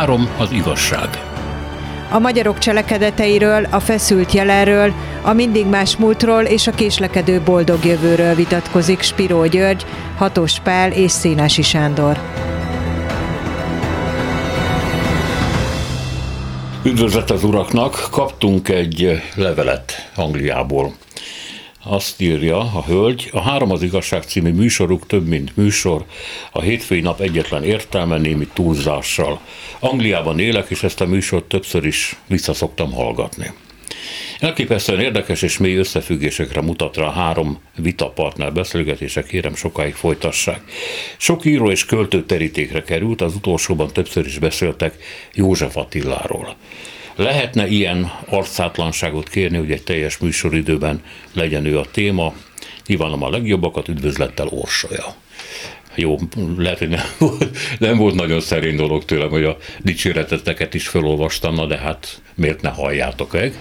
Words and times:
három 0.00 0.28
az 0.38 0.52
igazság. 0.52 1.08
A 2.10 2.18
magyarok 2.18 2.58
cselekedeteiről, 2.58 3.66
a 3.70 3.80
feszült 3.80 4.32
jelenről, 4.32 4.92
a 5.22 5.32
mindig 5.32 5.66
más 5.66 5.96
múltról 5.96 6.42
és 6.42 6.66
a 6.66 6.70
késlekedő 6.70 7.40
boldog 7.40 7.84
jövőről 7.84 8.34
vitatkozik 8.34 9.02
Spiró 9.02 9.46
György, 9.46 9.86
Hatos 10.16 10.60
Pál 10.60 10.92
és 10.92 11.10
Szénási 11.10 11.62
Sándor. 11.62 12.18
Üdvözlet 16.82 17.30
az 17.30 17.44
uraknak! 17.44 18.08
Kaptunk 18.10 18.68
egy 18.68 19.22
levelet 19.34 20.10
Angliából. 20.14 20.92
Azt 21.90 22.20
írja 22.20 22.58
a 22.58 22.84
hölgy, 22.86 23.28
a 23.32 23.40
Három 23.40 23.70
az 23.70 23.82
igazság 23.82 24.22
című 24.22 24.52
műsoruk 24.52 25.06
több, 25.06 25.26
mint 25.26 25.56
műsor, 25.56 26.04
a 26.52 26.60
hétfői 26.60 27.00
nap 27.00 27.20
egyetlen 27.20 27.64
értelme 27.64 28.18
némi 28.18 28.48
túlzással. 28.52 29.40
Angliában 29.78 30.38
élek, 30.38 30.70
és 30.70 30.82
ezt 30.82 31.00
a 31.00 31.06
műsort 31.06 31.44
többször 31.44 31.84
is 31.84 32.16
visszaszoktam 32.26 32.92
hallgatni. 32.92 33.52
Elképesztően 34.40 35.00
érdekes 35.00 35.42
és 35.42 35.58
mély 35.58 35.76
összefüggésekre 35.76 36.60
mutat 36.60 36.96
rá 36.96 37.12
három 37.12 37.60
vitapartner 37.76 38.52
beszélgetése, 38.52 39.22
kérem 39.22 39.54
sokáig 39.54 39.94
folytassák. 39.94 40.60
Sok 41.16 41.44
író 41.44 41.70
és 41.70 41.84
költő 41.84 42.24
terítékre 42.24 42.82
került, 42.82 43.20
az 43.20 43.34
utolsóban 43.34 43.92
többször 43.92 44.26
is 44.26 44.38
beszéltek 44.38 44.94
József 45.34 45.76
Attiláról. 45.76 46.56
Lehetne 47.20 47.66
ilyen 47.66 48.12
arcátlanságot 48.26 49.28
kérni, 49.28 49.56
hogy 49.56 49.70
egy 49.70 49.82
teljes 49.82 50.18
műsoridőben 50.18 51.02
legyen 51.32 51.64
ő 51.64 51.78
a 51.78 51.84
téma. 51.90 52.34
Kívánom 52.84 53.22
a 53.22 53.30
legjobbakat, 53.30 53.88
üdvözlettel 53.88 54.46
Orsolya 54.46 55.14
jó, 55.94 56.18
lehet, 56.56 56.78
hogy 56.78 56.88
nem 56.88 57.06
volt, 57.18 57.56
nem 57.78 57.96
volt 57.96 58.14
nagyon 58.14 58.40
szerény 58.40 58.76
dolog 58.76 59.04
tőlem, 59.04 59.28
hogy 59.28 59.44
a 59.44 59.56
dicséreteteket 59.78 60.74
is 60.74 60.88
felolvastam, 60.88 61.54
na 61.54 61.66
de 61.66 61.76
hát 61.76 62.20
miért 62.34 62.62
ne 62.62 62.68
halljátok 62.68 63.32
meg. 63.32 63.54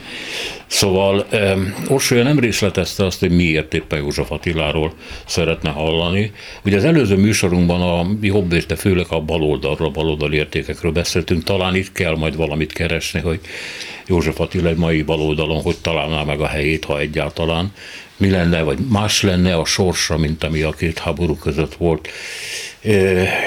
Szóval 0.68 1.26
um, 1.32 1.74
Orsolya 1.88 2.24
nem 2.24 2.40
részletezte 2.40 3.06
azt, 3.06 3.20
hogy 3.20 3.32
miért 3.32 3.74
éppen 3.74 4.00
József 4.00 4.32
Attiláról 4.32 4.94
szeretne 5.26 5.70
hallani. 5.70 6.32
Ugye 6.66 6.78
az 6.78 6.86
előző 6.86 7.16
műsorunkban 7.16 7.82
a 7.82 8.18
jobb 8.22 8.52
és 8.52 8.66
de 8.66 8.76
főleg 8.76 9.06
a 9.10 9.20
baloldalról, 9.20 9.88
a 9.88 9.92
baloldali 9.92 10.38
értékekről 10.38 10.92
beszéltünk, 10.92 11.44
talán 11.44 11.76
itt 11.76 11.92
kell 11.92 12.16
majd 12.16 12.36
valamit 12.36 12.74
keresni, 12.74 13.20
hogy 13.20 13.40
József 14.08 14.40
Attila 14.40 14.70
egy 14.70 14.78
mai 14.78 15.02
baloldalon 15.02 15.62
hogy 15.62 15.78
találná 15.82 16.24
meg 16.24 16.40
a 16.40 16.48
helyét, 16.48 16.86
ha 16.86 17.00
egyáltalán 17.00 17.72
mi 18.20 18.30
lenne, 18.30 18.62
vagy 18.62 18.80
más 18.80 19.22
lenne 19.22 19.56
a 19.56 19.66
sorsa, 19.66 20.18
mint 20.18 20.44
ami 20.44 20.62
a 20.62 20.72
két 20.72 21.00
háború 21.00 21.36
között 21.36 21.76
volt. 21.76 22.08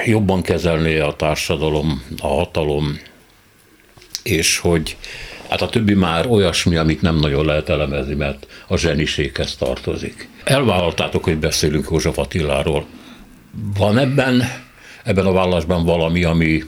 Jobban 0.04 0.42
kezelné 0.42 0.98
a 0.98 1.12
társadalom, 1.12 2.02
a 2.18 2.26
hatalom, 2.26 3.00
és 4.22 4.58
hogy 4.58 4.96
hát 5.48 5.62
a 5.62 5.68
többi 5.68 5.94
már 5.94 6.26
olyasmi, 6.26 6.76
amit 6.76 7.02
nem 7.02 7.16
nagyon 7.16 7.44
lehet 7.44 7.68
elemezni, 7.68 8.14
mert 8.14 8.46
a 8.66 8.76
zseniséghez 8.76 9.56
tartozik. 9.56 10.28
Elvállaltátok, 10.44 11.24
hogy 11.24 11.36
beszélünk 11.36 11.88
József 11.90 12.18
Attiláról. 12.18 12.86
Van 13.76 13.98
ebben, 13.98 14.42
ebben 15.04 15.26
a 15.26 15.32
vállásban 15.32 15.84
valami, 15.84 16.24
ami, 16.24 16.62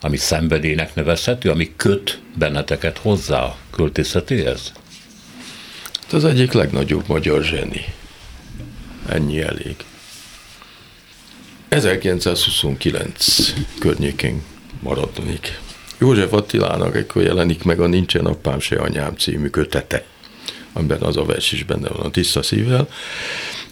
ami 0.00 0.16
szenvedének 0.16 0.94
nevezhető, 0.94 1.50
ami 1.50 1.72
köt 1.76 2.20
benneteket 2.34 2.98
hozzá 2.98 3.42
a 3.42 3.56
költészetéhez? 3.70 4.72
Hát 6.10 6.22
az 6.22 6.30
egyik 6.30 6.52
legnagyobb 6.52 7.04
magyar 7.06 7.42
zseni. 7.42 7.84
Ennyi 9.08 9.40
elég. 9.40 9.76
1929 11.68 13.54
környékén 13.78 14.42
maradnék. 14.80 15.60
József 15.98 16.32
Attilának 16.32 16.96
ekkor 16.96 17.22
jelenik 17.22 17.62
meg 17.62 17.80
a 17.80 17.86
Nincsen 17.86 18.26
apám 18.26 18.60
se 18.60 18.76
anyám 18.76 19.16
című 19.16 19.48
kötete, 19.48 20.04
amiben 20.72 21.00
az 21.00 21.16
a 21.16 21.24
vers 21.24 21.52
is 21.52 21.64
benne 21.64 21.88
van, 21.88 22.06
a 22.06 22.10
tiszta 22.10 22.42
szívvel, 22.42 22.88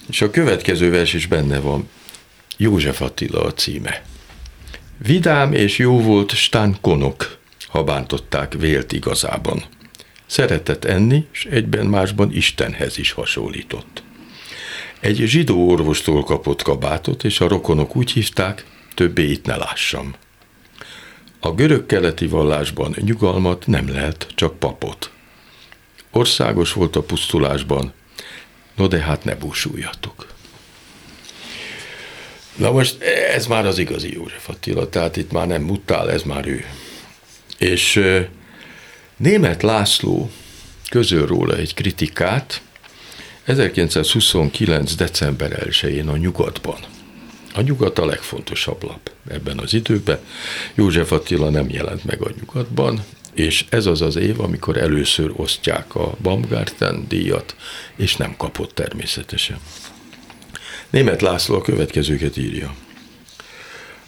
és 0.08 0.20
a 0.20 0.30
következő 0.30 0.90
vers 0.90 1.12
is 1.12 1.26
benne 1.26 1.58
van, 1.58 1.88
József 2.56 3.00
Attila 3.00 3.42
a 3.42 3.52
címe. 3.52 4.02
Vidám 4.98 5.52
és 5.52 5.78
jó 5.78 6.00
volt 6.00 6.30
Stán 6.30 6.76
konok, 6.80 7.38
ha 7.68 7.84
bántották 7.84 8.52
vélt 8.52 8.92
igazában. 8.92 9.64
Szeretett 10.28 10.84
enni, 10.84 11.26
és 11.32 11.44
egyben 11.44 11.86
másban 11.86 12.32
Istenhez 12.32 12.98
is 12.98 13.12
hasonlított. 13.12 14.02
Egy 15.00 15.16
zsidó 15.16 15.68
orvostól 15.68 16.24
kapott 16.24 16.62
kabátot, 16.62 17.24
és 17.24 17.40
a 17.40 17.48
rokonok 17.48 17.96
úgy 17.96 18.10
hívták, 18.10 18.64
többé 18.94 19.30
itt 19.30 19.46
ne 19.46 19.56
lássam. 19.56 20.14
A 21.40 21.52
görög-keleti 21.52 22.26
vallásban 22.26 22.94
nyugalmat 23.00 23.66
nem 23.66 23.88
lehet, 23.88 24.26
csak 24.34 24.58
papot. 24.58 25.10
Országos 26.10 26.72
volt 26.72 26.96
a 26.96 27.02
pusztulásban, 27.02 27.92
no 28.76 28.86
de 28.86 28.98
hát 28.98 29.24
ne 29.24 29.34
búsuljatok. 29.34 30.26
Na 32.56 32.70
most 32.70 33.02
ez 33.02 33.46
már 33.46 33.66
az 33.66 33.78
igazi 33.78 34.12
József 34.12 34.48
Attila, 34.48 34.88
tehát 34.88 35.16
itt 35.16 35.32
már 35.32 35.46
nem 35.46 35.62
mutál, 35.62 36.10
ez 36.10 36.22
már 36.22 36.46
ő. 36.46 36.64
És 37.58 38.00
Német 39.18 39.62
László 39.62 40.30
közöl 40.90 41.26
róla 41.26 41.56
egy 41.56 41.74
kritikát 41.74 42.62
1929. 43.44 44.94
december 44.94 45.66
1-én 45.70 46.08
a 46.08 46.16
Nyugatban. 46.16 46.78
A 47.54 47.60
Nyugat 47.60 47.98
a 47.98 48.06
legfontosabb 48.06 48.82
lap 48.82 49.10
ebben 49.28 49.58
az 49.58 49.74
időben. 49.74 50.18
József 50.74 51.12
Attila 51.12 51.50
nem 51.50 51.70
jelent 51.70 52.04
meg 52.04 52.22
a 52.22 52.30
Nyugatban, 52.40 53.04
és 53.34 53.64
ez 53.68 53.86
az 53.86 54.00
az 54.00 54.16
év, 54.16 54.40
amikor 54.40 54.76
először 54.76 55.32
osztják 55.36 55.94
a 55.94 56.14
Baumgarten 56.22 57.04
díjat, 57.08 57.56
és 57.96 58.16
nem 58.16 58.36
kapott 58.36 58.74
természetesen. 58.74 59.58
Német 60.90 61.22
László 61.22 61.54
a 61.54 61.62
következőket 61.62 62.36
írja. 62.36 62.74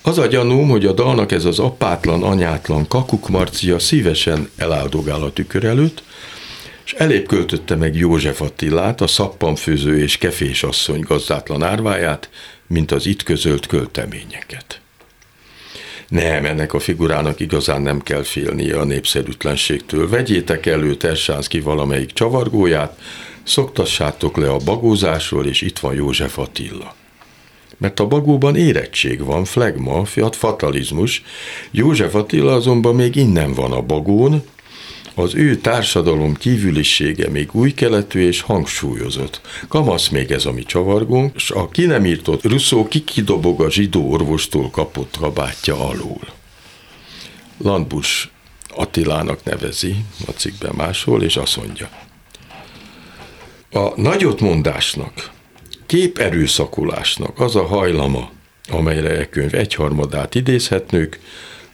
Az 0.02 0.18
a 0.18 0.26
gyanúm, 0.26 0.68
hogy 0.68 0.86
a 0.86 0.92
dalnak 0.92 1.32
ez 1.32 1.44
az 1.44 1.58
apátlan, 1.58 2.22
anyátlan 2.22 2.88
kakuk 2.88 3.28
Marcia 3.28 3.78
szívesen 3.78 4.50
eláldogál 4.56 5.22
a 5.22 5.32
tükör 5.32 5.64
előtt, 5.64 6.02
és 6.84 6.92
elébb 6.92 7.26
költötte 7.26 7.76
meg 7.76 7.96
József 7.96 8.40
Attilát, 8.40 9.00
a 9.00 9.06
szappanfőző 9.06 10.02
és 10.02 10.18
kefés 10.18 10.62
asszony 10.62 11.00
gazdátlan 11.00 11.62
árváját, 11.62 12.30
mint 12.66 12.92
az 12.92 13.06
itt 13.06 13.22
közölt 13.22 13.66
költeményeket. 13.66 14.80
Nem, 16.08 16.44
ennek 16.44 16.74
a 16.74 16.78
figurának 16.78 17.40
igazán 17.40 17.82
nem 17.82 18.00
kell 18.00 18.22
félnie 18.22 18.78
a 18.78 18.84
népszerűtlenségtől. 18.84 20.08
Vegyétek 20.08 20.66
elő 20.66 20.94
Tersánszki 20.94 21.60
valamelyik 21.60 22.12
csavargóját, 22.12 22.98
szoktassátok 23.42 24.36
le 24.36 24.50
a 24.50 24.56
bagózásról, 24.56 25.46
és 25.46 25.60
itt 25.60 25.78
van 25.78 25.94
József 25.94 26.38
Attila 26.38 26.98
mert 27.80 28.00
a 28.00 28.06
bagóban 28.06 28.56
érettség 28.56 29.24
van, 29.24 29.44
flegma, 29.44 30.04
fiat 30.04 30.36
fatalizmus. 30.36 31.22
József 31.70 32.14
Attila 32.14 32.54
azonban 32.54 32.94
még 32.94 33.16
innen 33.16 33.54
van 33.54 33.72
a 33.72 33.82
bagón, 33.82 34.42
az 35.14 35.34
ő 35.34 35.56
társadalom 35.56 36.34
kívülisége 36.34 37.28
még 37.28 37.48
új 37.52 37.72
keletű 37.72 38.26
és 38.26 38.40
hangsúlyozott. 38.40 39.40
Kamasz 39.68 40.08
még 40.08 40.30
ez 40.30 40.46
a 40.46 40.52
mi 40.52 40.62
csavargónk, 40.62 41.34
és 41.34 41.50
a 41.50 41.68
ki 41.68 41.86
nem 41.86 42.04
írtott 42.04 42.44
Russzó 42.44 42.88
kikidobog 42.88 43.60
a 43.60 43.70
zsidó 43.70 44.10
orvostól 44.10 44.70
kapott 44.70 45.16
kabátja 45.18 45.88
alól. 45.88 46.20
Landbus 47.58 48.30
Attilának 48.74 49.44
nevezi 49.44 49.96
a 50.26 50.30
cikkben 50.30 50.72
máshol, 50.76 51.22
és 51.22 51.36
azt 51.36 51.56
mondja. 51.56 51.90
A 53.70 54.00
nagyot 54.00 54.40
mondásnak 55.90 56.12
képerőszakolásnak 56.12 57.40
az 57.40 57.56
a 57.56 57.66
hajlama, 57.66 58.30
amelyre 58.68 59.18
e 59.18 59.28
könyv 59.28 59.54
egyharmadát 59.54 60.34
idézhetnők, 60.34 61.20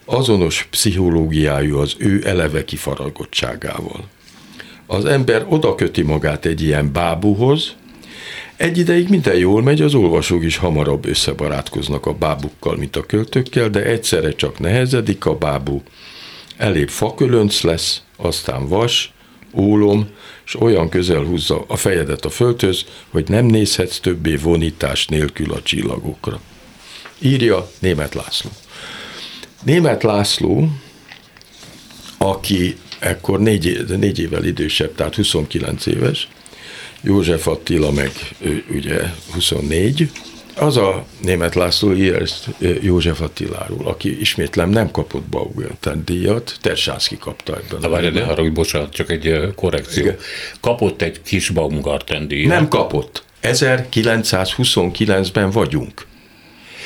azonos 0.05 0.67
pszichológiájú 0.71 1.79
az 1.79 1.95
ő 1.99 2.23
eleve 2.27 2.65
kifaragottságával. 2.65 4.05
Az 4.87 5.05
ember 5.05 5.47
oda 5.49 5.75
köti 5.75 6.03
magát 6.03 6.45
egy 6.45 6.63
ilyen 6.63 6.93
bábúhoz, 6.93 7.77
egy 8.57 8.79
ideig 8.79 9.09
minden 9.09 9.37
jól 9.37 9.63
megy, 9.63 9.83
az 9.83 9.95
olvasók 9.95 10.45
is 10.45 10.57
hamarabb 10.57 11.07
összebarátkoznak 11.07 12.07
a 12.07 12.13
bábukkal, 12.13 12.77
mint 12.77 12.97
a 12.97 13.07
költőkkel, 13.07 13.71
de 13.71 13.85
egyszerre 13.85 14.33
csak 14.33 14.59
nehezedik 14.59 15.27
a 15.27 15.35
bábú. 15.35 15.83
Elébb 16.57 16.89
fakölönc 16.89 17.63
lesz, 17.63 18.03
aztán 18.17 18.69
vas, 18.69 19.16
ólom, 19.57 20.09
és 20.47 20.61
olyan 20.61 20.89
közel 20.89 21.23
húzza 21.23 21.65
a 21.69 21.77
fejedet 21.77 22.25
a 22.25 22.31
földhöz, 22.31 22.85
hogy 23.11 23.29
nem 23.29 23.47
nézhetsz 23.47 23.99
többé 23.99 24.37
vonítás 24.37 25.07
nélkül 25.07 25.53
a 25.53 25.63
csillagokra. 25.63 26.41
Írja 27.19 27.71
Német 27.79 28.15
László. 28.15 28.51
Német 29.63 30.03
László, 30.03 30.69
aki 32.19 32.77
ekkor 32.99 33.41
négy, 33.41 33.85
négy 33.99 34.19
évvel 34.19 34.45
idősebb, 34.45 34.95
tehát 34.95 35.15
29 35.15 35.87
éves, 35.87 36.29
József 37.01 37.47
Attila 37.47 37.91
meg 37.91 38.13
ő, 38.41 38.65
ugye 38.71 39.03
24, 39.33 40.11
Az 40.59 40.77
a 40.77 41.05
német 41.23 41.55
László 41.55 41.93
ír 41.93 42.15
ezt 42.15 42.49
József 42.81 43.21
Attiláról, 43.21 43.87
aki 43.87 44.21
ismétlem 44.21 44.71
nem 44.71 44.91
kapott 44.91 45.23
Baumgarten 45.23 46.03
díjat, 46.05 46.57
Tersánszki 46.61 47.19
kapta 47.19 47.57
ebben. 47.57 47.81
Na 47.81 47.89
várj, 47.89 48.09
de 48.09 48.25
hogy 48.25 48.53
bocsánat, 48.53 48.93
csak 48.93 49.11
egy 49.11 49.53
korrekció. 49.55 50.03
Igen. 50.03 50.17
Kapott 50.61 51.03
egy 51.03 51.23
kis 51.23 51.51
Baumgarten 51.51 52.29
díjat. 52.29 52.49
Nem 52.49 52.69
kapott. 52.69 53.25
1929-ben 53.43 55.51
vagyunk. 55.51 56.07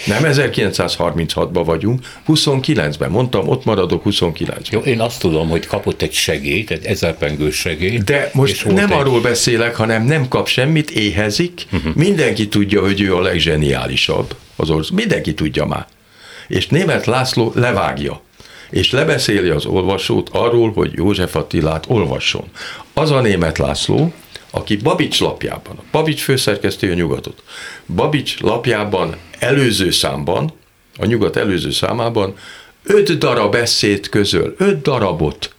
Nem 0.06 0.22
1936-ban 0.24 1.62
vagyunk, 1.64 2.00
29-ben. 2.28 3.10
Mondtam, 3.10 3.48
ott 3.48 3.64
maradok 3.64 4.02
29-ben. 4.04 4.58
Jó, 4.70 4.80
én 4.80 5.00
azt 5.00 5.20
tudom, 5.20 5.48
hogy 5.48 5.66
kapott 5.66 6.02
egy 6.02 6.12
segélyt, 6.12 6.70
egy 6.70 6.84
ezerpengős 6.84 7.56
segélyt. 7.56 8.04
De 8.04 8.30
most 8.32 8.64
nem 8.64 8.92
egy... 8.92 8.98
arról 8.98 9.20
beszélek, 9.20 9.76
hanem 9.76 10.04
nem 10.04 10.28
kap 10.28 10.48
semmit, 10.48 10.90
éhezik. 10.90 11.66
Uh-huh. 11.72 11.94
Mindenki 11.94 12.48
tudja, 12.48 12.80
hogy 12.80 13.00
ő 13.00 13.16
a 13.16 13.20
legzseniálisabb 13.20 14.34
az 14.56 14.70
ország. 14.70 14.96
Mindenki 14.96 15.34
tudja 15.34 15.64
már. 15.64 15.86
És 16.48 16.66
német 16.66 17.06
László 17.06 17.52
levágja 17.54 18.20
és 18.70 18.90
lebeszéli 18.90 19.48
az 19.48 19.66
olvasót 19.66 20.28
arról, 20.32 20.72
hogy 20.72 20.92
József 20.94 21.36
Attilát 21.36 21.84
olvasson. 21.88 22.44
Az 22.94 23.10
a 23.10 23.20
német 23.20 23.58
László, 23.58 24.12
aki 24.50 24.76
Babics 24.76 25.20
lapjában, 25.20 25.76
a 25.78 25.82
Babics 25.90 26.22
főszerkesztő 26.22 26.90
a 26.90 26.94
nyugatot, 26.94 27.42
Babics 27.86 28.40
lapjában 28.40 29.16
előző 29.38 29.90
számban, 29.90 30.52
a 30.96 31.04
nyugat 31.04 31.36
előző 31.36 31.70
számában 31.70 32.36
öt 32.82 33.18
darab 33.18 33.54
eszét 33.54 34.08
közöl, 34.08 34.54
öt 34.58 34.82
darabot 34.82 35.54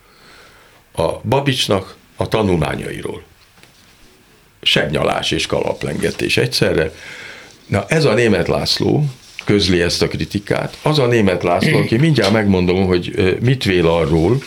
a 0.92 1.10
Babicsnak 1.24 1.96
a 2.16 2.28
tanulmányairól. 2.28 3.24
Segnyalás 4.62 5.32
és 5.32 5.46
kalaplengetés 5.46 6.38
egyszerre. 6.38 6.94
Na 7.66 7.86
ez 7.88 8.06
a 8.06 8.14
német 8.14 8.48
László 8.48 9.06
közli 9.46 9.82
ezt 9.82 10.02
a 10.02 10.08
kritikát. 10.08 10.78
Az 10.82 11.00
a 11.00 11.08
német 11.08 11.44
László, 11.44 11.78
aki 11.78 11.98
mindjárt 11.98 12.32
megmondom, 12.32 12.86
hogy 12.86 13.38
mit 13.42 13.64
vél 13.64 13.88
arról, 13.88 14.38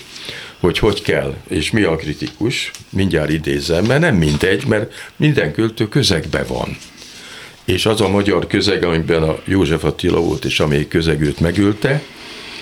hogy 0.65 0.79
hogy 0.79 1.03
kell, 1.03 1.35
és 1.49 1.71
mi 1.71 1.83
a 1.83 1.97
kritikus, 1.97 2.71
mindjárt 2.91 3.31
idézem, 3.31 3.85
mert 3.85 4.01
nem 4.01 4.17
mindegy, 4.17 4.67
mert 4.67 4.93
minden 5.17 5.53
költő 5.53 5.89
közegbe 5.89 6.45
van. 6.45 6.77
És 7.65 7.87
az 7.87 8.01
a 8.01 8.09
magyar 8.09 8.47
közeg, 8.47 8.85
amiben 8.85 9.23
a 9.23 9.39
József 9.45 9.85
Attila 9.85 10.21
volt, 10.21 10.45
és 10.45 10.61
amelyik 10.61 10.89
közeg 10.89 11.21
őt 11.21 11.41
megülte, 11.41 12.03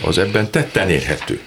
az 0.05 0.19
ebben 0.19 0.51
tetten 0.51 0.91
érhető. 0.91 1.41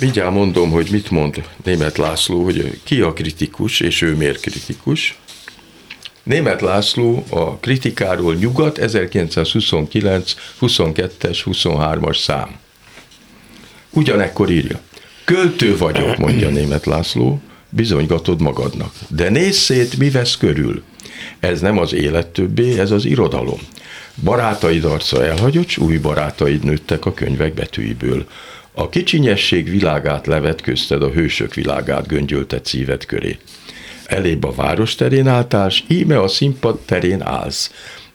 Mindjárt 0.00 0.32
mondom, 0.32 0.70
hogy 0.70 0.88
mit 0.90 1.10
mond 1.10 1.42
német 1.64 1.98
László, 1.98 2.44
hogy 2.44 2.80
ki 2.84 3.00
a 3.00 3.12
kritikus, 3.12 3.80
és 3.80 4.02
ő 4.02 4.14
miért 4.14 4.40
kritikus. 4.40 5.18
Német 6.22 6.60
László 6.60 7.24
a 7.30 7.56
kritikáról 7.56 8.34
nyugat 8.34 8.78
1929, 8.78 10.34
22-es, 10.60 11.38
23-as 11.44 12.18
szám. 12.18 12.56
Ugyanekkor 13.90 14.50
írja. 14.50 14.80
Költő 15.24 15.76
vagyok, 15.76 16.16
mondja 16.16 16.48
német 16.48 16.86
László, 16.86 17.40
bizonygatod 17.68 18.40
magadnak. 18.40 18.92
De 19.08 19.28
nézz 19.28 19.56
szét, 19.56 19.98
mi 19.98 20.10
vesz 20.10 20.36
körül. 20.36 20.82
Ez 21.40 21.60
nem 21.60 21.78
az 21.78 21.92
élet 21.92 22.26
többé, 22.26 22.78
ez 22.78 22.90
az 22.90 23.04
irodalom. 23.04 23.60
Barátaid 24.22 24.84
arca 24.84 25.24
elhagyott, 25.24 25.68
s 25.68 25.78
új 25.78 25.96
barátaid 25.96 26.64
nőttek 26.64 27.06
a 27.06 27.14
könyvek 27.14 27.54
betűiből. 27.54 28.26
A 28.72 28.88
kicsinyesség 28.88 29.70
világát 29.70 30.26
levet 30.26 30.60
közted 30.60 31.02
a 31.02 31.10
hősök 31.10 31.54
világát 31.54 32.06
göngyöltet 32.06 32.66
szíved 32.66 33.06
köré. 33.06 33.38
Elébb 34.06 34.44
a 34.44 34.52
város 34.52 34.94
terén 34.94 35.26
álltál, 35.26 35.68
s 35.68 35.82
íme 35.88 36.20
a 36.20 36.28
színpad 36.28 36.78
terén 36.78 37.22
állsz. 37.22 37.70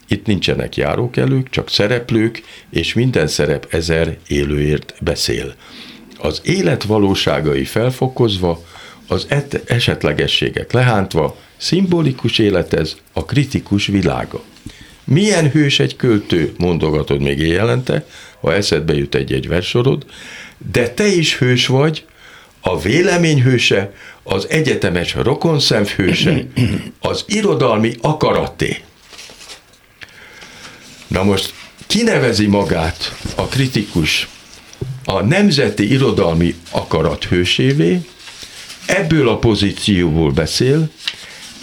Itt 0.07 0.25
nincsenek 0.25 0.75
járókelők, 0.75 1.50
csak 1.50 1.69
szereplők, 1.69 2.44
és 2.69 2.94
minden 2.94 3.27
szerep 3.27 3.68
ezer 3.69 4.18
élőért 4.27 4.94
beszél 5.01 5.56
az 6.17 6.41
élet 6.43 6.83
valóságai 6.83 7.63
felfokozva, 7.63 8.65
az 9.07 9.27
esetlegességek 9.65 10.71
lehántva, 10.71 11.37
szimbolikus 11.57 12.39
életez 12.39 12.97
a 13.13 13.25
kritikus 13.25 13.85
világa. 13.85 14.41
Milyen 15.03 15.49
hős 15.51 15.79
egy 15.79 15.95
költő, 15.95 16.53
mondogatod 16.57 17.21
még 17.21 17.39
éjjelente, 17.39 18.05
ha 18.39 18.53
eszedbe 18.53 18.93
jut 18.93 19.15
egy-egy 19.15 19.47
versorod, 19.47 20.05
de 20.71 20.89
te 20.89 21.07
is 21.07 21.37
hős 21.37 21.67
vagy, 21.67 22.05
a 22.61 22.79
vélemény 22.79 23.41
hőse, 23.41 23.93
az 24.23 24.49
egyetemes 24.49 25.13
rokonszemv 25.13 25.87
hőse, 25.87 26.45
az 26.99 27.23
irodalmi 27.27 27.93
akaraté. 28.01 28.77
Na 31.07 31.23
most 31.23 31.53
kinevezi 31.87 32.47
magát 32.47 33.15
a 33.35 33.45
kritikus 33.45 34.27
a 35.09 35.21
nemzeti 35.21 35.92
irodalmi 35.92 36.56
akarat 36.71 37.24
hősévé, 37.24 38.00
ebből 38.86 39.30
a 39.30 39.38
pozícióból 39.38 40.31
beszél, 40.31 40.89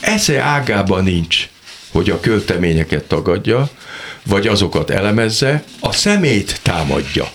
esze 0.01 0.41
ágában 0.41 1.05
nincs, 1.05 1.49
hogy 1.93 2.11
a 2.11 2.21
költeményeket 2.21 3.05
tagadja, 3.05 3.71
vagy 4.23 4.47
azokat 4.47 4.91
elemezze, 4.91 5.65
a 5.81 5.93
szemét 5.93 6.61
támadja. 6.63 7.31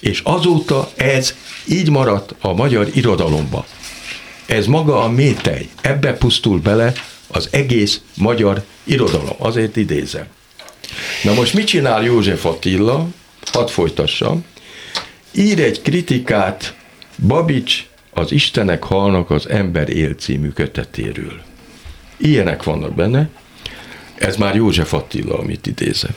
És 0.00 0.20
azóta 0.24 0.90
ez 0.96 1.34
így 1.68 1.90
maradt 1.90 2.34
a 2.40 2.52
magyar 2.52 2.88
irodalomba. 2.94 3.66
Ez 4.46 4.66
maga 4.66 5.02
a 5.02 5.08
métej, 5.08 5.68
ebbe 5.80 6.12
pusztul 6.12 6.58
bele 6.60 6.92
az 7.26 7.48
egész 7.50 8.00
magyar 8.14 8.64
irodalom. 8.84 9.36
Azért 9.38 9.76
idézem. 9.76 10.26
Na 11.22 11.34
most 11.34 11.54
mit 11.54 11.66
csinál 11.66 12.02
József 12.02 12.44
Attila? 12.44 13.06
Hadd 13.52 13.68
folytassam 13.68 14.44
ír 15.34 15.60
egy 15.60 15.82
kritikát 15.82 16.74
Babics 17.26 17.86
az 18.10 18.32
Istenek 18.32 18.84
halnak 18.84 19.30
az 19.30 19.48
ember 19.48 19.88
él 19.88 20.14
című 20.14 20.48
kötetéről. 20.48 21.40
Ilyenek 22.16 22.62
vannak 22.62 22.94
benne, 22.94 23.28
ez 24.14 24.36
már 24.36 24.54
József 24.54 24.92
Attila, 24.92 25.38
amit 25.38 25.66
idézem. 25.66 26.14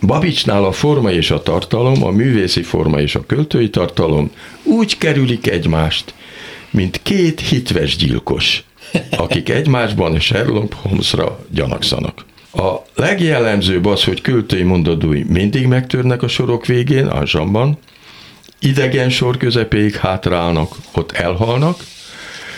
Babicsnál 0.00 0.64
a 0.64 0.72
forma 0.72 1.10
és 1.10 1.30
a 1.30 1.42
tartalom, 1.42 2.04
a 2.04 2.10
művészi 2.10 2.62
forma 2.62 3.00
és 3.00 3.14
a 3.14 3.26
költői 3.26 3.70
tartalom 3.70 4.30
úgy 4.62 4.98
kerülik 4.98 5.46
egymást, 5.46 6.14
mint 6.70 7.00
két 7.02 7.40
hitves 7.40 7.96
gyilkos, 7.96 8.64
akik 9.10 9.48
egymásban 9.48 10.20
Sherlock 10.20 10.72
Holmesra 10.72 11.46
gyanakszanak. 11.50 12.24
A 12.52 12.74
legjellemzőbb 12.94 13.86
az, 13.86 14.04
hogy 14.04 14.20
költői 14.20 14.62
mondatói 14.62 15.22
mindig 15.22 15.66
megtörnek 15.66 16.22
a 16.22 16.28
sorok 16.28 16.66
végén, 16.66 17.06
a 17.06 17.26
zsamban, 17.26 17.78
idegen 18.58 19.10
sor 19.10 19.36
közepéig 19.36 19.94
hátrálnak, 19.94 20.76
ott 20.92 21.12
elhalnak, 21.12 21.84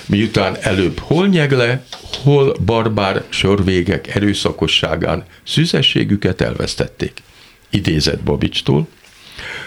miután 0.06 0.56
előbb 0.60 0.98
hol 0.98 1.26
nyegle, 1.26 1.84
hol 2.22 2.56
barbár 2.64 3.22
sorvégek 3.28 4.14
erőszakosságán 4.14 5.24
szüzességüket 5.44 6.40
elvesztették. 6.40 7.22
Idézett 7.70 8.22
Babicstól. 8.22 8.88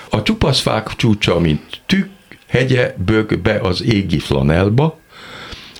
A 0.10 0.22
csupaszfák 0.22 0.96
csúcsa, 0.96 1.40
mint 1.40 1.82
tük, 1.86 2.10
hegye 2.48 2.94
bög 3.06 3.40
be 3.40 3.60
az 3.60 3.84
égi 3.84 4.20
flanelba, 4.20 5.00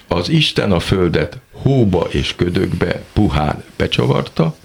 az 0.08 0.30
Isten 0.30 0.72
a 0.72 0.80
földet 0.80 1.38
hóba 1.52 2.08
és 2.12 2.36
ködökbe 2.36 3.04
puhán 3.14 3.64
becsavarta, 3.76 4.56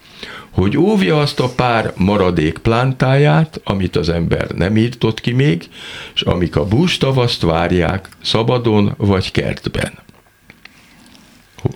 hogy 0.55 0.77
óvja 0.77 1.21
azt 1.21 1.41
a 1.41 1.49
pár 1.49 1.93
maradék 1.97 2.59
plántáját, 2.59 3.61
amit 3.65 3.97
az 3.97 4.09
ember 4.09 4.51
nem 4.51 4.77
írtott 4.77 5.21
ki 5.21 5.33
még, 5.33 5.69
és 6.15 6.23
amik 6.23 6.57
a 6.57 6.67
bústavaszt 6.67 7.43
várják 7.43 8.09
szabadon 8.23 8.95
vagy 8.97 9.31
kertben. 9.31 9.93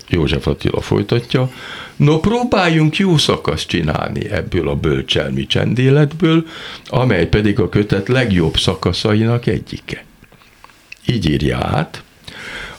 József 0.09 0.47
Attila 0.47 0.81
folytatja, 0.81 1.51
no 1.97 2.21
próbáljunk 2.21 2.97
jó 2.97 3.17
szakaszt 3.17 3.69
csinálni 3.69 4.31
ebből 4.31 4.69
a 4.69 4.75
bölcselmi 4.75 5.47
csendéletből, 5.47 6.47
amely 6.87 7.27
pedig 7.27 7.61
a 7.61 7.69
kötet 7.69 8.09
legjobb 8.09 8.57
szakaszainak 8.57 9.47
egyike. 9.47 10.05
Így 11.07 11.31
írja 11.31 11.59
át, 11.59 12.03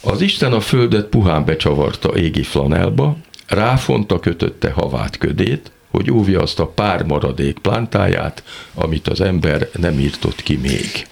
az 0.02 0.22
Isten 0.22 0.54
a 0.54 0.60
földet 0.60 1.06
puhán 1.06 1.46
becsavarta 1.46 2.18
égi 2.18 2.44
flanelba, 2.44 3.18
ráfonta 3.48 4.20
kötötte 4.20 4.72
havát 4.72 5.18
ködét, 5.18 5.72
hogy 5.92 6.12
óvja 6.12 6.42
azt 6.42 6.60
a 6.60 6.68
pár 6.68 7.04
maradék 7.04 7.58
plántáját, 7.58 8.44
amit 8.74 9.08
az 9.08 9.22
ember 9.22 9.70
nem 9.74 10.00
írtott 10.00 10.44
ki 10.44 10.56
még. 10.56 11.08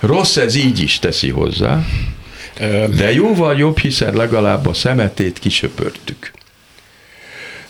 Rossz 0.00 0.36
ez 0.36 0.54
így 0.54 0.80
is 0.80 0.98
teszi 0.98 1.30
hozzá, 1.30 1.84
de 2.96 3.12
jóval 3.12 3.58
jobb, 3.58 3.78
hiszen 3.78 4.14
legalább 4.14 4.66
a 4.66 4.74
szemetét 4.74 5.38
kisöpörtük. 5.38 6.32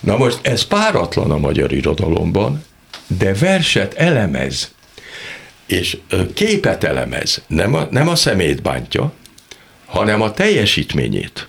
Na 0.01 0.17
most 0.17 0.39
ez 0.43 0.63
páratlan 0.63 1.31
a 1.31 1.39
magyar 1.39 1.73
irodalomban, 1.73 2.65
de 3.07 3.35
verset 3.35 3.95
elemez, 3.95 4.75
és 5.67 5.99
képet 6.35 6.85
elemez, 6.85 7.43
nem 7.47 7.75
a, 7.75 7.87
nem 7.91 8.09
a 8.09 8.17
szemét 8.17 8.63
bántja, 8.63 9.13
hanem 9.85 10.21
a 10.21 10.33
teljesítményét. 10.33 11.49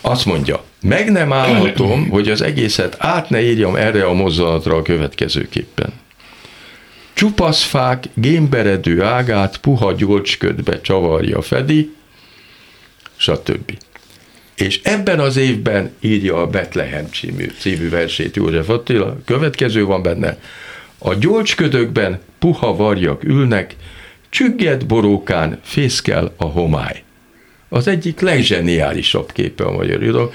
Azt 0.00 0.24
mondja, 0.24 0.64
meg 0.82 1.10
nem 1.10 1.32
állhatom, 1.32 2.08
hogy 2.08 2.28
az 2.28 2.42
egészet 2.42 2.96
át 2.98 3.30
ne 3.30 3.42
írjam 3.42 3.76
erre 3.76 4.04
a 4.04 4.12
mozzanatra 4.12 4.76
a 4.76 4.82
következőképpen. 4.82 5.92
Csupaszfák 7.12 8.04
gémberedő 8.14 9.02
ágát 9.02 9.56
puha 9.56 9.92
gyolcsködbe 9.92 10.80
csavarja 10.80 11.42
Fedi, 11.42 11.94
stb. 13.16 13.72
És 14.54 14.80
ebben 14.82 15.20
az 15.20 15.36
évben 15.36 15.92
írja 16.00 16.36
a 16.36 16.46
Betlehem 16.46 17.08
című, 17.12 17.50
című 17.58 17.88
versét 17.88 18.36
József 18.36 18.68
Attila. 18.68 19.16
Következő 19.24 19.84
van 19.84 20.02
benne. 20.02 20.38
A 20.98 21.14
gyolcsködökben 21.14 22.20
puha 22.38 22.76
varjak 22.76 23.24
ülnek, 23.24 23.76
csügged 24.28 24.86
borókán 24.86 25.60
fészkel 25.62 26.34
a 26.36 26.44
homály. 26.44 27.02
Az 27.68 27.86
egyik 27.86 28.20
legzseniálisabb 28.20 29.32
képe 29.32 29.64
a 29.64 29.72
magyar 29.72 30.02
irodalom, 30.02 30.30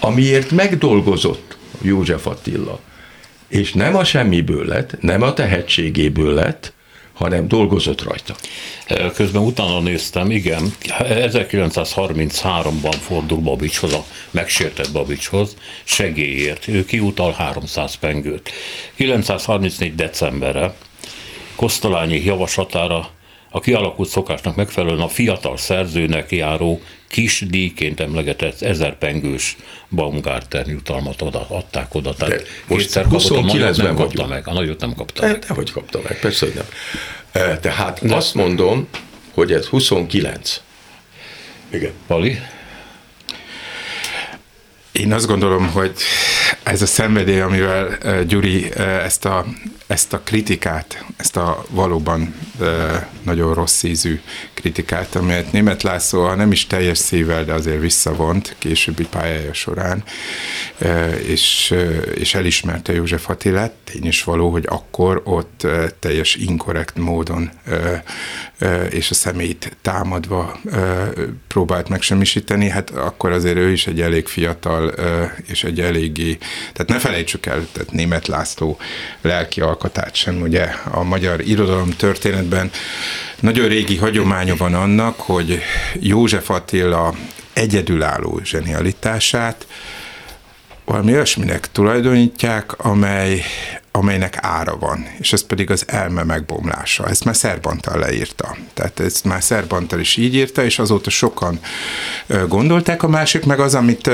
amiért 0.00 0.50
megdolgozott 0.50 1.56
József 1.82 2.26
Attila. 2.26 2.80
És 3.48 3.72
nem 3.72 3.96
a 3.96 4.04
semmiből 4.04 4.66
lett, 4.66 5.00
nem 5.00 5.22
a 5.22 5.32
tehetségéből 5.32 6.34
lett, 6.34 6.72
hanem 7.12 7.48
dolgozott 7.48 8.02
rajta. 8.02 8.34
Közben 9.14 9.42
utána 9.42 9.80
néztem, 9.80 10.30
igen, 10.30 10.72
1933-ban 10.98 12.96
fordul 13.00 13.38
Babicshoz, 13.38 13.92
a 13.92 14.04
megsértett 14.30 14.92
Babicshoz, 14.92 15.56
segélyért. 15.84 16.68
Ő 16.68 16.84
kiutal 16.84 17.32
300 17.32 17.94
pengőt. 17.94 18.50
934. 18.96 19.94
decemberre 19.94 20.74
Kosztolányi 21.54 22.24
javaslatára 22.24 23.08
a 23.50 23.60
kialakult 23.60 24.08
szokásnak 24.08 24.56
megfelelően 24.56 25.00
a 25.00 25.08
fiatal 25.08 25.56
szerzőnek 25.56 26.30
járó 26.32 26.80
kis 27.08 27.44
díjként 27.48 28.00
emlegetett 28.00 28.60
ezer 28.62 28.98
pengős 28.98 29.56
Baumgarten 29.90 30.68
jutalmat 30.68 31.22
oda, 31.22 31.46
adták 31.48 31.94
oda. 31.94 32.14
Tehát 32.14 32.36
De 32.36 32.42
most 32.66 32.94
29 32.94 33.76
nem 33.76 33.94
kapta 33.94 34.26
meg, 34.26 34.48
a 34.48 34.52
nagyot 34.52 34.80
nem 34.80 34.94
kapta 34.94 35.26
meg. 35.26 35.44
hogy 35.48 35.70
kapta 35.70 36.00
meg, 36.08 36.20
persze, 36.20 36.46
hogy 36.46 36.54
nem. 36.54 37.60
Tehát 37.60 38.06
De. 38.06 38.14
azt 38.14 38.34
mondom, 38.34 38.88
hogy 39.34 39.52
ez 39.52 39.66
29. 39.66 40.60
Igen. 41.70 41.92
Pali? 42.06 42.38
Én 44.92 45.12
azt 45.12 45.26
gondolom, 45.26 45.66
hogy 45.70 45.92
ez 46.62 46.82
a 46.82 46.86
szenvedély, 46.86 47.40
amivel 47.40 47.98
Gyuri 48.24 48.74
ezt 48.76 49.24
a, 49.24 49.46
ezt 49.86 50.12
a 50.12 50.20
kritikát, 50.24 51.04
ezt 51.16 51.36
a 51.36 51.64
valóban 51.70 52.34
nagyon 53.22 53.54
rossz 53.54 53.82
ízű 53.82 54.20
kritikát, 54.54 55.14
amelyet 55.14 55.52
német 55.52 55.82
László, 55.82 56.24
ha 56.24 56.34
nem 56.34 56.52
is 56.52 56.66
teljes 56.66 56.98
szívvel, 56.98 57.44
de 57.44 57.52
azért 57.52 57.80
visszavont 57.80 58.56
későbbi 58.58 59.06
pályája 59.06 59.52
során, 59.52 60.04
és, 61.26 61.74
és 62.14 62.34
elismerte 62.34 62.92
József 62.92 63.28
Attilát, 63.28 63.72
tény 63.84 64.06
is 64.06 64.24
való, 64.24 64.50
hogy 64.50 64.64
akkor 64.68 65.20
ott 65.24 65.66
teljes 65.98 66.34
inkorrekt 66.34 66.96
módon 66.96 67.50
és 68.90 69.10
a 69.10 69.14
szemét 69.14 69.76
támadva 69.82 70.60
próbált 71.48 71.88
megsemmisíteni, 71.88 72.68
hát 72.68 72.90
akkor 72.90 73.30
azért 73.30 73.56
ő 73.56 73.70
is 73.70 73.86
egy 73.86 74.00
elég 74.00 74.26
fiatal 74.26 74.94
és 75.46 75.64
egy 75.64 75.80
eléggé, 75.80 76.35
tehát 76.72 76.88
ne 76.88 76.98
felejtsük 76.98 77.46
el, 77.46 77.66
tehát 77.72 77.92
német 77.92 78.26
László 78.26 78.78
lelki 79.20 79.60
alkotát 79.60 80.14
sem, 80.14 80.40
ugye 80.40 80.68
a 80.90 81.02
magyar 81.02 81.40
irodalom 81.40 81.90
történetben 81.90 82.70
nagyon 83.40 83.68
régi 83.68 83.96
hagyománya 83.96 84.56
van 84.56 84.74
annak, 84.74 85.20
hogy 85.20 85.60
József 86.00 86.50
Attila 86.50 87.14
egyedülálló 87.52 88.40
zsenialitását 88.44 89.66
valami 90.86 91.12
olyasminek 91.12 91.72
tulajdonítják, 91.72 92.78
amely, 92.78 93.42
amelynek 93.90 94.38
ára 94.40 94.76
van, 94.76 95.06
és 95.18 95.32
ez 95.32 95.46
pedig 95.46 95.70
az 95.70 95.84
elme 95.86 96.22
megbomlása. 96.22 97.08
Ezt 97.08 97.24
már 97.24 97.36
Szerbantal 97.36 97.98
leírta. 97.98 98.56
Tehát 98.74 99.00
ezt 99.00 99.24
már 99.24 99.42
Szerbantal 99.42 100.00
is 100.00 100.16
így 100.16 100.34
írta, 100.34 100.64
és 100.64 100.78
azóta 100.78 101.10
sokan 101.10 101.60
gondolták. 102.48 103.02
A 103.02 103.08
másik 103.08 103.44
meg 103.44 103.60
az, 103.60 103.74
amit 103.74 104.10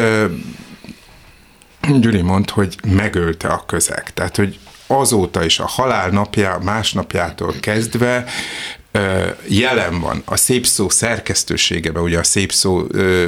Gyuri 1.89 2.21
mond, 2.21 2.51
hogy 2.51 2.77
megölte 2.87 3.49
a 3.49 3.65
közeg. 3.67 4.12
Tehát, 4.15 4.37
hogy 4.37 4.59
azóta 4.87 5.45
is 5.45 5.59
a 5.59 5.67
halál 5.67 6.11
napja, 6.11 6.59
másnapjától 6.62 7.55
kezdve 7.61 8.25
jelen 9.49 10.01
van 10.01 10.23
a 10.25 10.37
szép 10.37 10.67
szó 10.67 10.89
szerkesztőségebe, 10.89 12.01
ugye 12.01 12.19
a 12.19 12.23
szép 12.23 12.53
szó 12.53 12.87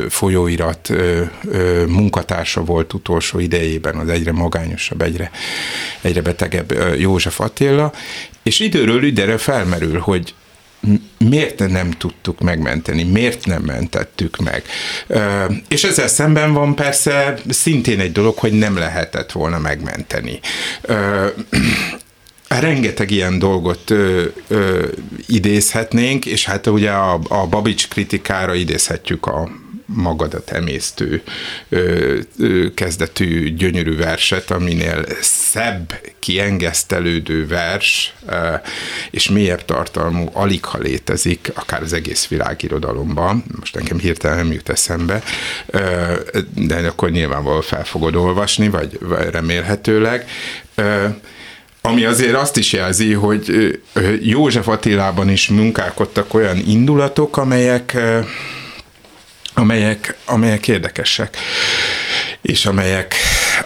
folyóirat 0.08 0.92
munkatársa 1.86 2.64
volt 2.64 2.92
utolsó 2.92 3.38
idejében, 3.38 3.96
az 3.96 4.08
egyre 4.08 4.32
magányosabb, 4.32 5.02
egyre, 5.02 5.30
egyre 6.00 6.22
betegebb 6.22 6.72
József 6.98 7.40
Attila, 7.40 7.92
és 8.42 8.60
időről 8.60 9.04
időre 9.04 9.38
felmerül, 9.38 9.98
hogy 9.98 10.34
miért 11.18 11.68
nem 11.68 11.90
tudtuk 11.90 12.40
megmenteni, 12.40 13.02
miért 13.02 13.46
nem 13.46 13.62
mentettük 13.62 14.36
meg. 14.36 14.62
És 15.68 15.84
ezzel 15.84 16.08
szemben 16.08 16.52
van 16.52 16.74
persze 16.74 17.34
szintén 17.48 18.00
egy 18.00 18.12
dolog, 18.12 18.38
hogy 18.38 18.52
nem 18.52 18.76
lehetett 18.76 19.32
volna 19.32 19.58
megmenteni 19.58 20.40
rengeteg 22.60 23.10
ilyen 23.10 23.38
dolgot 23.38 23.90
ö, 23.90 24.24
ö, 24.48 24.86
idézhetnénk, 25.26 26.26
és 26.26 26.44
hát 26.44 26.66
ugye 26.66 26.90
a, 26.90 27.20
a 27.28 27.46
Babics 27.46 27.88
kritikára 27.88 28.54
idézhetjük 28.54 29.26
a 29.26 29.50
magadat 29.86 30.50
emésztő 30.50 31.22
ö, 31.68 32.18
kezdetű 32.74 33.54
gyönyörű 33.54 33.96
verset, 33.96 34.50
aminél 34.50 35.04
szebb, 35.20 36.00
kiengesztelődő 36.18 37.46
vers 37.46 38.14
ö, 38.26 38.54
és 39.10 39.28
mélyebb 39.28 39.64
tartalmú 39.64 40.28
alig 40.32 40.64
ha 40.64 40.78
létezik, 40.78 41.52
akár 41.54 41.82
az 41.82 41.92
egész 41.92 42.26
világirodalomban, 42.26 43.44
most 43.58 43.74
nekem 43.74 43.98
hirtelen 43.98 44.36
nem 44.36 44.52
jut 44.52 44.68
eszembe, 44.68 45.22
ö, 45.66 46.12
de 46.54 46.76
akkor 46.76 47.10
nyilvánvalóan 47.10 47.62
fel 47.62 47.84
fogod 47.84 48.14
olvasni, 48.14 48.68
vagy, 48.68 48.98
vagy 49.00 49.30
remélhetőleg. 49.30 50.28
Ö, 50.74 51.06
ami 51.86 52.04
azért 52.04 52.34
azt 52.34 52.56
is 52.56 52.72
jelzi, 52.72 53.12
hogy 53.12 53.70
József 54.20 54.68
Attilában 54.68 55.30
is 55.30 55.48
munkálkodtak 55.48 56.34
olyan 56.34 56.56
indulatok, 56.66 57.36
amelyek 57.36 57.96
amelyek, 59.54 60.16
amelyek 60.24 60.68
érdekesek, 60.68 61.36
és 62.42 62.66
amelyek, 62.66 63.14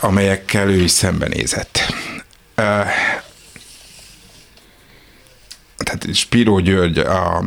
amelyekkel 0.00 0.68
ő 0.68 0.83
is 0.83 0.90
szembenézett. 0.90 1.92
Tehát 5.76 6.14
Spiro 6.14 6.59
György, 6.59 6.99
a, 6.99 7.45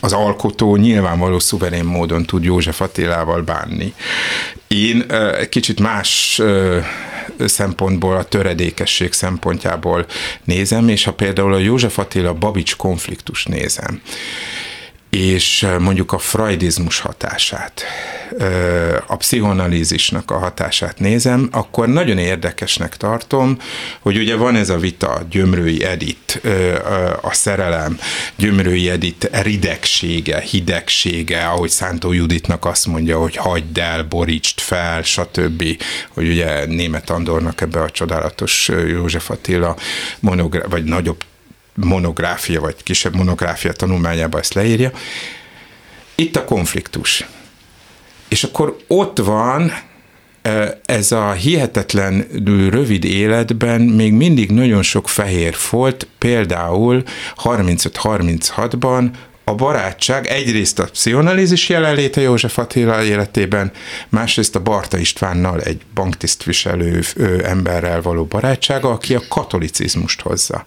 az 0.00 0.12
alkotó 0.12 0.76
nyilvánvaló 0.76 1.38
szuverén 1.38 1.84
módon 1.84 2.24
tud 2.24 2.44
József 2.44 2.80
Attilával 2.80 3.42
bánni. 3.42 3.94
Én 4.68 5.02
egy 5.38 5.48
kicsit 5.48 5.80
más 5.80 6.40
szempontból, 7.46 8.16
a 8.16 8.24
töredékesség 8.24 9.12
szempontjából 9.12 10.06
nézem, 10.44 10.88
és 10.88 11.04
ha 11.04 11.12
például 11.12 11.54
a 11.54 11.58
József 11.58 11.98
Attila 11.98 12.34
Babics 12.34 12.76
konfliktus 12.76 13.44
nézem, 13.44 14.00
és 15.10 15.66
mondjuk 15.78 16.12
a 16.12 16.18
freudizmus 16.18 17.00
hatását, 17.00 17.82
a 19.06 19.16
pszichoanalízisnak 19.16 20.30
a 20.30 20.38
hatását 20.38 20.98
nézem, 20.98 21.48
akkor 21.52 21.88
nagyon 21.88 22.18
érdekesnek 22.18 22.96
tartom, 22.96 23.58
hogy 24.00 24.16
ugye 24.16 24.36
van 24.36 24.56
ez 24.56 24.70
a 24.70 24.78
vita 24.78 25.26
Gyömrői 25.30 25.84
Edit, 25.84 26.40
a 27.20 27.32
szerelem, 27.32 27.98
Gyömrői 28.36 28.88
Edit 28.88 29.30
ridegsége, 29.42 30.40
hidegsége, 30.40 31.46
ahogy 31.46 31.70
Szántó 31.70 32.12
Juditnak 32.12 32.64
azt 32.64 32.86
mondja, 32.86 33.18
hogy 33.18 33.36
hagyd 33.36 33.78
el, 33.78 34.02
borítsd 34.02 34.60
fel, 34.60 35.02
stb., 35.02 35.64
hogy 36.08 36.28
ugye 36.28 36.66
német 36.66 37.10
Andornak 37.10 37.60
ebbe 37.60 37.80
a 37.80 37.90
csodálatos 37.90 38.70
József 38.88 39.30
Attila 39.30 39.76
monográf, 40.20 40.70
vagy 40.70 40.84
nagyobb 40.84 41.24
monográfia, 41.84 42.60
vagy 42.60 42.82
kisebb 42.82 43.14
monográfia 43.14 43.72
tanulmányában 43.72 44.40
ezt 44.40 44.54
leírja. 44.54 44.90
Itt 46.14 46.36
a 46.36 46.44
konfliktus. 46.44 47.26
És 48.28 48.44
akkor 48.44 48.76
ott 48.86 49.18
van 49.18 49.72
ez 50.84 51.12
a 51.12 51.32
hihetetlen 51.32 52.26
rövid 52.70 53.04
életben 53.04 53.80
még 53.80 54.12
mindig 54.12 54.50
nagyon 54.50 54.82
sok 54.82 55.08
fehér 55.08 55.54
folt, 55.54 56.06
például 56.18 57.02
35-36-ban 57.42 59.10
a 59.48 59.54
barátság 59.54 60.26
egyrészt 60.26 60.78
a 60.78 60.84
pszichonalízis 60.84 61.68
jelenléte 61.68 62.20
József 62.20 62.58
Attila 62.58 63.02
életében, 63.02 63.72
másrészt 64.08 64.56
a 64.56 64.60
Barta 64.60 64.98
Istvánnal 64.98 65.60
egy 65.60 65.80
banktisztviselő 65.94 67.00
emberrel 67.42 68.02
való 68.02 68.24
barátsága, 68.24 68.90
aki 68.90 69.14
a 69.14 69.22
katolicizmust 69.28 70.20
hozza. 70.20 70.64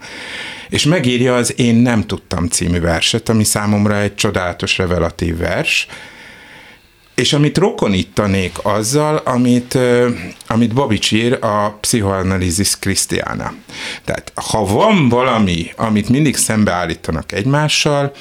És 0.69 0.83
megírja 0.83 1.35
az 1.35 1.59
Én 1.59 1.75
nem 1.75 2.05
tudtam 2.05 2.47
című 2.47 2.79
verset, 2.79 3.29
ami 3.29 3.43
számomra 3.43 3.99
egy 3.99 4.15
csodálatos 4.15 4.77
revelatív 4.77 5.37
vers, 5.37 5.87
és 7.15 7.33
amit 7.33 7.57
rokonítanék 7.57 8.57
azzal, 8.63 9.15
amit, 9.15 9.77
amit 10.47 10.73
Babics 10.73 11.11
ír 11.11 11.37
a 11.41 11.77
Psychoanalysis 11.81 12.79
Christiana. 12.79 13.53
Tehát 14.05 14.31
ha 14.35 14.65
van 14.65 15.09
valami, 15.09 15.71
amit 15.75 16.09
mindig 16.09 16.35
szembeállítanak 16.35 17.31
egymással, 17.31 18.11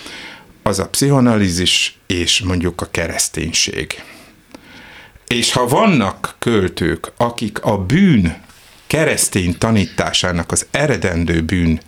az 0.63 0.79
a 0.79 0.89
pszichoanalízis 0.89 1.99
és 2.07 2.41
mondjuk 2.41 2.81
a 2.81 2.91
kereszténység. 2.91 4.03
És 5.27 5.53
ha 5.53 5.67
vannak 5.67 6.35
költők, 6.39 7.13
akik 7.17 7.63
a 7.63 7.79
bűn 7.79 8.43
keresztény 8.87 9.59
tanításának 9.59 10.53
az 10.53 10.67
eredendő 10.71 11.43
bűn, 11.43 11.81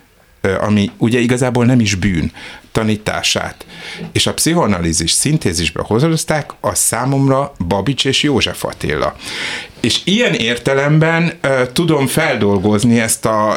ami 0.60 0.90
ugye 0.98 1.18
igazából 1.18 1.64
nem 1.64 1.80
is 1.80 1.94
bűn, 1.94 2.32
tanítását, 2.72 3.66
és 4.12 4.26
a 4.26 4.34
pszichoanalízis 4.34 5.10
szintézisbe 5.10 5.82
hozozták, 5.82 6.50
az 6.60 6.78
számomra 6.78 7.52
Babics 7.68 8.04
és 8.04 8.22
József 8.22 8.64
Attila. 8.64 9.16
És 9.80 10.00
ilyen 10.04 10.34
értelemben 10.34 11.32
uh, 11.42 11.72
tudom 11.72 12.06
feldolgozni 12.06 13.00
ezt 13.00 13.24
a 13.24 13.56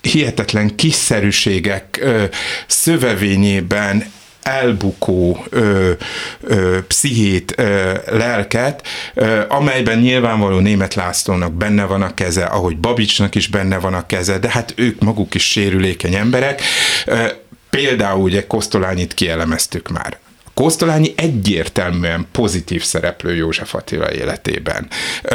hihetetlen 0.00 0.74
kiszerűségek 0.74 2.00
uh, 2.02 2.22
szövevényében 2.66 4.04
elbukó 4.42 5.44
ö, 5.48 5.92
ö, 6.40 6.78
pszichét, 6.86 7.54
ö, 7.56 7.92
lelket, 8.06 8.86
ö, 9.14 9.40
amelyben 9.48 9.98
nyilvánvaló 9.98 10.58
német 10.58 10.94
Lászlónak 10.94 11.52
benne 11.52 11.84
van 11.84 12.02
a 12.02 12.14
keze, 12.14 12.44
ahogy 12.44 12.78
Babicsnak 12.78 13.34
is 13.34 13.46
benne 13.48 13.78
van 13.78 13.94
a 13.94 14.06
keze, 14.06 14.38
de 14.38 14.50
hát 14.50 14.72
ők 14.76 15.00
maguk 15.00 15.34
is 15.34 15.50
sérülékeny 15.50 16.14
emberek. 16.14 16.62
Ö, 17.06 17.24
Például 17.70 18.20
ugye 18.20 18.46
Kosztolányit 18.46 19.14
kielemeztük 19.14 19.88
már. 19.88 20.18
Kosztolányi 20.58 21.12
egyértelműen 21.16 22.26
pozitív 22.32 22.82
szereplő 22.82 23.34
József 23.34 23.74
Attila 23.74 24.12
életében. 24.12 24.88
Ö, 25.22 25.34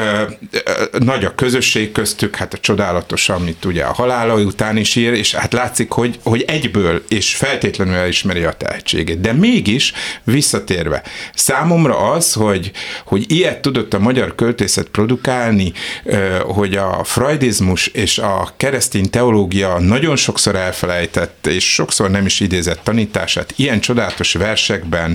ö, 0.51 0.60
nagy 1.00 1.25
a 1.25 1.36
közösség 1.36 1.92
köztük, 1.92 2.36
hát 2.36 2.53
a 2.53 2.58
csodálatos, 2.58 3.30
amit 3.30 3.65
ugye 3.65 3.84
a 3.84 3.94
halála 3.94 4.36
után 4.36 4.77
is 4.77 4.96
ír, 4.96 5.13
és 5.13 5.36
hát 5.36 5.53
látszik, 5.53 5.92
hogy, 5.92 6.20
hogy 6.24 6.42
egyből 6.48 7.03
és 7.10 7.36
feltétlenül 7.36 7.94
elismeri 7.94 8.44
a 8.44 8.51
tehetségét. 8.51 9.20
De 9.20 9.34
mégis 9.34 9.94
visszatérve, 10.24 11.03
számomra 11.34 11.98
az, 12.12 12.34
hogy, 12.34 12.72
hogy 13.06 13.32
ilyet 13.32 13.62
tudott 13.62 13.94
a 13.94 14.00
magyar 14.00 14.36
költészet 14.36 14.88
produkálni, 14.88 15.74
ö, 16.03 16.38
hogy 16.46 16.75
a 16.75 17.03
freudizmus 17.03 17.88
és 17.88 18.18
a 18.18 18.53
keresztény 18.58 19.10
teológia 19.10 19.80
nagyon 19.80 20.15
sokszor 20.15 20.56
elfelejtett, 20.56 21.48
és 21.48 21.74
sokszor 21.74 22.10
nem 22.10 22.25
is 22.25 22.39
idézett 22.39 22.84
tanítását, 22.84 23.53
ilyen 23.56 23.80
csodálatos 23.80 24.34
versekben, 24.34 25.12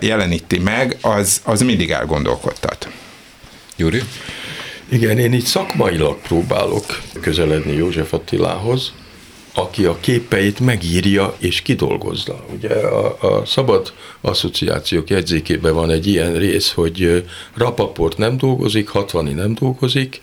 jeleníti 0.00 0.58
meg, 0.58 0.96
az, 1.00 1.40
az 1.44 1.60
mindig 1.60 1.90
elgondolkodtat. 1.90 2.88
Gyuri? 3.76 4.02
Igen, 4.88 5.18
én 5.18 5.32
itt 5.32 5.44
szakmailag 5.44 6.20
próbálok 6.20 7.00
közeledni 7.20 7.72
József 7.72 8.12
Attilához, 8.12 8.92
aki 9.54 9.84
a 9.84 9.96
képeit 10.00 10.60
megírja 10.60 11.34
és 11.38 11.60
kidolgozza. 11.60 12.44
Ugye 12.54 12.74
a, 12.74 13.16
a 13.20 13.44
szabad 13.44 13.92
asszociációk 14.20 15.10
jegyzékében 15.10 15.74
van 15.74 15.90
egy 15.90 16.06
ilyen 16.06 16.34
rész, 16.34 16.72
hogy 16.72 17.24
Rapaport 17.54 18.16
nem 18.16 18.36
dolgozik, 18.36 18.88
Hatvani 18.88 19.32
nem 19.32 19.54
dolgozik, 19.54 20.20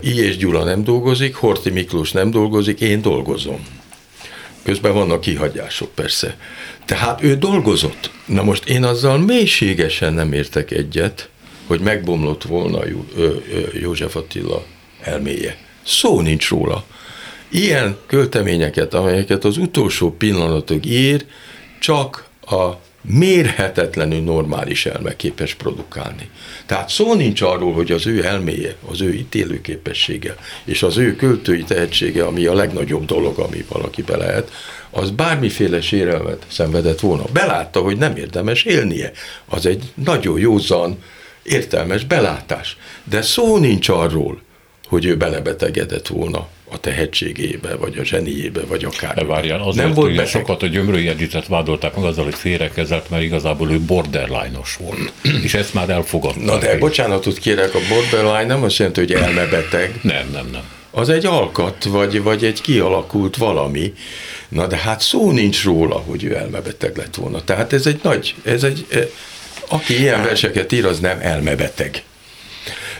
I. 0.00 0.18
és 0.18 0.36
Gyula 0.36 0.64
nem 0.64 0.84
dolgozik, 0.84 1.34
Horti 1.34 1.70
Miklós 1.70 2.12
nem 2.12 2.30
dolgozik, 2.30 2.80
én 2.80 3.02
dolgozom. 3.02 3.66
Közben 4.62 4.94
vannak 4.94 5.20
kihagyások 5.20 5.94
persze. 5.94 6.36
Tehát 6.84 7.22
ő 7.22 7.36
dolgozott. 7.36 8.10
Na 8.26 8.42
most 8.42 8.68
én 8.68 8.84
azzal 8.84 9.18
mélységesen 9.18 10.12
nem 10.12 10.32
értek 10.32 10.70
egyet, 10.70 11.28
hogy 11.66 11.80
megbomlott 11.80 12.42
volna 12.42 12.80
József 13.72 14.16
Attila 14.16 14.64
elméje. 15.00 15.56
Szó 15.84 16.20
nincs 16.20 16.48
róla. 16.48 16.84
Ilyen 17.48 17.96
költeményeket, 18.06 18.94
amelyeket 18.94 19.44
az 19.44 19.56
utolsó 19.56 20.16
pillanatok 20.16 20.86
ír, 20.86 21.24
csak 21.80 22.28
a 22.40 22.70
mérhetetlenül 23.02 24.20
normális 24.20 24.86
elme 24.86 25.16
képes 25.16 25.54
produkálni. 25.54 26.30
Tehát 26.66 26.88
szó 26.88 27.14
nincs 27.14 27.40
arról, 27.40 27.72
hogy 27.72 27.92
az 27.92 28.06
ő 28.06 28.24
elméje, 28.24 28.76
az 28.90 29.00
ő 29.00 29.14
ítélőképessége 29.14 30.36
és 30.64 30.82
az 30.82 30.96
ő 30.96 31.16
költői 31.16 31.62
tehetsége, 31.62 32.24
ami 32.24 32.46
a 32.46 32.54
legnagyobb 32.54 33.04
dolog, 33.04 33.38
ami 33.38 33.64
valakibe 33.68 34.16
lehet, 34.16 34.50
az 34.92 35.10
bármiféle 35.10 35.80
sérelmet 35.80 36.46
szenvedett 36.48 37.00
volna. 37.00 37.24
Belátta, 37.32 37.80
hogy 37.80 37.96
nem 37.96 38.16
érdemes 38.16 38.62
élnie. 38.62 39.12
Az 39.46 39.66
egy 39.66 39.82
nagyon 39.94 40.38
józan, 40.38 40.98
értelmes 41.42 42.04
belátás. 42.04 42.76
De 43.04 43.22
szó 43.22 43.58
nincs 43.58 43.88
arról, 43.88 44.40
hogy 44.84 45.04
ő 45.04 45.16
belebetegedett 45.16 46.06
volna 46.06 46.48
a 46.70 46.80
tehetségébe, 46.80 47.76
vagy 47.76 47.98
a 47.98 48.04
zseniébe, 48.04 48.60
vagy 48.68 48.84
akár. 48.84 49.14
De 49.14 49.24
várjál, 49.24 49.60
azért 49.62 49.86
nem 49.86 49.94
volt 49.94 50.10
beteg. 50.10 50.26
sokat 50.26 50.62
a 50.62 50.66
Gyömrői 50.66 51.08
Editet 51.08 51.46
vádolták 51.46 51.96
meg 51.96 52.04
azzal, 52.04 52.24
hogy 52.24 52.34
félrekezett, 52.34 53.10
mert 53.10 53.22
igazából 53.22 53.70
ő 53.70 53.80
borderline-os 53.80 54.76
volt. 54.76 55.12
és 55.44 55.54
ezt 55.54 55.74
már 55.74 55.90
elfogadta. 55.90 56.40
Na 56.40 56.58
de 56.58 56.78
bocsánatot 56.78 57.38
kérek, 57.38 57.74
a 57.74 57.78
borderline 57.88 58.54
nem 58.54 58.62
azt 58.62 58.76
jelenti, 58.76 59.00
hogy 59.00 59.12
elmebeteg. 59.12 59.98
Nem, 60.02 60.28
nem, 60.32 60.48
nem. 60.52 60.62
Az 60.94 61.08
egy 61.08 61.26
alkat, 61.26 61.84
vagy, 61.84 62.22
vagy 62.22 62.44
egy 62.44 62.60
kialakult 62.60 63.36
valami. 63.36 63.92
Na 64.48 64.66
de 64.66 64.76
hát 64.76 65.00
szó 65.00 65.30
nincs 65.30 65.64
róla, 65.64 65.96
hogy 65.96 66.24
ő 66.24 66.36
elmebeteg 66.36 66.96
lett 66.96 67.14
volna. 67.14 67.44
Tehát 67.44 67.72
ez 67.72 67.86
egy 67.86 68.00
nagy, 68.02 68.34
ez 68.44 68.62
egy, 68.62 68.86
eh, 68.90 69.08
aki 69.68 69.98
ilyen 69.98 70.22
verseket 70.22 70.72
ír, 70.72 70.84
az 70.84 71.00
nem 71.00 71.18
elmebeteg 71.20 72.02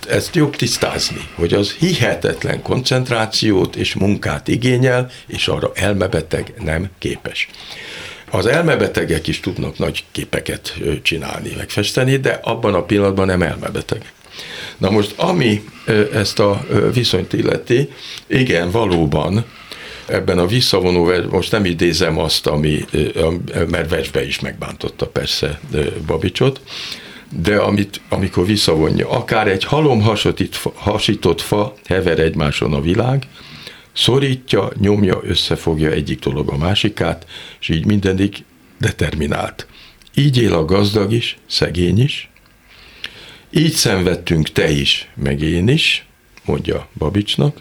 ezt 0.09 0.35
jobb 0.35 0.57
tisztázni, 0.57 1.29
hogy 1.35 1.55
az 1.55 1.73
hihetetlen 1.73 2.63
koncentrációt 2.63 3.77
és 3.77 3.95
munkát 3.95 4.49
igényel, 4.49 5.11
és 5.27 5.49
arra 5.49 5.71
elmebeteg 5.75 6.53
nem 6.59 6.91
képes. 6.99 7.49
Az 8.31 8.47
elmebetegek 8.47 9.27
is 9.27 9.41
tudnak 9.41 9.79
nagy 9.79 10.05
képeket 10.13 10.75
csinálni, 11.03 11.53
megfesteni, 11.57 12.17
de 12.17 12.41
abban 12.43 12.75
a 12.75 12.83
pillanatban 12.83 13.27
nem 13.27 13.43
elmebeteg. 13.43 14.13
Na 14.79 14.91
most, 14.91 15.15
ami 15.17 15.63
ezt 16.13 16.39
a 16.39 16.67
viszonyt 16.93 17.33
illeti, 17.33 17.89
igen, 18.27 18.71
valóban 18.71 19.45
ebben 20.07 20.39
a 20.39 20.47
visszavonó, 20.47 21.13
most 21.31 21.51
nem 21.51 21.65
idézem 21.65 22.19
azt, 22.19 22.47
ami, 22.47 22.85
mert 23.69 23.91
versbe 23.91 24.27
is 24.27 24.41
megbántotta 24.41 25.07
persze 25.07 25.61
Babicsot, 26.07 26.61
de 27.43 27.57
amit, 27.57 28.01
amikor 28.09 28.47
visszavonja, 28.47 29.11
akár 29.11 29.49
egy 29.49 29.65
halom 29.65 30.03
hasított 30.75 31.41
fa 31.41 31.75
hever 31.85 32.19
egymáson 32.19 32.75
a 32.75 32.81
világ, 32.81 33.27
szorítja, 33.93 34.71
nyomja, 34.81 35.21
összefogja 35.23 35.91
egyik 35.91 36.19
dolog 36.19 36.51
a 36.51 36.57
másikát, 36.57 37.27
és 37.61 37.69
így 37.69 37.87
mindenik 37.87 38.45
determinált. 38.81 39.67
Így 40.15 40.43
él 40.43 40.53
a 40.53 40.65
gazdag 40.65 41.13
is, 41.13 41.39
szegény 41.47 42.01
is, 42.01 42.31
így 43.55 43.73
szenvedtünk 43.73 44.53
te 44.53 44.71
is, 44.71 45.11
meg 45.15 45.41
én 45.41 45.69
is, 45.69 46.07
mondja 46.45 46.89
Babicsnak, 46.99 47.61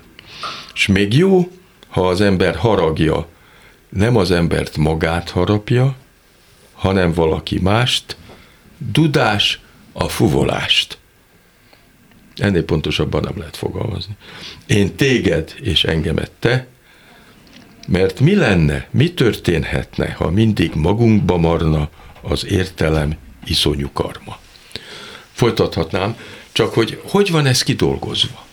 és 0.73 0.87
még 0.87 1.13
jó, 1.13 1.51
ha 1.87 2.07
az 2.07 2.21
ember 2.21 2.55
haragja, 2.55 3.27
nem 3.89 4.15
az 4.15 4.31
embert 4.31 4.77
magát 4.77 5.29
harapja, 5.29 5.95
hanem 6.73 7.13
valaki 7.13 7.59
mást, 7.59 8.15
dudás 8.77 9.59
a 9.91 10.07
fuvolást. 10.07 10.97
Ennél 12.35 12.63
pontosabban 12.63 13.21
nem 13.21 13.37
lehet 13.37 13.57
fogalmazni. 13.57 14.15
Én 14.67 14.95
téged 14.95 15.55
és 15.61 15.83
engemet 15.83 16.31
te, 16.39 16.67
mert 17.87 18.19
mi 18.19 18.35
lenne, 18.35 18.87
mi 18.91 19.13
történhetne, 19.13 20.11
ha 20.11 20.29
mindig 20.29 20.71
magunkba 20.75 21.37
marna 21.37 21.89
az 22.21 22.45
értelem 22.45 23.15
iszonyú 23.45 23.89
karma. 23.93 24.39
Folytathatnám, 25.41 26.15
csak 26.51 26.73
hogy 26.73 27.01
hogy 27.03 27.31
van 27.31 27.45
ez 27.45 27.63
kidolgozva? 27.63 28.45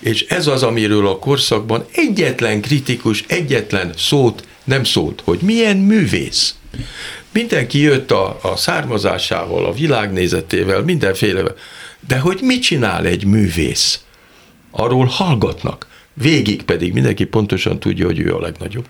És 0.00 0.22
ez 0.28 0.46
az, 0.46 0.62
amiről 0.62 1.06
a 1.06 1.18
korszakban 1.18 1.84
egyetlen 1.92 2.60
kritikus, 2.60 3.24
egyetlen 3.28 3.92
szót 3.96 4.46
nem 4.64 4.84
szólt, 4.84 5.22
hogy 5.24 5.38
milyen 5.42 5.76
művész. 5.76 6.54
Mindenki 7.32 7.78
jött 7.78 8.10
a, 8.10 8.38
a 8.42 8.56
származásával, 8.56 9.64
a 9.64 9.72
világnézetével, 9.72 10.82
mindenféle. 10.82 11.42
De 12.08 12.18
hogy 12.18 12.38
mit 12.42 12.62
csinál 12.62 13.06
egy 13.06 13.24
művész? 13.24 14.04
Arról 14.70 15.06
hallgatnak. 15.06 15.86
Végig 16.14 16.62
pedig 16.62 16.92
mindenki 16.92 17.24
pontosan 17.24 17.78
tudja, 17.78 18.06
hogy 18.06 18.18
ő 18.18 18.34
a 18.34 18.40
legnagyobb. 18.40 18.86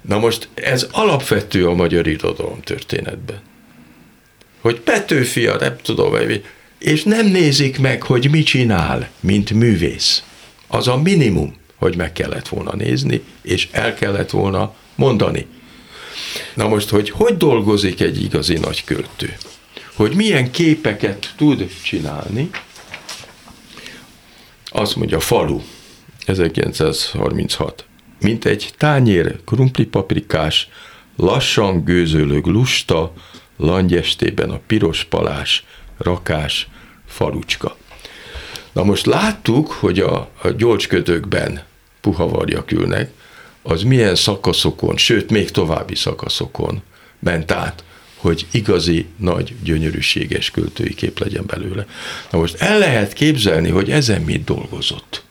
Na 0.00 0.18
most 0.18 0.48
ez 0.54 0.86
alapvető 0.90 1.68
a 1.68 1.74
magyar 1.74 2.06
irodalom 2.06 2.60
történetben. 2.60 3.40
Hogy 4.60 4.80
Petőfi 4.80 5.46
a 5.46 5.56
nem 5.56 5.76
tudom, 5.82 6.14
és 6.78 7.02
nem 7.02 7.26
nézik 7.26 7.78
meg, 7.78 8.02
hogy 8.02 8.30
mit 8.30 8.46
csinál, 8.46 9.10
mint 9.20 9.50
művész. 9.50 10.22
Az 10.66 10.88
a 10.88 10.96
minimum, 10.96 11.54
hogy 11.76 11.96
meg 11.96 12.12
kellett 12.12 12.48
volna 12.48 12.74
nézni, 12.74 13.22
és 13.42 13.68
el 13.70 13.94
kellett 13.94 14.30
volna 14.30 14.74
mondani. 14.94 15.46
Na 16.54 16.68
most, 16.68 16.88
hogy 16.88 17.10
hogy 17.10 17.36
dolgozik 17.36 18.00
egy 18.00 18.22
igazi 18.22 18.54
nagy 18.54 18.84
költő? 18.84 19.36
hogy 19.98 20.14
milyen 20.14 20.50
képeket 20.50 21.34
tud 21.36 21.70
csinálni, 21.82 22.50
azt 24.64 24.96
mondja, 24.96 25.20
falu, 25.20 25.60
1936, 26.26 27.84
mint 28.20 28.44
egy 28.44 28.70
tányér 28.76 29.40
krumplipaprikás, 29.44 30.68
lassan 31.16 31.84
gőzölög 31.84 32.46
lusta, 32.46 33.12
langyestében 33.58 34.50
a 34.50 34.60
piros 34.66 35.04
palás, 35.04 35.64
rakás, 35.98 36.68
falucska. 37.06 37.76
Na 38.72 38.82
most 38.82 39.06
láttuk, 39.06 39.70
hogy 39.70 39.98
a, 39.98 40.30
a 40.42 40.48
gyolcsködökben 40.48 41.62
puha 42.00 42.28
varjak 42.28 42.72
ülnek, 42.72 43.10
az 43.62 43.82
milyen 43.82 44.14
szakaszokon, 44.14 44.96
sőt, 44.96 45.30
még 45.30 45.50
további 45.50 45.94
szakaszokon 45.94 46.82
ment 47.18 47.50
át, 47.50 47.84
hogy 48.16 48.46
igazi, 48.50 49.06
nagy, 49.16 49.54
gyönyörűséges 49.62 50.50
költői 50.50 50.94
kép 50.94 51.18
legyen 51.18 51.46
belőle. 51.46 51.86
Na 52.30 52.38
most 52.38 52.60
el 52.60 52.78
lehet 52.78 53.12
képzelni, 53.12 53.68
hogy 53.68 53.90
ezen 53.90 54.22
mit 54.22 54.44
dolgozott. 54.44 55.22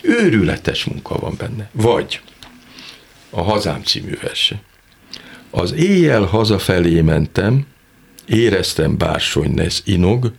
Őrületes 0.00 0.84
munka 0.84 1.18
van 1.18 1.34
benne. 1.38 1.70
Vagy 1.72 2.20
a 3.30 3.42
Hazám 3.42 3.82
című 3.82 4.18
verse. 4.20 4.62
Az 5.50 5.72
éjjel 5.72 6.22
hazafelé 6.22 7.00
mentem, 7.00 7.66
éreztem 8.26 8.96
bársonynesz 8.96 9.82
inog, 9.84 10.32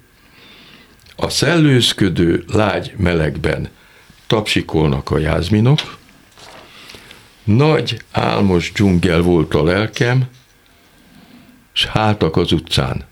a 1.16 1.30
szellőzködő 1.30 2.44
lágy 2.48 2.94
melegben 2.98 3.70
tapsikolnak 4.28 5.12
a 5.12 5.18
jázminok, 5.18 5.98
nagy 7.44 8.02
álmos 8.12 8.72
dzsungel 8.72 9.22
volt 9.22 9.54
a 9.54 9.64
lelkem, 9.64 10.26
s 11.74 11.86
hátak 11.86 12.38
az 12.38 12.52
utcán. 12.52 13.06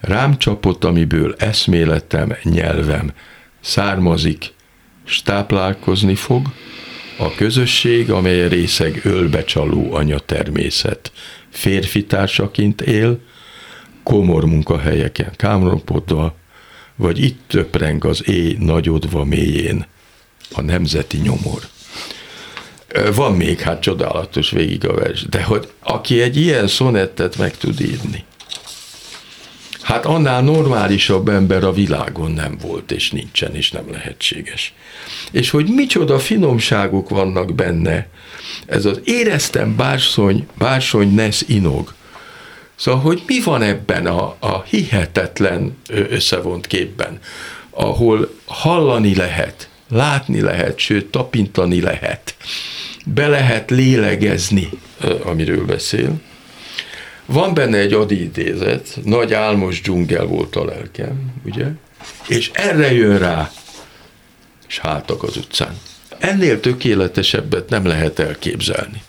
Rám 0.00 0.38
csapott, 0.38 0.84
amiből 0.84 1.34
eszméletem, 1.38 2.36
nyelvem 2.42 3.12
származik, 3.60 4.52
s 5.04 5.22
táplálkozni 5.22 6.14
fog, 6.14 6.46
a 7.18 7.34
közösség, 7.34 8.10
amely 8.10 8.48
részeg 8.48 9.00
ölbecsaló 9.04 9.94
anya 9.94 10.18
természet, 10.18 11.12
férfi 11.50 12.04
társaként 12.04 12.80
él, 12.80 13.18
komor 14.02 14.44
munkahelyeken 14.44 15.32
kámropodva, 15.36 16.34
vagy 16.96 17.18
itt 17.18 17.40
töpreng 17.46 18.04
az 18.04 18.28
éj 18.28 18.56
nagyodva 18.58 19.24
mélyén. 19.24 19.86
A 20.54 20.60
nemzeti 20.60 21.16
nyomor. 21.16 21.60
Van 23.14 23.32
még 23.32 23.60
hát 23.60 23.80
csodálatos 23.80 24.50
végig 24.50 24.86
a 24.86 24.94
vers, 24.94 25.22
de 25.22 25.42
hogy 25.42 25.68
aki 25.80 26.20
egy 26.20 26.36
ilyen 26.36 26.66
szonettet 26.66 27.38
meg 27.38 27.56
tud 27.56 27.80
írni, 27.80 28.24
hát 29.88 30.06
annál 30.06 30.42
normálisabb 30.42 31.28
ember 31.28 31.64
a 31.64 31.72
világon 31.72 32.30
nem 32.30 32.56
volt, 32.60 32.90
és 32.92 33.10
nincsen, 33.10 33.54
és 33.54 33.70
nem 33.70 33.90
lehetséges. 33.90 34.74
És 35.30 35.50
hogy 35.50 35.68
micsoda 35.68 36.18
finomságok 36.18 37.08
vannak 37.08 37.54
benne, 37.54 38.08
ez 38.66 38.84
az 38.84 39.00
éreztem 39.04 39.76
bársony, 39.76 40.46
bársony 40.58 41.14
nesz 41.14 41.44
inog, 41.46 41.96
Szóval, 42.76 43.00
hogy 43.00 43.22
mi 43.26 43.40
van 43.40 43.62
ebben 43.62 44.06
a, 44.06 44.36
a 44.38 44.62
hihetetlen 44.62 45.76
összevont 45.88 46.66
képben, 46.66 47.18
ahol 47.70 48.34
hallani 48.44 49.14
lehet, 49.14 49.68
látni 49.88 50.40
lehet, 50.40 50.78
sőt, 50.78 51.06
tapintani 51.06 51.80
lehet, 51.80 52.34
be 53.04 53.26
lehet 53.26 53.70
lélegezni, 53.70 54.68
amiről 55.22 55.64
beszél. 55.64 56.20
Van 57.32 57.54
benne 57.54 57.78
egy 57.78 57.92
adi 57.92 58.30
nagy 59.04 59.32
álmos 59.32 59.80
dzsungel 59.80 60.24
volt 60.24 60.56
a 60.56 60.64
lelkem, 60.64 61.32
ugye? 61.44 61.66
És 62.28 62.50
erre 62.54 62.92
jön 62.92 63.18
rá, 63.18 63.50
és 64.68 64.78
hátak 64.78 65.22
az 65.22 65.36
utcán. 65.36 65.78
Ennél 66.18 66.60
tökéletesebbet 66.60 67.68
nem 67.68 67.86
lehet 67.86 68.18
elképzelni. 68.18 69.02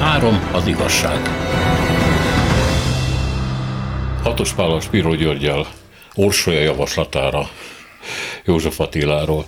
Három 0.00 0.48
az 0.52 0.66
igazság. 0.66 1.20
Hatos 4.22 4.52
Pálos 4.52 4.84
Spiro 4.84 5.14
Györgyel 5.14 5.66
Orsolya 6.14 6.60
javaslatára 6.60 7.50
József 8.44 8.80
Attiláról. 8.80 9.46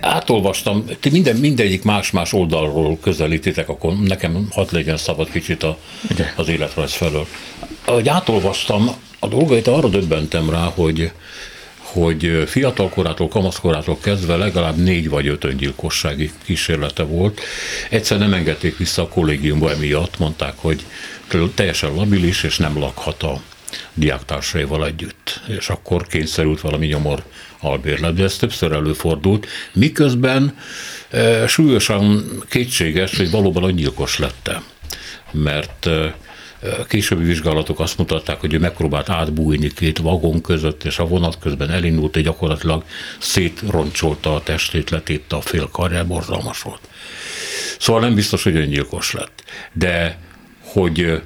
Átolvastam, 0.00 0.84
ti 1.00 1.10
minden, 1.10 1.36
mindegyik 1.36 1.82
más-más 1.82 2.32
oldalról 2.32 2.98
közelítitek, 3.02 3.68
akkor 3.68 3.98
nekem 3.98 4.46
hadd 4.50 4.68
legyen 4.70 4.96
szabad 4.96 5.30
kicsit 5.30 5.62
a, 5.62 5.78
az 6.36 6.48
életrajz 6.48 6.92
felől. 6.92 7.26
Ahogy 7.84 8.08
átolvastam, 8.08 8.90
a 9.18 9.28
dolgait 9.28 9.66
arra 9.66 9.88
döbbentem 9.88 10.50
rá, 10.50 10.72
hogy 10.74 11.10
hogy 11.92 12.42
fiatalkorától, 12.46 13.28
kamaszkorától 13.28 13.98
kezdve 14.02 14.36
legalább 14.36 14.76
négy 14.76 15.08
vagy 15.08 15.26
öt 15.26 15.44
öngyilkossági 15.44 16.30
kísérlete 16.44 17.02
volt. 17.02 17.40
Egyszer 17.90 18.18
nem 18.18 18.34
engedték 18.34 18.76
vissza 18.76 19.02
a 19.02 19.08
kollégiumba 19.08 19.70
emiatt, 19.70 20.18
mondták, 20.18 20.52
hogy 20.56 20.84
teljesen 21.54 21.94
labilis, 21.94 22.42
és 22.42 22.56
nem 22.56 22.78
lakhat 22.78 23.22
a 23.22 23.40
diáktársaival 23.94 24.86
együtt. 24.86 25.40
És 25.46 25.68
akkor 25.68 26.06
kényszerült 26.06 26.60
valami 26.60 26.86
nyomor 26.86 27.22
albérlet, 27.60 28.14
de 28.14 28.22
ez 28.22 28.36
többször 28.36 28.72
előfordult, 28.72 29.46
miközben 29.72 30.56
e, 31.10 31.46
súlyosan 31.46 32.24
kétséges, 32.48 33.16
hogy 33.16 33.30
valóban 33.30 33.62
öngyilkos 33.62 34.18
lette. 34.18 34.62
Mert 35.32 35.86
e, 35.86 36.14
Későbbi 36.88 37.24
vizsgálatok 37.24 37.80
azt 37.80 37.98
mutatták, 37.98 38.40
hogy 38.40 38.54
ő 38.54 38.58
megpróbált 38.58 39.08
átbújni 39.08 39.72
két 39.72 39.98
vagon 39.98 40.40
között, 40.40 40.84
és 40.84 40.98
a 40.98 41.06
vonat 41.06 41.38
közben 41.38 41.70
elindult, 41.70 42.16
és 42.16 42.22
gyakorlatilag 42.22 42.84
szétroncsolta 43.18 44.34
a 44.34 44.42
testét, 44.42 44.90
letépte 44.90 45.36
a 45.36 45.40
fél 45.40 45.68
karját, 45.72 46.06
borzalmas 46.06 46.62
volt. 46.62 46.80
Szóval 47.78 48.00
nem 48.00 48.14
biztos, 48.14 48.42
hogy 48.42 48.56
öngyilkos 48.56 49.12
lett. 49.12 49.44
De 49.72 50.18
hogy 50.62 51.22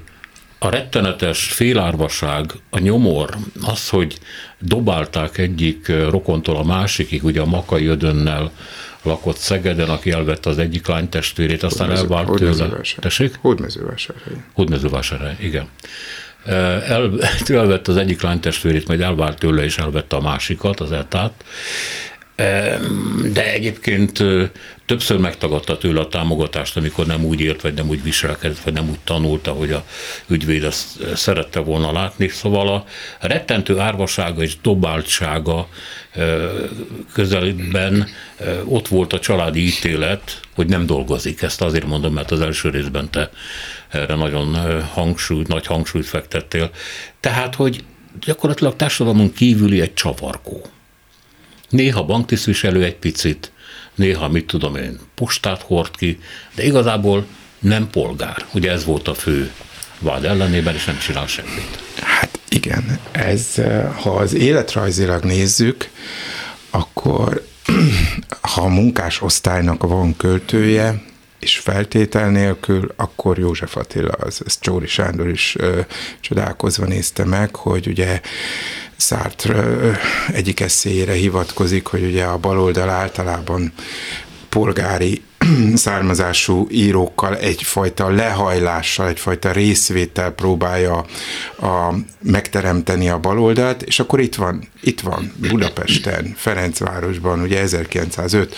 a 0.64 0.70
rettenetes 0.70 1.52
félárvaság, 1.52 2.52
a 2.70 2.78
nyomor, 2.78 3.36
az, 3.62 3.88
hogy 3.88 4.18
dobálták 4.58 5.38
egyik 5.38 5.92
rokontól 6.08 6.56
a 6.56 6.62
másikig, 6.62 7.24
ugye 7.24 7.40
a 7.40 7.44
Makai 7.44 7.86
Ödönnel 7.86 8.50
lakott 9.02 9.36
Szegeden, 9.36 9.88
aki 9.88 10.10
elvette 10.10 10.50
az 10.50 10.58
egyik 10.58 10.86
lány 10.86 11.08
testvérét, 11.08 11.62
aztán 11.62 11.88
Hódmező, 11.88 12.14
elvált 12.14 12.38
tőle. 12.38 12.80
Tessék? 13.00 13.38
Hódmezővásárhely. 14.52 15.36
Igen. 15.40 15.68
El, 16.44 17.12
elvette 17.46 17.90
az 17.90 17.96
egyik 17.96 18.22
lány 18.22 18.40
testvérét, 18.40 18.86
majd 18.86 19.00
elvált 19.00 19.38
tőle, 19.38 19.64
és 19.64 19.78
elvette 19.78 20.16
a 20.16 20.20
másikat, 20.20 20.80
az 20.80 20.92
eltát. 20.92 21.44
De 23.32 23.52
egyébként 23.52 24.24
többször 24.86 25.18
megtagadta 25.18 25.78
tőle 25.78 26.00
a 26.00 26.08
támogatást, 26.08 26.76
amikor 26.76 27.06
nem 27.06 27.24
úgy 27.24 27.40
ért, 27.40 27.60
vagy 27.60 27.74
nem 27.74 27.88
úgy 27.88 28.02
viselkedett, 28.02 28.58
vagy 28.58 28.72
nem 28.72 28.88
úgy 28.88 28.98
tanulta, 29.04 29.52
hogy 29.52 29.72
a 29.72 29.84
ügyvéd 30.26 30.64
ezt 30.64 31.16
szerette 31.16 31.60
volna 31.60 31.92
látni. 31.92 32.28
Szóval 32.28 32.68
a 32.68 32.84
rettentő 33.20 33.78
árvasága 33.78 34.42
és 34.42 34.56
dobáltsága 34.62 35.68
közelben 37.12 38.08
ott 38.64 38.88
volt 38.88 39.12
a 39.12 39.20
családi 39.20 39.66
ítélet, 39.66 40.40
hogy 40.54 40.66
nem 40.66 40.86
dolgozik. 40.86 41.42
Ezt 41.42 41.62
azért 41.62 41.86
mondom, 41.86 42.12
mert 42.12 42.30
az 42.30 42.40
első 42.40 42.70
részben 42.70 43.10
te 43.10 43.30
erre 43.88 44.14
nagyon 44.14 44.82
hangsúlyt, 44.82 45.48
nagy 45.48 45.66
hangsúlyt 45.66 46.06
fektettél. 46.06 46.70
Tehát, 47.20 47.54
hogy 47.54 47.84
gyakorlatilag 48.20 48.76
társadalmon 48.76 49.32
kívüli 49.32 49.80
egy 49.80 49.94
csavargó. 49.94 50.66
Néha 51.68 52.04
banktisztviselő 52.04 52.84
egy 52.84 52.96
picit, 52.96 53.52
néha, 53.94 54.28
mit 54.28 54.46
tudom 54.46 54.76
én, 54.76 54.98
postát 55.14 55.62
hord 55.62 55.96
ki, 55.96 56.18
de 56.54 56.64
igazából 56.64 57.26
nem 57.58 57.90
polgár. 57.90 58.46
Ugye 58.52 58.70
ez 58.70 58.84
volt 58.84 59.08
a 59.08 59.14
fő 59.14 59.52
vád 59.98 60.24
ellenében, 60.24 60.74
és 60.74 60.84
nem 60.84 60.98
csinál 60.98 61.26
semmit. 61.26 61.82
Hát 62.00 62.38
igen, 62.48 62.98
ez, 63.12 63.54
ha 64.00 64.10
az 64.10 64.34
életrajzilag 64.34 65.24
nézzük, 65.24 65.88
akkor 66.70 67.46
ha 68.54 68.62
a 68.62 68.68
munkás 68.68 69.22
osztálynak 69.22 69.82
van 69.82 70.16
költője, 70.16 71.02
és 71.44 71.58
feltétel 71.58 72.30
nélkül, 72.30 72.92
akkor 72.96 73.38
József 73.38 73.76
Attila, 73.76 74.12
az, 74.12 74.42
ezt 74.46 74.60
Csóri 74.60 74.86
Sándor 74.86 75.28
is 75.28 75.56
ö, 75.58 75.80
csodálkozva 76.20 76.86
nézte 76.86 77.24
meg, 77.24 77.56
hogy 77.56 77.86
ugye 77.86 78.20
Sartre 79.04 79.98
egyik 80.32 80.60
eszélyére 80.60 81.12
hivatkozik, 81.12 81.86
hogy 81.86 82.04
ugye 82.04 82.24
a 82.24 82.38
baloldal 82.38 82.88
általában 82.88 83.72
polgári 84.48 85.22
származású 85.74 86.66
írókkal 86.70 87.36
egyfajta 87.36 88.08
lehajlással, 88.08 89.08
egyfajta 89.08 89.52
részvétel 89.52 90.30
próbálja 90.30 91.04
a, 91.60 91.94
megteremteni 92.22 93.08
a 93.08 93.18
baloldalt, 93.18 93.82
és 93.82 94.00
akkor 94.00 94.20
itt 94.20 94.34
van, 94.34 94.68
itt 94.80 95.00
van 95.00 95.32
Budapesten, 95.36 96.34
Ferencvárosban, 96.36 97.40
ugye 97.40 97.60
1905. 97.60 98.54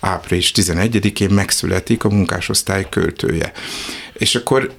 április 0.00 0.52
11-én 0.54 1.30
megszületik 1.30 2.04
a 2.04 2.08
munkásosztály 2.08 2.86
költője. 2.90 3.52
És 4.12 4.34
akkor 4.34 4.72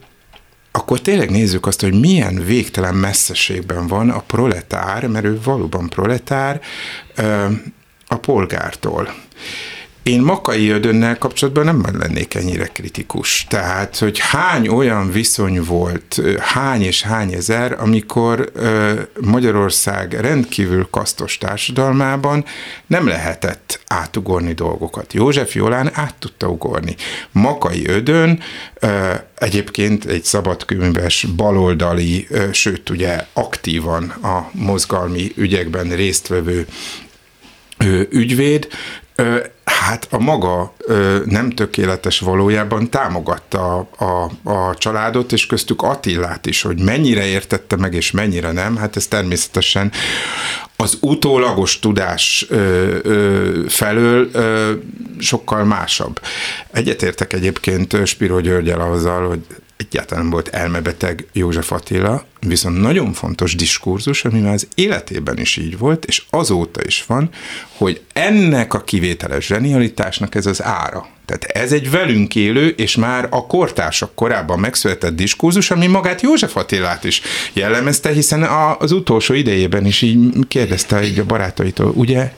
akkor 0.75 1.01
tényleg 1.01 1.29
nézzük 1.29 1.65
azt, 1.65 1.81
hogy 1.81 1.99
milyen 1.99 2.43
végtelen 2.45 2.95
messzeségben 2.95 3.87
van 3.87 4.09
a 4.09 4.19
proletár, 4.19 5.07
mert 5.07 5.25
ő 5.25 5.39
valóban 5.43 5.89
proletár, 5.89 6.61
a 8.07 8.15
polgártól. 8.15 9.13
Én 10.03 10.21
Makai 10.21 10.69
Ödönnel 10.69 11.17
kapcsolatban 11.17 11.65
nem 11.65 11.99
lennék 11.99 12.33
ennyire 12.33 12.65
kritikus. 12.65 13.45
Tehát, 13.49 13.97
hogy 13.97 14.19
hány 14.19 14.67
olyan 14.67 15.11
viszony 15.11 15.63
volt, 15.63 16.21
hány 16.39 16.81
és 16.81 17.01
hány 17.01 17.33
ezer, 17.33 17.75
amikor 17.79 18.51
Magyarország 19.21 20.13
rendkívül 20.13 20.87
kasztos 20.89 21.37
társadalmában 21.37 22.45
nem 22.87 23.07
lehetett 23.07 23.79
átugorni 23.87 24.53
dolgokat. 24.53 25.13
József 25.13 25.55
Jolán 25.55 25.89
át 25.93 26.15
tudta 26.19 26.47
ugorni. 26.47 26.95
Makai 27.31 27.87
Ödön 27.87 28.39
egyébként 29.35 30.05
egy 30.05 30.23
szabadkönyves 30.23 31.27
baloldali, 31.35 32.27
sőt 32.51 32.89
ugye 32.89 33.25
aktívan 33.33 34.03
a 34.09 34.49
mozgalmi 34.51 35.31
ügyekben 35.35 35.89
résztvevő 35.89 36.67
ügyvéd, 38.09 38.67
hát 39.83 40.07
a 40.09 40.19
maga 40.19 40.73
nem 41.25 41.49
tökéletes 41.49 42.19
valójában 42.19 42.89
támogatta 42.89 43.87
a, 43.97 44.03
a, 44.05 44.31
a 44.51 44.75
családot, 44.75 45.31
és 45.31 45.45
köztük 45.45 45.81
Attillát 45.81 46.45
is, 46.45 46.61
hogy 46.61 46.79
mennyire 46.79 47.25
értette 47.25 47.75
meg, 47.75 47.93
és 47.93 48.11
mennyire 48.11 48.51
nem, 48.51 48.75
hát 48.75 48.95
ez 48.95 49.07
természetesen 49.07 49.91
az 50.75 50.97
utólagos 51.01 51.79
tudás 51.79 52.45
ö, 52.49 52.97
ö, 53.03 53.49
felől 53.67 54.29
ö, 54.31 54.71
sokkal 55.19 55.63
másabb. 55.63 56.19
Egyetértek 56.71 57.33
egyébként 57.33 58.07
Spiro 58.07 58.39
Györgyel 58.39 58.81
azzal, 58.81 59.27
hogy 59.27 59.39
egyáltalán 59.87 60.29
volt 60.29 60.47
elmebeteg 60.47 61.25
József 61.31 61.71
Attila, 61.71 62.25
viszont 62.39 62.81
nagyon 62.81 63.13
fontos 63.13 63.55
diskurzus, 63.55 64.25
ami 64.25 64.39
már 64.39 64.53
az 64.53 64.67
életében 64.75 65.39
is 65.39 65.57
így 65.57 65.77
volt, 65.77 66.05
és 66.05 66.23
azóta 66.29 66.81
is 66.85 67.05
van, 67.07 67.29
hogy 67.77 68.01
ennek 68.13 68.73
a 68.73 68.83
kivételes 68.83 69.45
zsenialitásnak 69.45 70.35
ez 70.35 70.45
az 70.45 70.63
ára. 70.63 71.07
Tehát 71.25 71.43
ez 71.43 71.71
egy 71.71 71.91
velünk 71.91 72.35
élő, 72.35 72.67
és 72.67 72.95
már 72.95 73.27
a 73.29 73.45
kortársak 73.45 74.15
korábban 74.15 74.59
megszületett 74.59 75.15
diskurzus, 75.15 75.71
ami 75.71 75.87
magát 75.87 76.21
József 76.21 76.55
Attilát 76.55 77.03
is 77.03 77.21
jellemezte, 77.53 78.09
hiszen 78.09 78.43
az 78.79 78.91
utolsó 78.91 79.33
idejében 79.33 79.85
is 79.85 80.01
így 80.01 80.47
kérdezte 80.47 81.03
így 81.03 81.19
a 81.19 81.25
barátaitól, 81.25 81.91
ugye 81.95 82.31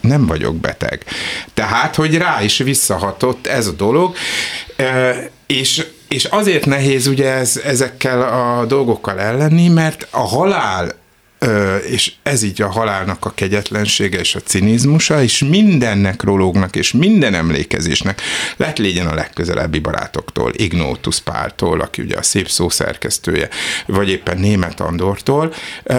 nem 0.00 0.26
vagyok 0.26 0.56
beteg. 0.56 1.04
Tehát, 1.54 1.94
hogy 1.94 2.16
rá 2.16 2.42
is 2.42 2.58
visszahatott 2.58 3.46
ez 3.46 3.66
a 3.66 3.72
dolog, 3.72 4.14
és 5.46 5.86
és 6.10 6.24
azért 6.24 6.66
nehéz 6.66 7.06
ugye 7.06 7.30
ez, 7.30 7.60
ezekkel 7.64 8.22
a 8.22 8.64
dolgokkal 8.64 9.20
ellenni, 9.20 9.68
mert 9.68 10.06
a 10.10 10.20
halál 10.20 10.99
és 11.90 12.12
ez 12.22 12.42
így 12.42 12.62
a 12.62 12.70
halálnak 12.70 13.24
a 13.24 13.32
kegyetlensége 13.34 14.18
és 14.18 14.34
a 14.34 14.40
cinizmusa, 14.40 15.22
és 15.22 15.44
minden 15.48 15.98
nekrológnak 15.98 16.76
és 16.76 16.92
minden 16.92 17.34
emlékezésnek 17.34 18.22
lett 18.56 18.78
legyen 18.78 19.06
a 19.06 19.14
legközelebbi 19.14 19.78
barátoktól, 19.78 20.52
Ignótus 20.56 21.20
Páltól, 21.20 21.80
aki 21.80 22.02
ugye 22.02 22.16
a 22.16 22.22
szép 22.22 22.48
szó 22.48 22.68
szerkesztője, 22.68 23.48
vagy 23.86 24.08
éppen 24.08 24.38
Német 24.38 24.80
Andortól, 24.80 25.54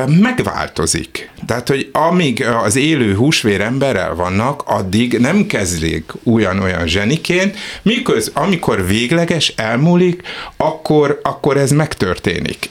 megváltozik. 0.07 1.29
Tehát, 1.45 1.67
hogy 1.67 1.89
amíg 1.91 2.45
az 2.45 2.75
élő 2.75 3.15
húsvér 3.15 3.61
emberrel 3.61 4.15
vannak, 4.15 4.63
addig 4.65 5.17
nem 5.17 5.45
kezdik 5.45 6.11
olyan-olyan 6.23 6.87
zseniként, 6.87 7.57
miköz, 7.81 8.31
amikor 8.33 8.85
végleges, 8.87 9.53
elmúlik, 9.55 10.21
akkor, 10.57 11.19
akkor 11.23 11.57
ez 11.57 11.71
megtörténik. 11.71 12.69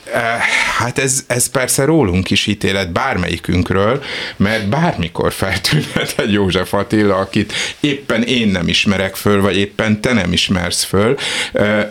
Hát 0.77 0.99
ez, 0.99 1.23
ez 1.27 1.47
persze 1.47 1.85
rólunk 1.85 2.29
is 2.29 2.47
itt 2.47 2.60
ítélet 2.61 2.91
bármelyikünkről, 2.91 4.03
mert 4.37 4.69
bármikor 4.69 5.31
feltűnhet 5.31 6.13
egy 6.17 6.31
József 6.31 6.73
Attila, 6.73 7.15
akit 7.15 7.53
éppen 7.79 8.23
én 8.23 8.47
nem 8.47 8.67
ismerek 8.67 9.15
föl, 9.15 9.41
vagy 9.41 9.57
éppen 9.57 10.01
te 10.01 10.13
nem 10.13 10.33
ismersz 10.33 10.83
föl. 10.83 11.17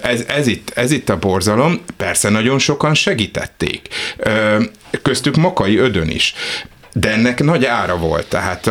Ez, 0.02 0.24
ez, 0.28 0.46
itt, 0.46 0.72
ez 0.74 0.90
itt 0.90 1.08
a 1.08 1.18
borzalom. 1.18 1.80
Persze 1.96 2.28
nagyon 2.28 2.58
sokan 2.58 2.94
segítették. 2.94 3.88
Köztük 5.02 5.36
Makai 5.36 5.76
Ödön 5.76 6.08
is 6.08 6.34
de 6.92 7.10
ennek 7.10 7.42
nagy 7.42 7.64
ára 7.64 7.96
volt, 7.96 8.26
tehát, 8.26 8.70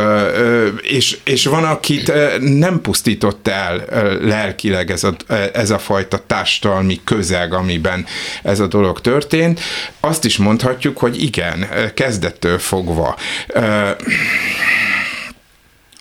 és, 0.81 1.17
és 1.23 1.45
van, 1.45 1.63
akit 1.63 2.13
nem 2.39 2.81
pusztított 2.81 3.47
el 3.47 3.85
lelkileg 4.21 4.91
ez 4.91 5.03
a, 5.03 5.15
ez 5.53 5.69
a 5.69 5.79
fajta 5.79 6.23
társadalmi 6.27 6.99
közeg, 7.03 7.53
amiben 7.53 8.05
ez 8.43 8.59
a 8.59 8.67
dolog 8.67 9.01
történt. 9.01 9.59
Azt 9.99 10.25
is 10.25 10.37
mondhatjuk, 10.37 10.97
hogy 10.97 11.23
igen, 11.23 11.67
kezdettől 11.93 12.59
fogva 12.59 13.15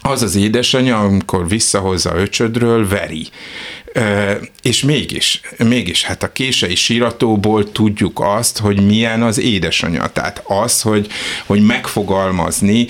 az 0.08 0.22
az 0.22 0.36
édesanyja, 0.36 1.00
amikor 1.00 1.48
visszahozza 1.48 2.16
öcsödről, 2.16 2.88
veri. 2.88 3.28
És 4.62 4.82
mégis, 4.82 5.40
mégis, 5.56 6.04
hát 6.04 6.22
a 6.22 6.32
kései 6.32 6.74
síratóból 6.74 7.72
tudjuk 7.72 8.20
azt, 8.20 8.58
hogy 8.58 8.86
milyen 8.86 9.22
az 9.22 9.38
édesanyja. 9.38 10.06
Tehát 10.06 10.42
az, 10.46 10.82
hogy, 10.82 11.06
hogy 11.46 11.60
megfogalmazni 11.60 12.86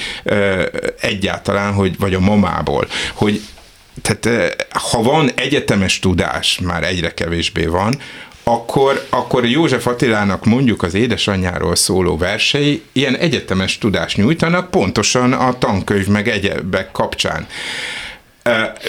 egyáltalán, 1.00 1.72
hogy, 1.72 1.98
vagy 1.98 2.14
a 2.14 2.20
mamából, 2.20 2.88
hogy 3.14 3.40
tehát 4.02 4.56
ha 4.90 5.02
van 5.02 5.30
egyetemes 5.34 5.98
tudás, 5.98 6.58
már 6.58 6.84
egyre 6.84 7.14
kevésbé 7.14 7.64
van, 7.64 7.94
akkor, 8.42 9.06
akkor 9.08 9.46
József 9.46 9.86
Attilának 9.86 10.44
mondjuk 10.44 10.82
az 10.82 10.94
édesanyjáról 10.94 11.76
szóló 11.76 12.16
versei 12.16 12.82
ilyen 12.92 13.16
egyetemes 13.16 13.78
tudást 13.78 14.16
nyújtanak, 14.16 14.70
pontosan 14.70 15.32
a 15.32 15.58
tankönyv 15.58 16.06
meg 16.06 16.28
egyebek 16.28 16.92
kapcsán 16.92 17.46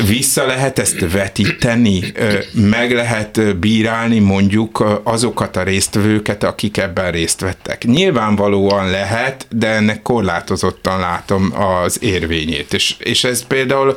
vissza 0.08 0.45
lehet 0.45 0.80
ezt 0.80 1.12
vetíteni, 1.12 2.13
meg 2.54 2.91
lehet 2.91 3.58
bírálni 3.58 4.19
mondjuk 4.19 5.02
azokat 5.04 5.56
a 5.56 5.63
résztvevőket, 5.63 6.43
akik 6.43 6.78
ebben 6.78 7.12
részt 7.12 7.41
vettek. 7.41 7.84
Nyilvánvalóan 7.84 8.89
lehet, 8.89 9.48
de 9.50 9.67
ennek 9.67 10.02
korlátozottan 10.02 11.00
látom 11.00 11.54
az 11.84 12.04
érvényét. 12.04 12.74
És, 12.74 12.95
és 13.00 13.24
ez 13.24 13.48
például 13.48 13.95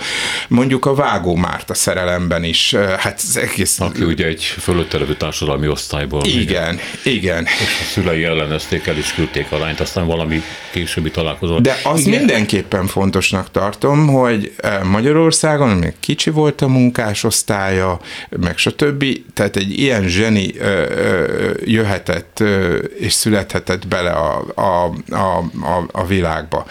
mondjuk 0.48 0.87
a 0.87 0.94
Vágó 0.94 1.35
Márta 1.35 1.75
szerelemben 1.75 2.44
is, 2.44 2.75
hát 2.98 3.20
ez 3.29 3.37
egész... 3.37 3.81
Aki 3.81 4.03
ugye 4.03 4.27
egy 4.27 4.42
fölötte 4.42 4.98
levő 4.98 5.14
társadalmi 5.14 5.68
osztályból. 5.68 6.25
Igen, 6.25 6.79
még. 7.05 7.14
igen. 7.14 7.44
És 7.44 7.79
a 7.81 7.85
szülei 7.92 8.25
ellenezték 8.25 8.87
el, 8.87 8.96
és 8.96 9.14
küldték 9.14 9.46
a 9.53 9.59
lányt, 9.59 9.81
aztán 9.81 10.07
valami 10.07 10.42
későbbi 10.70 11.11
találkozó. 11.11 11.59
De 11.59 11.77
azt 11.83 12.07
igen. 12.07 12.18
mindenképpen 12.18 12.87
fontosnak 12.87 13.51
tartom, 13.51 14.07
hogy 14.07 14.53
Magyarország 14.83 15.52
Magyarországon, 15.59 15.77
még 15.79 16.01
kicsi 16.01 16.31
volt 16.31 16.61
a 16.61 16.69
munkásosztálya, 16.69 18.01
meg 18.31 18.59
stb. 18.59 19.05
Tehát 19.35 19.57
egy 19.57 19.79
ilyen 19.79 20.09
zseni 20.09 20.59
ö, 20.59 20.65
ö, 20.65 21.51
jöhetett 21.65 22.41
ö, 22.41 22.77
és 22.77 23.12
születhetett 23.12 23.88
bele 23.88 24.11
a, 24.11 24.45
a, 24.55 24.95
a, 25.11 25.38
a, 25.62 25.88
a 25.93 26.07
világba. 26.07 26.67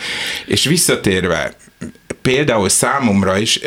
És 0.45 0.65
visszatérve, 0.65 1.53
például 2.21 2.69
számomra 2.69 3.37
is 3.37 3.59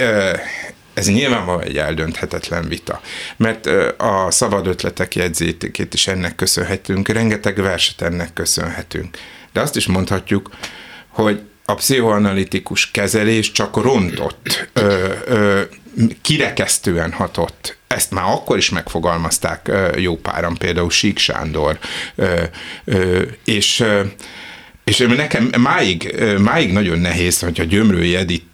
ez 0.94 1.06
nyilvánvalóan 1.06 1.64
egy 1.64 1.76
eldönthetetlen 1.76 2.68
vita, 2.68 3.00
mert 3.36 3.66
a 3.96 4.30
szabad 4.30 4.66
ötletek 4.66 5.14
jegyzékét 5.14 5.94
is 5.94 6.06
ennek 6.06 6.34
köszönhetünk, 6.34 7.08
rengeteg 7.08 7.56
verset 7.56 8.02
ennek 8.02 8.32
köszönhetünk. 8.32 9.18
De 9.52 9.60
azt 9.60 9.76
is 9.76 9.86
mondhatjuk, 9.86 10.50
hogy 11.08 11.40
a 11.64 11.74
pszichoanalitikus 11.74 12.90
kezelés 12.90 13.52
csak 13.52 13.76
rontott, 13.76 14.68
ö, 14.72 15.12
ö, 15.26 15.60
kirekesztően 16.22 17.12
hatott. 17.12 17.76
Ezt 17.86 18.10
már 18.10 18.24
akkor 18.24 18.56
is 18.56 18.70
megfogalmazták 18.70 19.68
ö, 19.68 19.98
jó 19.98 20.16
páran, 20.16 20.54
például 20.54 20.90
Sík 20.90 21.18
Sándor, 21.18 21.78
ö, 22.14 22.42
ö, 22.84 23.22
és, 23.44 23.84
és 24.84 24.98
nekem 24.98 25.50
máig, 25.58 26.24
máig 26.38 26.72
nagyon 26.72 26.98
nehéz, 26.98 27.40
hogyha 27.40 27.64
Gyömrői 27.64 28.16
Edith 28.16 28.44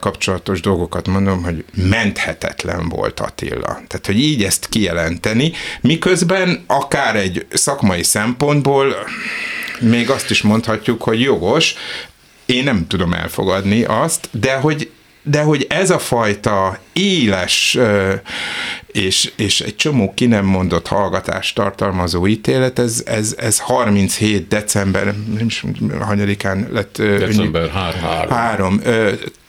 kapcsolatos 0.00 0.60
dolgokat 0.60 1.08
mondom, 1.08 1.42
hogy 1.42 1.64
menthetetlen 1.74 2.88
volt 2.88 3.20
Attila. 3.20 3.66
Tehát, 3.66 4.06
hogy 4.06 4.18
így 4.18 4.44
ezt 4.44 4.68
kijelenteni, 4.68 5.52
miközben 5.80 6.64
akár 6.66 7.16
egy 7.16 7.46
szakmai 7.50 8.02
szempontból 8.02 8.94
még 9.80 10.10
azt 10.10 10.30
is 10.30 10.42
mondhatjuk, 10.42 11.02
hogy 11.02 11.20
jogos, 11.20 11.74
én 12.52 12.64
nem 12.64 12.86
tudom 12.86 13.12
elfogadni 13.12 13.82
azt, 13.82 14.28
de 14.30 14.54
hogy 14.54 14.90
de 15.24 15.42
hogy 15.42 15.66
ez 15.68 15.90
a 15.90 15.98
fajta 15.98 16.78
éles 16.92 17.78
és, 18.86 19.32
és 19.36 19.60
egy 19.60 19.76
csomó 19.76 20.14
ki 20.14 20.26
nem 20.26 20.44
mondott 20.44 20.86
hallgatást 20.86 21.54
tartalmazó 21.54 22.26
ítélet, 22.26 22.78
ez, 22.78 23.02
ez, 23.06 23.34
ez 23.38 23.58
37 23.58 24.48
december, 24.48 25.04
nem 25.04 25.46
is 25.46 25.64
hanyadikán 26.00 26.68
lett. 26.70 26.96
December 26.96 27.70
3. 27.70 28.28
3 28.28 28.80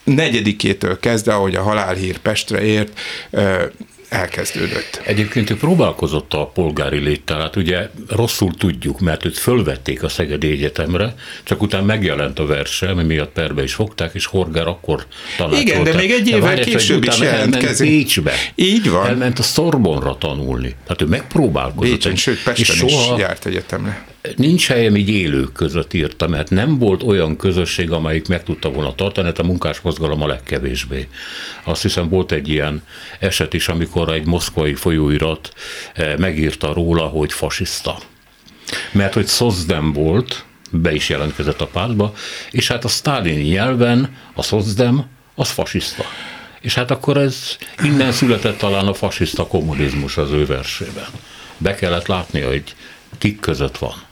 negyedikétől 0.03 0.99
kezdve, 0.99 1.33
ahogy 1.33 1.55
a 1.55 1.61
halálhír 1.61 2.17
Pestre 2.17 2.61
ért, 2.61 2.99
elkezdődött. 4.13 5.01
Egyébként 5.05 5.49
ő 5.49 5.57
próbálkozott 5.57 6.33
a 6.33 6.45
polgári 6.45 6.99
léttel, 6.99 7.39
hát 7.39 7.55
ugye 7.55 7.89
rosszul 8.07 8.53
tudjuk, 8.57 8.99
mert 8.99 9.25
őt 9.25 9.37
fölvették 9.37 10.03
a 10.03 10.09
Szegedi 10.09 10.51
Egyetemre, 10.51 11.13
csak 11.43 11.61
utána 11.61 11.85
megjelent 11.85 12.39
a 12.39 12.45
verse, 12.45 12.89
ami 12.89 13.03
miatt 13.03 13.31
perbe 13.31 13.63
is 13.63 13.73
fogták, 13.73 14.13
és 14.13 14.25
Horger 14.25 14.67
akkor 14.67 15.05
tanácsolta. 15.37 15.69
Igen, 15.69 15.83
de 15.83 15.93
még 15.93 16.11
egy 16.11 16.27
évvel 16.27 16.59
később 16.59 17.03
is 17.03 17.19
jelentkezik. 17.19 17.89
Bécsbe. 17.89 18.33
Így 18.55 18.89
van. 18.89 19.07
Elment 19.07 19.39
a 19.39 19.43
Szorbonra 19.43 20.17
tanulni. 20.17 20.75
Tehát 20.83 21.01
ő 21.01 21.05
megpróbálkozott. 21.05 21.91
Bécsen, 21.91 22.15
sőt 22.15 22.43
Pesten 22.43 22.87
is 22.87 22.93
járt 23.17 23.45
egyetemre 23.45 24.11
nincs 24.35 24.67
helyem 24.67 24.95
így 24.95 25.09
élők 25.09 25.51
között 25.51 25.93
írta, 25.93 26.27
mert 26.27 26.49
nem 26.49 26.77
volt 26.77 27.03
olyan 27.03 27.37
közösség, 27.37 27.91
amelyik 27.91 28.27
meg 28.27 28.43
tudta 28.43 28.71
volna 28.71 28.95
tartani, 28.95 29.27
hát 29.27 29.39
a 29.39 29.43
munkásmozgalom 29.43 30.21
a 30.21 30.27
legkevésbé. 30.27 31.07
Azt 31.63 31.81
hiszem 31.81 32.09
volt 32.09 32.31
egy 32.31 32.49
ilyen 32.49 32.83
eset 33.19 33.53
is, 33.53 33.67
amikor 33.67 34.09
egy 34.09 34.25
moszkvai 34.25 34.73
folyóirat 34.73 35.53
eh, 35.93 36.17
megírta 36.17 36.73
róla, 36.73 37.03
hogy 37.03 37.33
fasiszta. 37.33 37.97
Mert 38.91 39.13
hogy 39.13 39.25
szozdem 39.25 39.93
volt, 39.93 40.45
be 40.69 40.93
is 40.93 41.09
jelentkezett 41.09 41.61
a 41.61 41.67
pártba, 41.67 42.13
és 42.51 42.67
hát 42.67 42.83
a 42.83 42.87
sztálini 42.87 43.41
nyelven 43.41 44.17
a 44.33 44.41
szozdem 44.41 45.05
az 45.35 45.49
fasiszta. 45.49 46.03
És 46.61 46.73
hát 46.73 46.91
akkor 46.91 47.17
ez 47.17 47.57
innen 47.83 48.11
született 48.11 48.57
talán 48.57 48.87
a 48.87 48.93
fasiszta 48.93 49.47
kommunizmus 49.47 50.17
az 50.17 50.31
ő 50.31 50.45
versében. 50.45 51.07
Be 51.57 51.75
kellett 51.75 52.07
látni, 52.07 52.41
hogy 52.41 52.63
kik 53.17 53.39
között 53.39 53.77
van. 53.77 54.11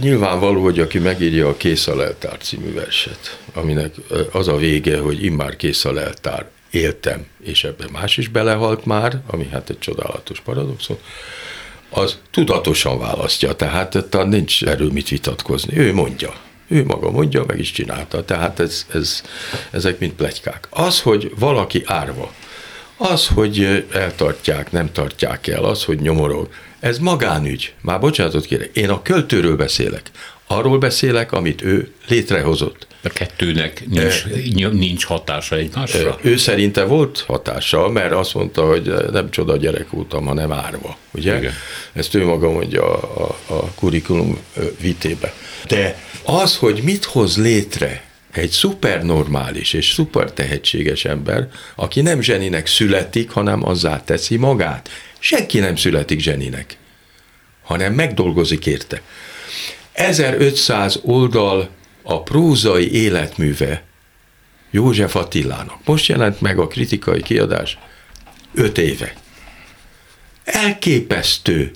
Nyilvánvaló, 0.00 0.62
hogy 0.62 0.80
aki 0.80 0.98
megírja 0.98 1.48
a 1.48 1.56
Kész 1.56 1.86
a 1.86 1.96
leltár 1.96 2.38
című 2.38 2.72
verset, 2.72 3.38
aminek 3.54 3.94
az 4.32 4.48
a 4.48 4.56
vége, 4.56 4.98
hogy 4.98 5.24
immár 5.24 5.56
kész 5.56 5.84
a 5.84 5.92
leltár, 5.92 6.46
éltem, 6.70 7.26
és 7.42 7.64
ebben 7.64 7.88
más 7.92 8.16
is 8.16 8.28
belehalt 8.28 8.84
már, 8.84 9.20
ami 9.26 9.48
hát 9.52 9.70
egy 9.70 9.78
csodálatos 9.78 10.40
paradoxon, 10.40 10.98
az 11.90 12.18
tudatosan 12.30 12.98
választja, 12.98 13.52
tehát 13.52 13.94
itt 13.94 14.24
nincs 14.24 14.64
erről 14.64 14.92
mit 14.92 15.08
vitatkozni. 15.08 15.78
Ő 15.78 15.92
mondja, 15.92 16.34
ő 16.68 16.84
maga 16.84 17.10
mondja, 17.10 17.44
meg 17.46 17.58
is 17.58 17.70
csinálta, 17.70 18.24
tehát 18.24 18.60
ez, 18.60 18.86
ez, 18.92 19.22
ezek 19.70 19.98
mind 19.98 20.12
plegykák. 20.12 20.66
Az, 20.70 21.00
hogy 21.00 21.32
valaki 21.38 21.82
árva, 21.84 22.32
az, 22.96 23.26
hogy 23.26 23.86
eltartják, 23.92 24.72
nem 24.72 24.92
tartják 24.92 25.46
el, 25.46 25.64
az, 25.64 25.84
hogy 25.84 26.00
nyomorog, 26.00 26.48
ez 26.86 26.98
magánügy. 26.98 27.74
Már 27.80 28.00
bocsánatot 28.00 28.46
kérek, 28.46 28.70
én 28.72 28.88
a 28.88 29.02
költőről 29.02 29.56
beszélek. 29.56 30.10
Arról 30.46 30.78
beszélek, 30.78 31.32
amit 31.32 31.62
ő 31.62 31.92
létrehozott. 32.08 32.86
A 33.02 33.08
kettőnek 33.08 33.82
nincs, 33.86 34.24
e, 34.64 34.68
nincs 34.68 35.04
hatása 35.04 35.56
egymásra? 35.56 36.18
Ő 36.22 36.36
szerinte 36.36 36.84
volt 36.84 37.24
hatása, 37.26 37.88
mert 37.88 38.12
azt 38.12 38.34
mondta, 38.34 38.66
hogy 38.66 38.94
nem 39.12 39.30
csoda 39.30 39.56
gyerek 39.56 39.90
voltam, 39.90 40.26
hanem 40.26 40.52
árva. 40.52 40.98
Ugye? 41.10 41.38
Igen. 41.38 41.52
Ezt 41.92 42.14
ő 42.14 42.24
maga 42.24 42.50
mondja 42.50 42.94
a, 42.94 43.24
a, 43.46 43.54
a 43.54 43.70
kurikulum 43.74 44.38
vitébe. 44.80 45.34
De 45.68 45.98
az, 46.22 46.56
hogy 46.56 46.80
mit 46.82 47.04
hoz 47.04 47.36
létre 47.36 48.04
egy 48.32 48.50
szupernormális 48.50 49.72
és 49.72 49.92
szuper 49.92 50.32
tehetséges 50.32 51.04
ember, 51.04 51.48
aki 51.74 52.00
nem 52.00 52.20
zseninek 52.20 52.66
születik, 52.66 53.30
hanem 53.30 53.68
azzá 53.68 54.02
teszi 54.04 54.36
magát. 54.36 54.88
Senki 55.18 55.58
nem 55.58 55.76
születik 55.76 56.20
zseninek, 56.20 56.76
hanem 57.62 57.92
megdolgozik 57.92 58.66
érte. 58.66 59.02
1500 59.92 60.98
oldal 61.02 61.68
a 62.02 62.22
prózai 62.22 62.92
életműve 62.92 63.84
József 64.70 65.16
Attilának. 65.16 65.78
Most 65.84 66.06
jelent 66.06 66.40
meg 66.40 66.58
a 66.58 66.66
kritikai 66.66 67.22
kiadás 67.22 67.78
5 68.54 68.78
éve. 68.78 69.14
Elképesztő, 70.44 71.70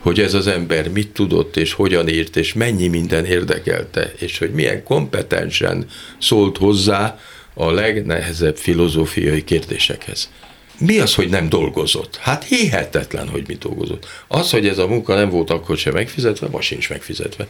hogy 0.00 0.20
ez 0.20 0.34
az 0.34 0.46
ember 0.46 0.88
mit 0.88 1.08
tudott, 1.08 1.56
és 1.56 1.72
hogyan 1.72 2.08
írt, 2.08 2.36
és 2.36 2.52
mennyi 2.52 2.88
minden 2.88 3.24
érdekelte, 3.24 4.12
és 4.18 4.38
hogy 4.38 4.50
milyen 4.52 4.82
kompetensen 4.82 5.86
szólt 6.18 6.56
hozzá 6.56 7.18
a 7.54 7.70
legnehezebb 7.70 8.56
filozófiai 8.56 9.44
kérdésekhez. 9.44 10.30
Mi 10.78 10.98
az, 10.98 11.14
hogy 11.14 11.28
nem 11.28 11.48
dolgozott? 11.48 12.16
Hát 12.16 12.44
hihetetlen, 12.44 13.28
hogy 13.28 13.44
mi 13.46 13.54
dolgozott. 13.54 14.06
Az, 14.28 14.50
hogy 14.50 14.68
ez 14.68 14.78
a 14.78 14.86
munka 14.86 15.14
nem 15.14 15.30
volt 15.30 15.50
akkor 15.50 15.76
sem 15.76 15.92
megfizetve, 15.92 16.48
most 16.50 16.66
sincs 16.66 16.88
megfizetve. 16.88 17.46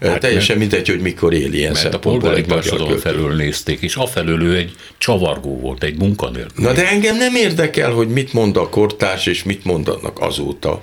Hát 0.00 0.20
Teljesen 0.20 0.56
mert, 0.56 0.70
mindegy, 0.70 0.88
hogy 0.88 1.00
mikor 1.00 1.32
él 1.32 1.52
ilyen 1.52 1.72
Mert 1.72 1.94
a 1.94 1.98
polgári 1.98 2.42
társadalom 2.42 2.98
felől 2.98 3.34
nézték, 3.34 3.80
és 3.80 3.94
afelől 3.94 4.42
ő 4.42 4.56
egy 4.56 4.74
csavargó 4.98 5.58
volt, 5.60 5.82
egy 5.82 5.98
munkanélkül. 5.98 6.64
Na 6.64 6.72
de 6.72 6.88
engem 6.88 7.16
nem 7.16 7.34
érdekel, 7.34 7.92
hogy 7.92 8.08
mit 8.08 8.32
mond 8.32 8.56
a 8.56 8.68
kortárs, 8.68 9.26
és 9.26 9.42
mit 9.42 9.64
mondanak 9.64 10.20
azóta. 10.20 10.82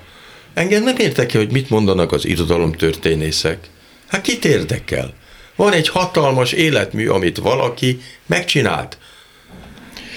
Engem 0.53 0.83
nem 0.83 0.97
érdekel, 0.97 1.41
hogy 1.41 1.51
mit 1.51 1.69
mondanak 1.69 2.11
az 2.11 2.25
irodalomtörténészek. 2.25 3.69
Hát 4.07 4.21
kit 4.21 4.45
érdekel? 4.45 5.13
Van 5.55 5.73
egy 5.73 5.89
hatalmas 5.89 6.51
életmű, 6.51 7.07
amit 7.07 7.37
valaki 7.37 8.01
megcsinált 8.25 8.97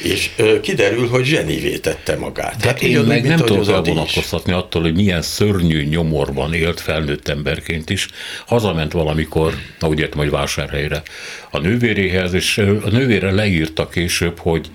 és 0.02 0.30
ö, 0.36 0.60
kiderül, 0.60 1.08
hogy 1.08 1.24
zsenivé 1.24 1.78
tette 1.78 2.16
magát. 2.16 2.56
De 2.56 2.66
hát 2.66 2.82
én 2.82 3.00
meg 3.00 3.26
nem 3.26 3.38
tudok 3.38 3.68
elvonatkoztatni 3.68 4.52
attól, 4.52 4.82
hogy 4.82 4.94
milyen 4.94 5.22
szörnyű 5.22 5.82
nyomorban 5.82 6.54
élt 6.54 6.80
felnőtt 6.80 7.28
emberként 7.28 7.90
is. 7.90 8.08
Hazament 8.46 8.92
valamikor, 8.92 9.54
ahogy 9.80 9.98
értem, 9.98 10.18
hogy 10.18 10.30
vásárhelyre 10.30 11.02
a 11.50 11.58
nővéréhez, 11.58 12.32
és 12.32 12.58
a 12.58 12.90
nővére 12.90 13.30
leírta 13.30 13.88
később, 13.88 14.38
hogy 14.38 14.70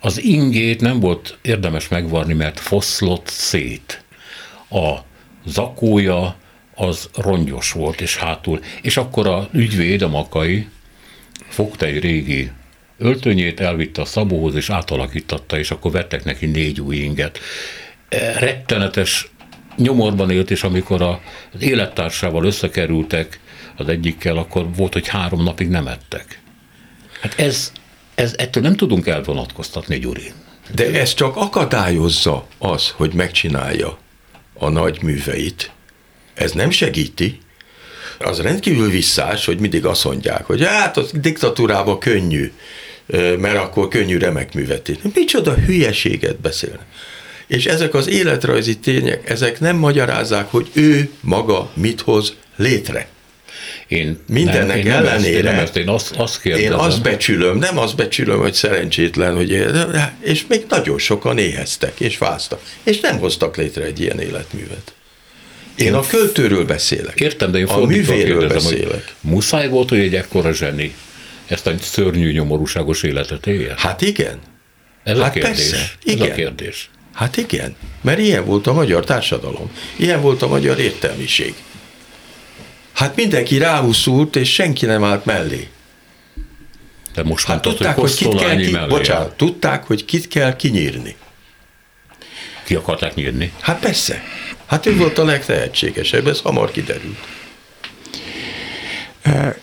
az 0.00 0.22
ingét 0.22 0.80
nem 0.80 1.00
volt 1.00 1.38
érdemes 1.42 1.88
megvarni, 1.88 2.32
mert 2.32 2.60
foszlott 2.60 3.28
szét. 3.28 4.02
A 4.70 4.94
zakója 5.46 6.36
az 6.74 7.08
rongyos 7.14 7.72
volt, 7.72 8.00
és 8.00 8.16
hátul. 8.16 8.60
És 8.82 8.96
akkor 8.96 9.26
a 9.26 9.48
ügyvéd, 9.52 10.02
a 10.02 10.08
makai, 10.08 10.66
fogta 11.48 11.86
egy 11.86 12.00
régi 12.00 12.50
öltönyét, 13.00 13.60
elvitte 13.60 14.00
a 14.00 14.04
szabóhoz, 14.04 14.54
és 14.54 14.70
átalakítatta, 14.70 15.58
és 15.58 15.70
akkor 15.70 15.90
vettek 15.90 16.24
neki 16.24 16.46
négy 16.46 16.80
új 16.80 16.96
inget. 16.96 17.38
E, 18.08 18.38
rettenetes 18.38 19.30
nyomorban 19.76 20.30
élt, 20.30 20.50
és 20.50 20.62
amikor 20.62 21.02
az 21.02 21.62
élettársával 21.62 22.44
összekerültek 22.44 23.40
az 23.76 23.88
egyikkel, 23.88 24.36
akkor 24.36 24.74
volt, 24.76 24.92
hogy 24.92 25.08
három 25.08 25.42
napig 25.42 25.68
nem 25.68 25.86
ettek. 25.86 26.40
Hát 27.20 27.38
ez, 27.38 27.72
ez 28.14 28.34
ettől 28.38 28.62
nem 28.62 28.76
tudunk 28.76 29.06
elvonatkoztatni, 29.06 29.98
Gyuri. 29.98 30.32
De 30.74 31.00
ez 31.00 31.14
csak 31.14 31.36
akadályozza 31.36 32.46
az, 32.58 32.90
hogy 32.90 33.12
megcsinálja 33.12 33.98
a 34.54 34.68
nagy 34.68 35.02
műveit. 35.02 35.70
Ez 36.34 36.52
nem 36.52 36.70
segíti. 36.70 37.38
Az 38.18 38.40
rendkívül 38.40 38.90
visszás, 38.90 39.44
hogy 39.44 39.58
mindig 39.58 39.84
azt 39.84 40.04
mondják, 40.04 40.44
hogy 40.44 40.66
hát 40.66 40.96
a 40.96 41.02
diktatúrában 41.12 41.98
könnyű 41.98 42.52
mert 43.38 43.56
akkor 43.56 43.88
könnyű 43.88 44.18
remek 44.18 44.54
művet 44.54 44.88
írni. 44.88 45.10
Micsoda 45.14 45.54
hülyeséget 45.54 46.40
beszélnek. 46.40 46.86
És 47.46 47.66
ezek 47.66 47.94
az 47.94 48.08
életrajzi 48.08 48.78
tények, 48.78 49.30
ezek 49.30 49.60
nem 49.60 49.76
magyarázzák, 49.76 50.50
hogy 50.50 50.70
ő 50.72 51.10
maga 51.20 51.70
mit 51.74 52.00
hoz 52.00 52.34
létre. 52.56 53.08
Én 53.88 54.18
Mindennek 54.28 54.76
nem, 54.76 54.86
én 54.86 54.92
ellenére. 54.92 55.50
Nem 55.50 55.60
ezt, 55.60 55.76
én 55.76 55.88
azt, 55.88 56.14
azt 56.16 56.40
kérdezem. 56.40 56.72
Én 56.72 56.78
azt 56.78 57.02
becsülöm, 57.02 57.58
nem 57.58 57.78
azt 57.78 57.96
becsülöm, 57.96 58.38
hogy 58.38 58.54
szerencsétlen, 58.54 59.34
hogy 59.34 59.66
és 60.20 60.44
még 60.48 60.64
nagyon 60.68 60.98
sokan 60.98 61.38
éheztek 61.38 62.00
és 62.00 62.16
fáztak, 62.16 62.60
és 62.82 63.00
nem 63.00 63.18
hoztak 63.18 63.56
létre 63.56 63.84
egy 63.84 64.00
ilyen 64.00 64.20
életművet. 64.20 64.94
Én, 65.74 65.86
én 65.86 65.94
a 65.94 66.06
költőről 66.06 66.64
beszélek. 66.64 67.20
Értem, 67.20 67.50
de 67.50 67.58
én 67.58 67.66
a 67.66 67.86
művéről 67.86 68.48
beszélek. 68.48 68.90
Hogy 68.90 69.30
muszáj 69.30 69.68
volt, 69.68 69.88
hogy 69.88 69.98
egy 69.98 70.14
ekkora 70.14 70.52
zseni 70.52 70.94
ezt 71.50 71.66
a 71.66 71.72
szörnyű, 71.80 72.32
nyomorúságos 72.32 73.02
életet 73.02 73.46
éljen? 73.46 73.76
Hát 73.76 74.02
igen. 74.02 74.38
Ez 75.02 75.18
hát 75.18 75.28
a 75.28 75.30
kérdés. 75.30 75.70
Persze, 75.70 75.90
igen. 76.02 76.26
Ez 76.26 76.32
a 76.32 76.34
kérdés. 76.34 76.90
Hát 77.14 77.36
igen, 77.36 77.76
mert 78.00 78.18
ilyen 78.18 78.44
volt 78.44 78.66
a 78.66 78.72
magyar 78.72 79.04
társadalom, 79.04 79.70
ilyen 79.96 80.20
volt 80.20 80.42
a 80.42 80.48
magyar 80.48 80.78
értelmiség. 80.78 81.54
Hát 82.92 83.16
mindenki 83.16 83.58
ráhúszult, 83.58 84.36
és 84.36 84.52
senki 84.52 84.86
nem 84.86 85.04
állt 85.04 85.24
mellé. 85.24 85.68
De 87.14 87.22
most 87.22 87.46
hát 87.46 87.64
mondtad, 87.64 87.76
tudták, 87.76 87.96
hogy, 87.96 88.18
hogy 88.18 88.28
kit 88.28 88.40
kell 88.40 88.56
ki, 88.56 88.88
bocsánat, 88.88 89.36
tudták, 89.36 89.84
hogy 89.84 90.04
kit 90.04 90.28
kell 90.28 90.56
kinyírni. 90.56 91.16
Ki 92.64 92.74
akarták 92.74 93.14
nyírni? 93.14 93.52
Hát 93.60 93.80
persze. 93.80 94.22
Hát 94.66 94.86
ő 94.86 94.96
volt 94.96 95.18
a 95.18 95.24
legtehetségesebb, 95.24 96.26
ez 96.26 96.40
hamar 96.40 96.70
kiderült. 96.70 97.18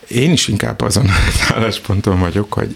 Én 0.08 0.32
is 0.32 0.48
inkább 0.48 0.82
azon 0.82 1.06
az 1.06 1.52
állásponton 1.56 2.20
vagyok, 2.20 2.54
hogy 2.54 2.76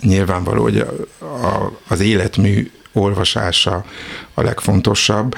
nyilvánvaló, 0.00 0.62
hogy 0.62 0.78
a, 0.78 1.24
a, 1.24 1.78
az 1.88 2.00
életmű 2.00 2.70
olvasása 2.92 3.84
a 4.34 4.42
legfontosabb, 4.42 5.36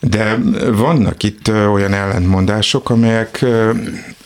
de 0.00 0.38
vannak 0.72 1.22
itt 1.22 1.48
olyan 1.48 1.92
ellentmondások, 1.92 2.90
amelyek, 2.90 3.44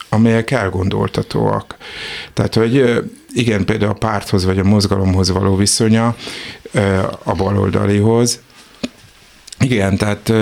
amelyek 0.09 0.51
elgondoltatóak. 0.51 1.77
Tehát, 2.33 2.55
hogy 2.55 3.03
igen, 3.35 3.65
például 3.65 3.91
a 3.91 3.95
párthoz 3.95 4.45
vagy 4.45 4.59
a 4.59 4.65
mozgalomhoz 4.65 5.31
való 5.31 5.57
viszonya 5.57 6.17
a 7.23 7.35
baloldalihoz. 7.35 8.41
Igen, 9.59 9.97
tehát 9.97 10.33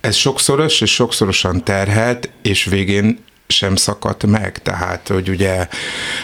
ez 0.00 0.14
sokszoros 0.14 0.80
és 0.80 0.94
sokszorosan 0.94 1.64
terhelt, 1.64 2.30
és 2.42 2.64
végén 2.64 3.18
sem 3.50 3.76
szakadt 3.76 4.26
meg. 4.26 4.62
Tehát, 4.62 5.08
hogy 5.08 5.28
ugye, 5.28 5.68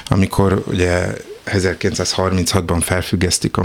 amikor 0.09 0.63
ugye 0.67 1.15
1936-ban 1.47 2.79
felfüggesztik 2.81 3.57
a 3.57 3.65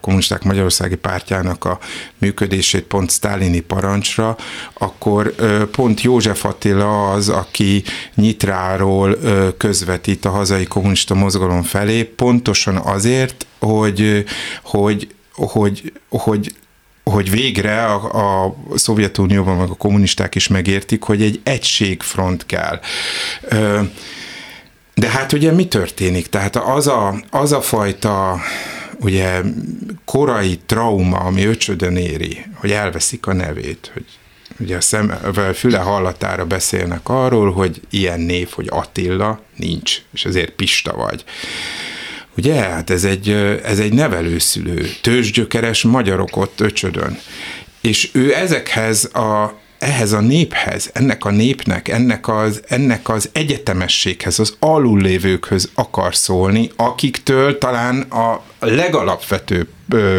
kommunisták 0.00 0.42
Magyarországi 0.42 0.94
pártjának 0.94 1.64
a 1.64 1.78
működését 2.18 2.82
pont 2.82 3.10
sztálini 3.10 3.60
parancsra, 3.60 4.36
akkor 4.72 5.34
pont 5.70 6.00
József 6.00 6.44
Attila 6.44 7.10
az, 7.10 7.28
aki 7.28 7.82
Nyitráról 8.14 9.18
közvetít 9.56 10.24
a 10.24 10.30
hazai 10.30 10.64
kommunista 10.64 11.14
mozgalom 11.14 11.62
felé, 11.62 12.02
pontosan 12.04 12.76
azért, 12.76 13.46
hogy, 13.58 14.24
hogy, 14.62 15.14
hogy, 15.32 15.92
hogy 16.08 16.54
hogy 17.04 17.30
végre 17.30 17.84
a, 17.84 18.44
a 18.44 18.54
Szovjetunióban 18.74 19.56
meg 19.56 19.70
a 19.70 19.74
kommunisták 19.74 20.34
is 20.34 20.48
megértik, 20.48 21.02
hogy 21.02 21.22
egy 21.22 21.40
egységfront 21.42 22.46
kell. 22.46 22.80
De 24.94 25.08
hát 25.08 25.32
ugye 25.32 25.52
mi 25.52 25.68
történik? 25.68 26.26
Tehát 26.26 26.56
az 26.56 26.86
a, 26.86 27.14
az 27.30 27.52
a 27.52 27.60
fajta 27.60 28.40
ugye 29.00 29.40
korai 30.04 30.60
trauma, 30.66 31.18
ami 31.18 31.44
öcsödön 31.44 31.96
éri, 31.96 32.44
hogy 32.54 32.70
elveszik 32.70 33.26
a 33.26 33.32
nevét, 33.32 33.90
hogy 33.92 34.04
ugye 34.60 34.76
a 34.76 34.80
szem, 34.80 35.14
a 35.22 35.40
füle 35.40 35.78
hallatára 35.78 36.44
beszélnek 36.46 37.08
arról, 37.08 37.52
hogy 37.52 37.80
ilyen 37.90 38.20
név, 38.20 38.50
hogy 38.50 38.66
Attila 38.70 39.40
nincs, 39.56 40.02
és 40.12 40.24
ezért 40.24 40.50
Pista 40.50 40.94
vagy. 40.96 41.24
Ugye, 42.36 42.54
hát 42.54 42.90
ez 42.90 43.04
egy, 43.04 43.30
ez 43.64 43.78
egy 43.78 43.92
nevelőszülő, 43.92 44.88
tőzsgyökeres 45.00 45.82
magyarok 45.82 46.36
ott 46.36 46.60
öcsödön. 46.60 47.18
És 47.80 48.10
ő 48.12 48.34
ezekhez 48.34 49.04
a 49.04 49.60
ehhez 49.82 50.12
a 50.12 50.20
néphez, 50.20 50.90
ennek 50.92 51.24
a 51.24 51.30
népnek, 51.30 51.88
ennek 51.88 52.28
az, 52.28 52.62
ennek 52.68 53.08
az 53.08 53.28
egyetemességhez, 53.32 54.38
az 54.38 54.56
alullévőkhöz 54.58 55.70
akar 55.74 56.16
szólni, 56.16 56.70
akiktől 56.76 57.58
talán 57.58 58.00
a 58.00 58.42
legalapvetőbb 58.58 59.68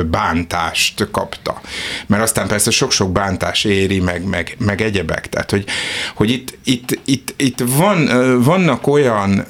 bántást 0.05 1.07
kapta. 1.11 1.61
Mert 2.07 2.23
aztán 2.23 2.47
persze 2.47 2.71
sok-sok 2.71 3.11
bántás 3.11 3.63
éri, 3.63 3.99
meg, 3.99 4.23
meg, 4.23 4.55
meg 4.59 4.81
egyebek. 4.81 5.29
Tehát, 5.29 5.51
hogy, 5.51 5.65
hogy 6.15 6.29
itt, 6.29 6.57
itt, 6.63 6.99
itt, 7.05 7.33
itt 7.37 7.63
van, 7.67 8.09
vannak 8.43 8.87
olyan 8.87 9.45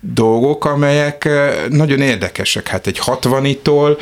dolgok, 0.00 0.64
amelyek 0.64 1.28
nagyon 1.68 2.00
érdekesek. 2.00 2.68
Hát 2.68 2.86
egy 2.86 3.00
60-tól, 3.06 3.98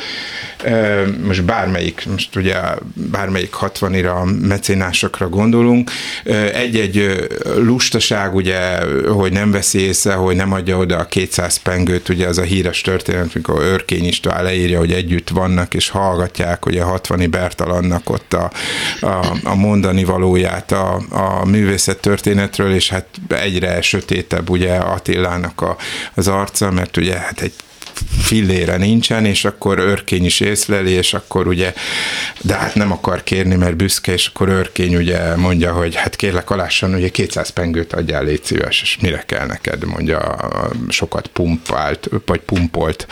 most 1.25 1.43
bármelyik, 1.43 2.07
most 2.11 2.35
ugye 2.35 2.55
bármelyik 2.93 3.55
60-ira 3.61 4.47
mecénásokra 4.47 5.29
gondolunk, 5.29 5.91
egy-egy 6.53 7.27
lustaság, 7.57 8.35
ugye, 8.35 8.79
hogy 9.07 9.31
nem 9.31 9.51
veszi 9.51 9.79
észre, 9.79 10.13
hogy 10.13 10.35
nem 10.35 10.51
adja 10.51 10.77
oda 10.77 10.97
a 10.97 11.05
200 11.05 11.57
pengőt, 11.57 12.09
ugye 12.09 12.27
az 12.27 12.37
a 12.37 12.41
híres 12.41 12.81
történet, 12.81 13.33
mikor 13.33 13.61
Örkény 13.61 14.05
István 14.05 14.43
leírja, 14.43 14.77
hogy 14.77 14.91
együtt 14.91 15.29
vannak, 15.29 15.73
és 15.73 15.89
hallgatják 15.89 16.65
ugye 16.65 16.81
a 16.81 16.99
60-i 17.01 17.27
Bertalannak 17.29 18.09
ott 18.09 18.33
a, 18.33 18.51
a, 19.01 19.37
a 19.43 19.55
mondani 19.55 20.03
valóját 20.03 20.71
a, 20.71 21.01
a 21.09 21.45
művészet 21.45 21.97
történetről, 21.97 22.73
és 22.73 22.89
hát 22.89 23.05
egyre 23.27 23.81
sötétebb 23.81 24.49
ugye 24.49 24.73
Attilán 24.75 25.44
Attilának 25.45 25.61
a, 25.61 25.77
az 26.13 26.27
arca, 26.27 26.71
mert 26.71 26.97
ugye 26.97 27.17
hát 27.17 27.41
egy 27.41 27.53
fillére 28.19 28.77
nincsen, 28.77 29.25
és 29.25 29.45
akkor 29.45 29.79
örkény 29.79 30.25
is 30.25 30.39
észleli, 30.39 30.91
és 30.91 31.13
akkor 31.13 31.47
ugye, 31.47 31.73
de 32.41 32.53
hát 32.53 32.75
nem 32.75 32.91
akar 32.91 33.23
kérni, 33.23 33.55
mert 33.55 33.75
büszke, 33.75 34.13
és 34.13 34.27
akkor 34.27 34.49
örkény 34.49 34.95
ugye 34.95 35.35
mondja, 35.35 35.73
hogy 35.73 35.95
hát 35.95 36.15
kérlek 36.15 36.49
alássan, 36.49 36.93
ugye 36.93 37.09
200 37.09 37.49
pengőt 37.49 37.93
adjál, 37.93 38.23
légy 38.23 38.43
szíves, 38.43 38.81
és 38.81 38.97
mire 39.01 39.23
kell 39.25 39.45
neked, 39.45 39.85
mondja 39.85 40.35
sokat 40.89 41.27
pumpált, 41.27 42.09
vagy 42.25 42.39
pumpolt 42.39 43.07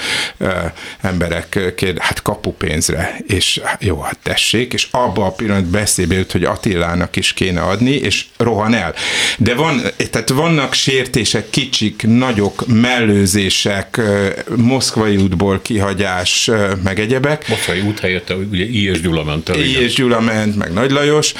emberek, 1.01 1.73
kér, 1.75 1.97
hát 1.97 2.21
kapupénzre, 2.21 3.17
és 3.27 3.61
jó, 3.79 4.01
hát 4.01 4.17
tessék, 4.23 4.73
és 4.73 4.87
abban 4.91 5.25
a 5.25 5.31
pillanat 5.31 5.65
beszébe 5.65 6.15
jut, 6.15 6.31
hogy 6.31 6.43
Attilának 6.43 7.15
is 7.15 7.33
kéne 7.33 7.61
adni, 7.61 7.91
és 7.91 8.25
rohan 8.37 8.73
el. 8.73 8.93
De 9.37 9.55
van, 9.55 9.81
tehát 10.09 10.29
vannak 10.29 10.73
sértések, 10.73 11.49
kicsik, 11.49 12.03
nagyok, 12.07 12.63
mellőzések, 12.67 14.01
Moszkvai 14.73 15.15
útból 15.15 15.59
kihagyás, 15.61 16.51
meg 16.83 16.99
egyebek. 16.99 17.47
Moszkvai 17.47 17.79
út 17.79 17.99
helyett 17.99 18.33
ugye 18.51 18.63
I. 18.63 18.89
és 18.89 19.01
Gyula 19.01 19.23
ment 19.23 19.49
el. 19.49 19.59
I. 19.59 19.81
és 19.81 19.93
Gyula 19.93 20.19
ment, 20.19 20.55
meg 20.55 20.73
Nagy 20.73 20.91
Lajos. 20.91 21.33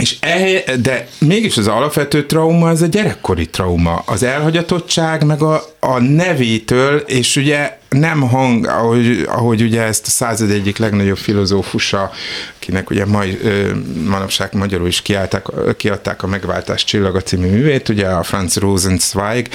És 0.00 0.16
e, 0.20 0.76
de 0.76 1.06
mégis 1.18 1.56
az 1.56 1.68
alapvető 1.68 2.26
trauma 2.26 2.68
az 2.68 2.82
a 2.82 2.86
gyerekkori 2.86 3.46
trauma. 3.46 4.02
Az 4.06 4.22
elhagyatottság, 4.22 5.24
meg 5.24 5.42
a, 5.42 5.62
a 5.80 5.98
nevétől, 5.98 6.96
és 6.96 7.36
ugye 7.36 7.78
nem 7.88 8.20
hang, 8.20 8.66
ahogy, 8.66 9.24
ahogy 9.26 9.62
ugye 9.62 9.82
ezt 9.82 10.06
a 10.06 10.10
század 10.10 10.50
egyik 10.50 10.78
legnagyobb 10.78 11.18
filozófusa, 11.18 12.10
akinek 12.56 12.90
ugye 12.90 13.06
mai, 13.06 13.38
manapság 14.04 14.54
magyarul 14.54 14.86
is 14.86 15.02
kiállták, 15.02 15.46
kiadták 15.76 16.22
a 16.22 16.26
Megváltás 16.26 16.84
csillaga 16.84 17.20
című 17.20 17.48
művét, 17.48 17.88
ugye 17.88 18.06
a 18.06 18.22
Franz 18.22 18.56
Rosenzweig 18.56 19.48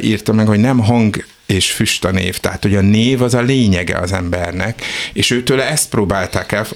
írta 0.00 0.32
meg, 0.32 0.46
hogy 0.46 0.60
nem 0.60 0.78
hang 0.78 1.24
és 1.50 1.70
füst 1.70 2.04
a 2.04 2.10
név. 2.10 2.38
Tehát, 2.38 2.62
hogy 2.62 2.74
a 2.74 2.80
név 2.80 3.22
az 3.22 3.34
a 3.34 3.40
lényege 3.40 3.98
az 3.98 4.12
embernek, 4.12 4.82
és 5.12 5.30
őtől 5.30 5.60
ezt 5.60 5.88
próbálták 5.88 6.52
el, 6.52 6.66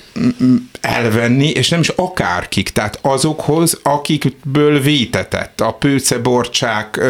elvenni, 0.81 1.49
és 1.49 1.69
nem 1.69 1.81
is 1.81 1.89
akárkik, 1.89 2.69
tehát 2.69 2.99
azokhoz, 3.03 3.81
akikből 3.83 4.81
vétetett, 4.81 5.61
a 5.61 5.71
pőceborcsák 5.71 7.01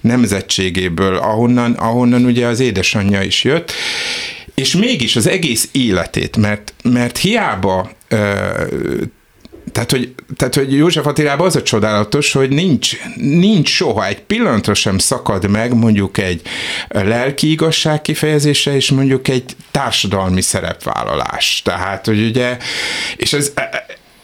nemzetségéből, 0.00 1.16
ahonnan, 1.16 1.72
ahonnan 1.72 2.24
ugye 2.24 2.46
az 2.46 2.60
édesanyja 2.60 3.22
is 3.22 3.44
jött, 3.44 3.72
és 4.54 4.76
mégis 4.76 5.16
az 5.16 5.26
egész 5.26 5.68
életét, 5.72 6.36
mert, 6.36 6.74
mert 6.82 7.18
hiába 7.18 7.90
tehát 9.76 9.90
hogy, 9.90 10.14
tehát, 10.36 10.54
hogy 10.54 10.72
József 10.72 11.06
Attilában 11.06 11.46
az 11.46 11.56
a 11.56 11.62
csodálatos, 11.62 12.32
hogy 12.32 12.48
nincs, 12.48 12.96
nincs 13.16 13.68
soha, 13.68 14.06
egy 14.06 14.20
pillanatra 14.20 14.74
sem 14.74 14.98
szakad 14.98 15.48
meg 15.50 15.74
mondjuk 15.74 16.18
egy 16.18 16.42
lelki 16.88 17.50
igazság 17.50 18.02
kifejezése, 18.02 18.74
és 18.74 18.90
mondjuk 18.90 19.28
egy 19.28 19.56
társadalmi 19.70 20.40
szerepvállalás. 20.40 21.62
Tehát, 21.64 22.06
hogy 22.06 22.26
ugye, 22.26 22.56
és 23.16 23.32
ez, 23.32 23.52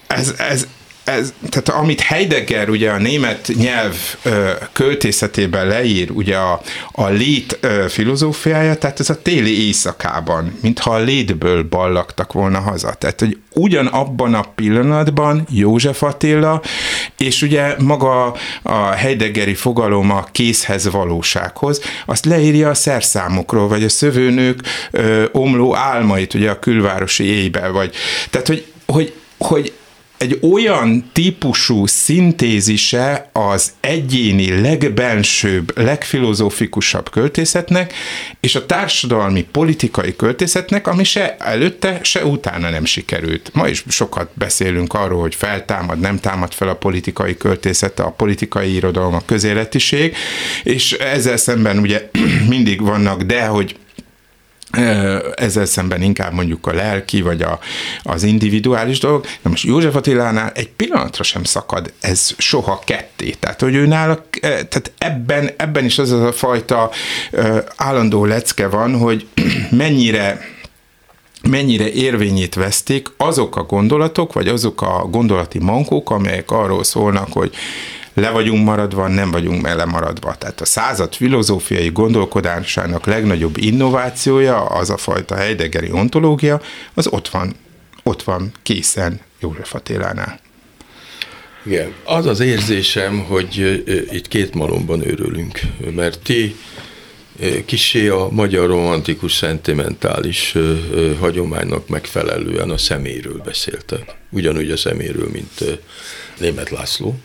ez, 0.07 0.35
ez, 0.39 0.67
ez, 1.13 1.33
tehát 1.49 1.69
amit 1.69 2.01
Heidegger 2.01 2.69
ugye 2.69 2.91
a 2.91 2.99
német 2.99 3.51
nyelv 3.57 3.95
ö, 4.23 4.51
költészetében 4.73 5.67
leír, 5.67 6.11
ugye 6.11 6.37
a, 6.37 6.61
a 6.93 7.09
lét 7.09 7.59
ö, 7.61 7.85
filozófiája, 7.89 8.75
tehát 8.75 9.01
ez 9.01 9.11
a 9.11 9.23
téli 9.23 9.67
éjszakában, 9.67 10.59
mintha 10.61 10.91
a 10.91 10.99
létből 10.99 11.63
ballagtak 11.63 12.33
volna 12.33 12.61
haza. 12.61 12.93
Tehát, 12.93 13.21
hogy 13.21 13.39
ugyanabban 13.55 14.35
a 14.35 14.43
pillanatban 14.55 15.47
József 15.51 16.03
Attila, 16.03 16.63
és 17.19 17.43
ugye 17.43 17.75
maga 17.79 18.37
a 18.63 18.91
Heideggeri 18.91 19.55
fogalom 19.55 20.11
a 20.11 20.25
készhez 20.33 20.91
valósághoz, 20.91 21.81
azt 22.07 22.25
leírja 22.25 22.69
a 22.69 22.75
szerszámokról, 22.75 23.69
vagy 23.69 23.85
a 23.85 23.89
szövőnők 23.89 24.61
ö, 24.91 25.25
omló 25.33 25.77
álmait, 25.77 26.35
ugye 26.35 26.51
a 26.51 26.59
külvárosi 26.59 27.25
éjbe, 27.25 27.69
vagy 27.69 27.95
tehát, 28.31 28.47
hogy, 28.47 28.67
hogy, 28.87 29.13
hogy 29.39 29.73
egy 30.23 30.39
olyan 30.41 31.05
típusú 31.13 31.87
szintézise 31.87 33.31
az 33.33 33.73
egyéni, 33.81 34.61
legbensőbb, 34.61 35.79
legfilozófikusabb 35.79 37.11
költészetnek, 37.11 37.93
és 38.41 38.55
a 38.55 38.67
társadalmi, 38.67 39.47
politikai 39.51 40.17
költészetnek, 40.17 40.87
ami 40.87 41.05
se 41.05 41.37
előtte, 41.37 41.99
se 42.03 42.25
utána 42.25 42.71
nem 42.71 42.85
sikerült. 42.85 43.51
Ma 43.53 43.69
is 43.69 43.85
sokat 43.89 44.31
beszélünk 44.35 44.95
arról, 44.95 45.21
hogy 45.21 45.35
feltámad, 45.35 46.01
nem 46.01 46.21
támad 46.21 46.53
fel 46.53 46.69
a 46.69 46.75
politikai 46.75 47.37
költészete, 47.37 48.03
a 48.03 48.11
politikai 48.11 48.75
irodalom, 48.75 49.15
a 49.15 49.23
közéletiség, 49.27 50.17
és 50.63 50.93
ezzel 50.93 51.37
szemben 51.37 51.79
ugye 51.79 52.11
mindig 52.49 52.81
vannak, 52.81 53.23
de 53.23 53.47
hogy 53.47 53.77
ezzel 55.35 55.65
szemben 55.65 56.03
inkább 56.03 56.33
mondjuk 56.33 56.67
a 56.67 56.73
lelki, 56.73 57.23
vagy 57.23 57.43
a, 57.43 57.59
az 58.03 58.23
individuális 58.23 58.99
dolog. 58.99 59.25
Na 59.43 59.51
most 59.51 59.65
József 59.65 59.95
Attilánál 59.95 60.53
egy 60.55 60.69
pillanatra 60.69 61.23
sem 61.23 61.45
szakad 61.45 61.93
ez 62.01 62.35
soha 62.39 62.83
ketté. 62.85 63.31
Tehát, 63.31 63.61
hogy 63.61 63.75
ő 63.75 63.87
nála, 63.87 64.25
tehát 64.41 64.93
ebben, 64.99 65.51
ebben 65.57 65.85
is 65.85 65.99
az 65.99 66.11
a 66.11 66.33
fajta 66.33 66.91
állandó 67.77 68.25
lecke 68.25 68.69
van, 68.69 68.99
hogy 68.99 69.27
mennyire 69.71 70.41
mennyire 71.49 71.93
érvényét 71.93 72.55
veszték 72.55 73.09
azok 73.17 73.57
a 73.57 73.63
gondolatok, 73.63 74.33
vagy 74.33 74.49
azok 74.49 74.83
a 74.83 75.07
gondolati 75.11 75.59
mankók, 75.59 76.11
amelyek 76.11 76.51
arról 76.51 76.85
szólnak, 76.85 77.33
hogy 77.33 77.55
le 78.15 78.31
vagyunk 78.31 78.65
maradva, 78.65 79.09
nem 79.09 79.31
vagyunk 79.31 79.63
mele 79.63 79.85
maradva. 79.85 80.35
Tehát 80.35 80.61
a 80.61 80.65
század 80.65 81.15
filozófiai 81.15 81.91
gondolkodásának 81.91 83.07
legnagyobb 83.07 83.57
innovációja, 83.57 84.65
az 84.65 84.91
a 84.91 84.97
fajta 84.97 85.35
Heideggeri 85.35 85.91
ontológia, 85.91 86.61
az 86.95 87.07
ott 87.07 87.29
van, 87.29 87.55
ott 88.03 88.23
van 88.23 88.53
készen 88.63 89.21
József 89.41 89.75
Attilánál. 89.75 90.41
Igen, 91.65 91.93
az 92.05 92.27
az 92.27 92.41
érzésem, 92.41 93.19
hogy 93.19 93.83
itt 94.11 94.29
két 94.29 94.55
malomban 94.55 95.07
őrülünk, 95.07 95.61
mert 95.95 96.19
ti 96.23 96.57
kisé 97.65 98.09
a 98.09 98.29
magyar 98.31 98.67
romantikus 98.67 99.33
szentimentális 99.33 100.55
hagyománynak 101.21 101.89
megfelelően 101.89 102.71
a 102.71 102.79
szeméről 102.79 103.43
beszéltek. 103.45 104.15
Ugyanúgy 104.31 104.71
a 104.71 104.77
szeméről, 104.77 105.29
mint 105.33 105.81
német 106.39 106.71
László 106.71 107.19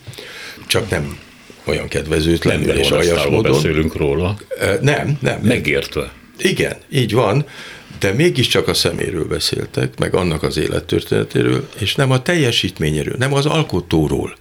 csak 0.68 0.90
nem 0.90 1.20
olyan 1.64 1.88
kedvezőtlenül 1.88 2.70
és 2.70 2.90
aljas 2.90 3.26
módon. 3.26 3.52
beszélünk 3.52 3.96
róla. 3.96 4.38
Nem, 4.82 5.18
nem. 5.22 5.40
Megértve. 5.42 6.12
Igen, 6.38 6.78
így 6.90 7.14
van, 7.14 7.46
de 8.00 8.14
mégiscsak 8.14 8.68
a 8.68 8.74
szeméről 8.74 9.26
beszéltek, 9.26 10.00
meg 10.00 10.14
annak 10.14 10.44
az 10.44 10.58
élettörténetéről, 10.58 11.70
és 11.80 11.96
nem 11.96 12.12
a 12.12 12.22
teljesítményéről, 12.22 13.16
nem 13.18 13.34
az 13.34 13.46
alkotóról. 13.46 14.36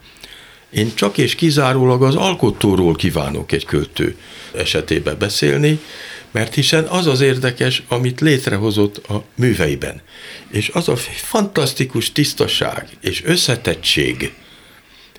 Én 0.70 0.94
csak 0.94 1.18
és 1.18 1.34
kizárólag 1.34 2.02
az 2.02 2.14
alkotóról 2.14 2.94
kívánok 2.94 3.52
egy 3.52 3.64
költő 3.64 4.16
esetében 4.54 5.18
beszélni, 5.18 5.78
mert 6.30 6.54
hiszen 6.54 6.84
az 6.84 7.06
az 7.06 7.20
érdekes, 7.20 7.82
amit 7.88 8.20
létrehozott 8.20 8.96
a 9.08 9.24
műveiben. 9.34 10.00
És 10.50 10.68
az 10.68 10.88
a 10.88 10.96
fantasztikus 10.96 12.12
tisztaság 12.12 12.88
és 13.00 13.22
összetettség, 13.24 14.32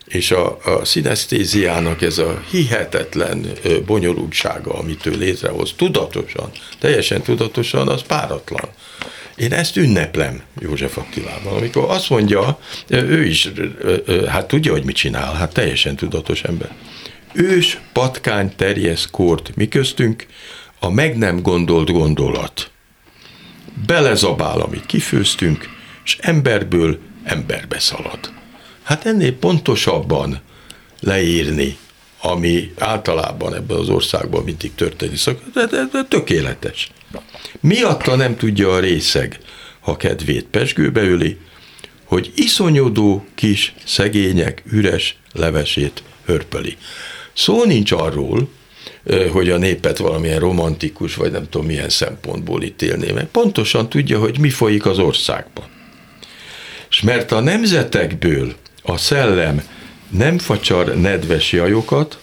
és 0.08 0.32
a, 0.32 0.58
a 0.64 0.86
szinesztéziának 0.86 2.02
ez 2.02 2.18
a 2.18 2.42
hihetetlen 2.50 3.46
bonyolultsága, 3.86 4.74
amit 4.74 5.06
ő 5.06 5.12
létrehoz, 5.12 5.74
tudatosan, 5.76 6.52
teljesen 6.80 7.22
tudatosan, 7.22 7.88
az 7.88 8.02
páratlan. 8.02 8.70
Én 9.36 9.54
ezt 9.54 9.78
ünneplem 9.78 10.42
József 10.60 10.98
Attilában, 10.98 11.54
amikor 11.54 11.90
azt 11.90 12.10
mondja, 12.10 12.60
ő 12.88 13.26
is, 13.26 13.52
hát 14.28 14.48
tudja, 14.48 14.72
hogy 14.72 14.84
mit 14.84 14.96
csinál, 14.96 15.34
hát 15.34 15.54
teljesen 15.54 15.96
tudatos 15.96 16.42
ember. 16.44 16.76
Ős 17.34 17.80
patkány 17.94 18.56
terjesz 18.56 19.08
kort 19.12 19.56
mi 19.56 19.68
köztünk, 19.68 20.26
a 20.80 20.90
meg 20.90 21.18
nem 21.18 21.42
gondolt 21.42 21.92
gondolat. 21.92 22.72
Belezabál, 23.88 24.60
amit 24.60 24.86
kifőztünk, 24.86 25.70
és 26.04 26.18
emberből 26.22 27.00
emberbe 27.24 27.80
szalad. 27.80 28.37
Hát 28.88 29.06
ennél 29.06 29.34
pontosabban 29.34 30.42
leírni, 31.00 31.78
ami 32.22 32.74
általában 32.78 33.56
ebben 33.56 33.78
az 33.78 33.90
országban 33.90 34.44
mindig 34.44 34.76
történik, 34.76 35.20
de, 35.54 35.66
de 35.66 36.04
tökéletes. 36.10 36.92
Miatta 37.60 38.16
nem 38.16 38.38
tudja 38.38 38.74
a 38.74 38.80
részeg, 38.80 39.40
ha 39.80 39.98
kedvét 39.98 40.46
pesgőbe 40.46 41.02
öli, 41.02 41.38
hogy 42.04 42.32
iszonyodó 42.36 43.26
kis 43.36 43.74
szegények 43.86 44.64
üres 44.72 45.18
levesét 45.34 46.04
hörpöli. 46.26 46.78
Szó 47.34 47.64
nincs 47.64 47.92
arról, 47.92 48.50
hogy 49.32 49.50
a 49.50 49.58
népet 49.58 49.98
valamilyen 49.98 50.40
romantikus, 50.40 51.16
vagy 51.16 51.32
nem 51.32 51.50
tudom 51.50 51.68
milyen 51.68 51.90
szempontból 51.90 52.64
ítélné 52.64 53.12
meg. 53.12 53.26
Pontosan 53.26 53.90
tudja, 53.90 54.20
hogy 54.20 54.40
mi 54.40 54.50
folyik 54.50 54.86
az 54.86 55.00
országban. 55.00 55.66
És 56.90 57.02
mert 57.02 57.32
a 57.32 57.40
nemzetekből 57.40 58.56
a 58.90 58.98
szellem 58.98 59.62
nem 60.10 60.38
facsar 60.38 60.96
nedves 60.96 61.52
jajokat, 61.52 62.20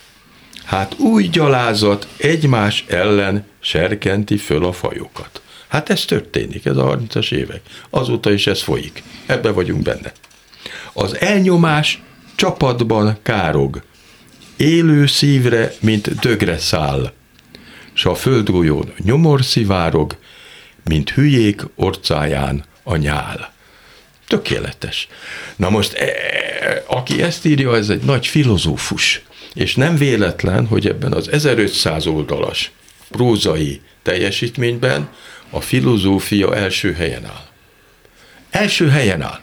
hát 0.65 0.99
új 0.99 1.25
gyalázat 1.25 2.09
egymás 2.17 2.85
ellen 2.89 3.47
serkenti 3.61 4.37
föl 4.37 4.65
a 4.65 4.73
fajokat. 4.73 5.43
Hát 5.69 5.91
ez 5.91 6.05
történik, 6.05 6.65
ez 6.65 6.77
a 6.77 6.97
30-as 6.97 7.33
évek. 7.33 7.61
Azóta 7.91 8.33
is 8.33 8.47
ez 8.47 8.63
folyik. 8.63 9.03
Ebbe 9.27 9.51
vagyunk 9.51 9.83
benne. 9.83 10.13
Az 10.93 11.21
elnyomás 11.21 12.03
csapatban 12.35 13.19
károg, 13.23 13.83
élő 14.57 15.07
szívre, 15.07 15.73
mint 15.81 16.19
dögre 16.19 16.59
száll, 16.59 17.13
s 17.93 18.05
a 18.05 18.15
földgolyón 18.15 18.93
nyomor 18.99 19.45
szivárog, 19.45 20.17
mint 20.85 21.11
hülyék 21.11 21.63
orcáján 21.75 22.65
a 22.83 22.97
nyál. 22.97 23.54
Tökéletes. 24.35 25.09
Na 25.57 25.71
most, 25.71 25.93
e, 25.93 26.13
aki 26.87 27.23
ezt 27.23 27.45
írja, 27.45 27.77
ez 27.77 27.89
egy 27.89 28.03
nagy 28.03 28.27
filozófus, 28.27 29.23
és 29.55 29.75
nem 29.75 29.97
véletlen, 29.97 30.67
hogy 30.67 30.87
ebben 30.87 31.13
az 31.13 31.29
1500 31.29 32.07
oldalas 32.07 32.71
prózai 33.11 33.81
teljesítményben 34.03 35.09
a 35.51 35.61
filozófia 35.61 36.55
első 36.57 36.93
helyen 36.93 37.25
áll. 37.25 37.47
Első 38.51 38.89
helyen 38.89 39.23
áll. 39.23 39.41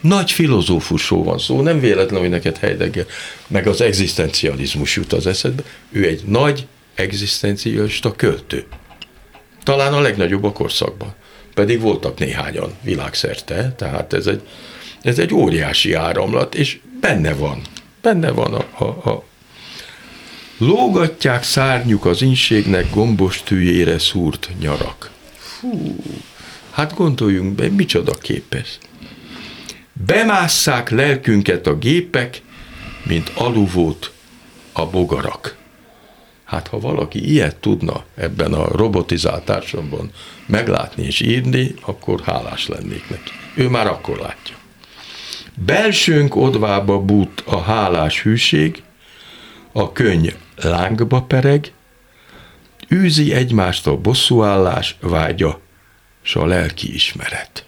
Nagy 0.00 0.30
filozófusról 0.30 1.24
van 1.24 1.38
szó, 1.38 1.60
nem 1.60 1.80
véletlen, 1.80 2.20
hogy 2.20 2.30
neked 2.30 2.56
Heidegger, 2.56 3.06
meg 3.46 3.66
az 3.66 3.80
egzisztencializmus 3.80 4.96
jut 4.96 5.12
az 5.12 5.26
eszedbe. 5.26 5.62
Ő 5.90 6.06
egy 6.06 6.22
nagy 6.26 6.66
egzisztencialista 6.94 8.12
költő. 8.12 8.64
Talán 9.62 9.92
a 9.92 10.00
legnagyobb 10.00 10.44
a 10.44 10.52
korszakban 10.52 11.14
pedig 11.54 11.80
voltak 11.80 12.18
néhányan 12.18 12.74
világszerte, 12.82 13.72
tehát 13.76 14.12
ez 14.12 14.26
egy, 14.26 14.40
ez 15.02 15.18
egy 15.18 15.34
óriási 15.34 15.92
áramlat, 15.92 16.54
és 16.54 16.78
benne 17.00 17.34
van, 17.34 17.60
benne 18.02 18.30
van 18.30 18.54
a, 18.54 18.84
a, 18.84 19.10
a 19.10 19.24
Lógatják 20.58 21.42
szárnyuk 21.42 22.04
az 22.04 22.22
inségnek 22.22 22.90
gombos 22.90 23.42
tűjére 23.42 23.98
szúrt 23.98 24.50
nyarak. 24.60 25.10
Fú, 25.36 25.96
hát 26.70 26.94
gondoljunk 26.94 27.54
be, 27.54 27.68
micsoda 27.68 28.12
képes. 28.12 28.78
Bemásszák 30.06 30.90
lelkünket 30.90 31.66
a 31.66 31.78
gépek, 31.78 32.42
mint 33.02 33.30
aluvót 33.34 34.12
a 34.72 34.86
bogarak. 34.86 35.56
Hát 36.54 36.68
ha 36.68 36.80
valaki 36.80 37.30
ilyet 37.30 37.56
tudna 37.56 38.04
ebben 38.14 38.52
a 38.52 38.76
robotizált 38.76 39.44
társadalomban 39.44 40.10
meglátni 40.46 41.04
és 41.04 41.20
írni, 41.20 41.74
akkor 41.80 42.20
hálás 42.20 42.68
lennék 42.68 43.10
neki. 43.10 43.30
Ő 43.54 43.68
már 43.68 43.86
akkor 43.86 44.18
látja. 44.18 44.56
Belsőnk 45.54 46.36
odvába 46.36 47.00
bút 47.00 47.42
a 47.46 47.60
hálás 47.60 48.22
hűség, 48.22 48.82
a 49.72 49.92
könny 49.92 50.28
lángba 50.56 51.22
pereg, 51.22 51.72
űzi 52.92 53.32
egymást 53.32 53.86
a 53.86 53.96
bosszúállás 53.96 54.96
vágya, 55.00 55.60
s 56.22 56.36
a 56.36 56.46
lelki 56.46 56.94
ismeret. 56.94 57.64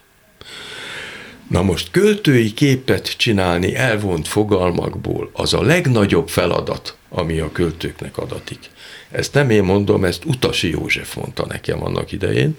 Na 1.49 1.63
most 1.63 1.91
költői 1.91 2.53
képet 2.55 3.17
csinálni 3.17 3.75
elvont 3.75 4.29
fogalmakból 4.29 5.31
az 5.33 5.55
a 5.55 5.63
legnagyobb 5.63 6.29
feladat, 6.29 6.97
ami 7.09 7.39
a 7.39 7.53
költőknek 7.53 8.19
adatik. 8.19 8.71
Ezt 9.11 9.35
nem 9.35 9.51
én 9.51 9.63
mondom, 9.63 10.05
ezt 10.05 10.25
Utasi 10.25 10.71
József 10.71 11.15
mondta 11.15 11.47
nekem 11.47 11.85
annak 11.85 12.13
idején, 12.13 12.55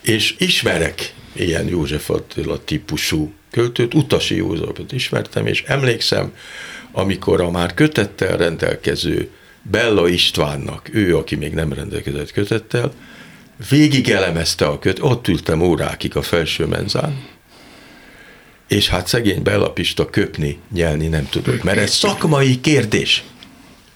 és 0.00 0.34
ismerek 0.38 1.14
ilyen 1.32 1.68
József 1.68 2.10
Attila 2.10 2.64
típusú 2.64 3.32
költőt, 3.50 3.94
Utasi 3.94 4.36
Józsefot 4.36 4.92
ismertem, 4.92 5.46
és 5.46 5.62
emlékszem, 5.66 6.34
amikor 6.92 7.40
a 7.40 7.50
már 7.50 7.74
kötettel 7.74 8.36
rendelkező 8.36 9.30
Bella 9.62 10.08
Istvánnak, 10.08 10.88
ő, 10.92 11.16
aki 11.16 11.36
még 11.36 11.52
nem 11.52 11.72
rendelkezett 11.72 12.32
kötettel, 12.32 12.92
végig 13.70 14.10
elemezte 14.10 14.66
a 14.66 14.78
köt, 14.78 14.98
ott 15.00 15.28
ültem 15.28 15.60
órákig 15.60 16.16
a 16.16 16.22
felső 16.22 16.66
menzán, 16.66 17.36
és 18.68 18.88
hát 18.88 19.06
szegény 19.06 19.42
Bella 19.42 19.70
Pista 19.70 20.06
köpni, 20.06 20.58
nyelni 20.72 21.06
nem 21.06 21.28
tudott, 21.30 21.62
mert 21.62 21.78
ez 21.78 21.90
szakmai 21.90 22.60
kérdés 22.60 23.24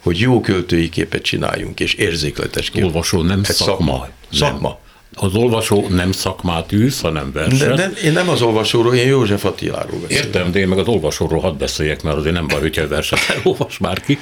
hogy 0.03 0.19
jó 0.19 0.41
költői 0.41 0.89
képet 0.89 1.23
csináljunk, 1.23 1.81
és 1.81 1.95
érzékletes 1.95 2.71
képet. 2.71 2.87
Olvasó 2.87 3.23
nem 3.23 3.41
Ez 3.49 3.55
szakma. 3.55 3.75
Szakma. 3.75 4.09
szakma. 4.33 4.79
Az 5.15 5.35
olvasó 5.35 5.87
nem 5.89 6.13
szakmát 6.13 6.73
űz, 6.73 7.01
hanem 7.01 7.33
verset. 7.33 7.69
De, 7.69 7.75
de 7.75 7.91
én 8.05 8.13
nem 8.13 8.29
az 8.29 8.43
olvasóról, 8.43 8.95
én 8.95 9.07
József 9.07 9.45
Attiláról 9.45 10.01
beszélek. 10.01 10.25
Értem, 10.25 10.53
de 10.53 10.59
én 10.59 10.69
meg 10.69 10.79
az 10.79 10.87
olvasóról 10.87 11.41
hadd 11.41 11.59
beszéljek, 11.59 12.03
mert 12.03 12.17
azért 12.17 12.35
nem 12.35 12.47
baj, 12.47 12.61
hogyha 12.61 12.89
verset 12.89 13.19
elolvas 13.29 13.79
már 13.79 14.01
ki. 14.01 14.19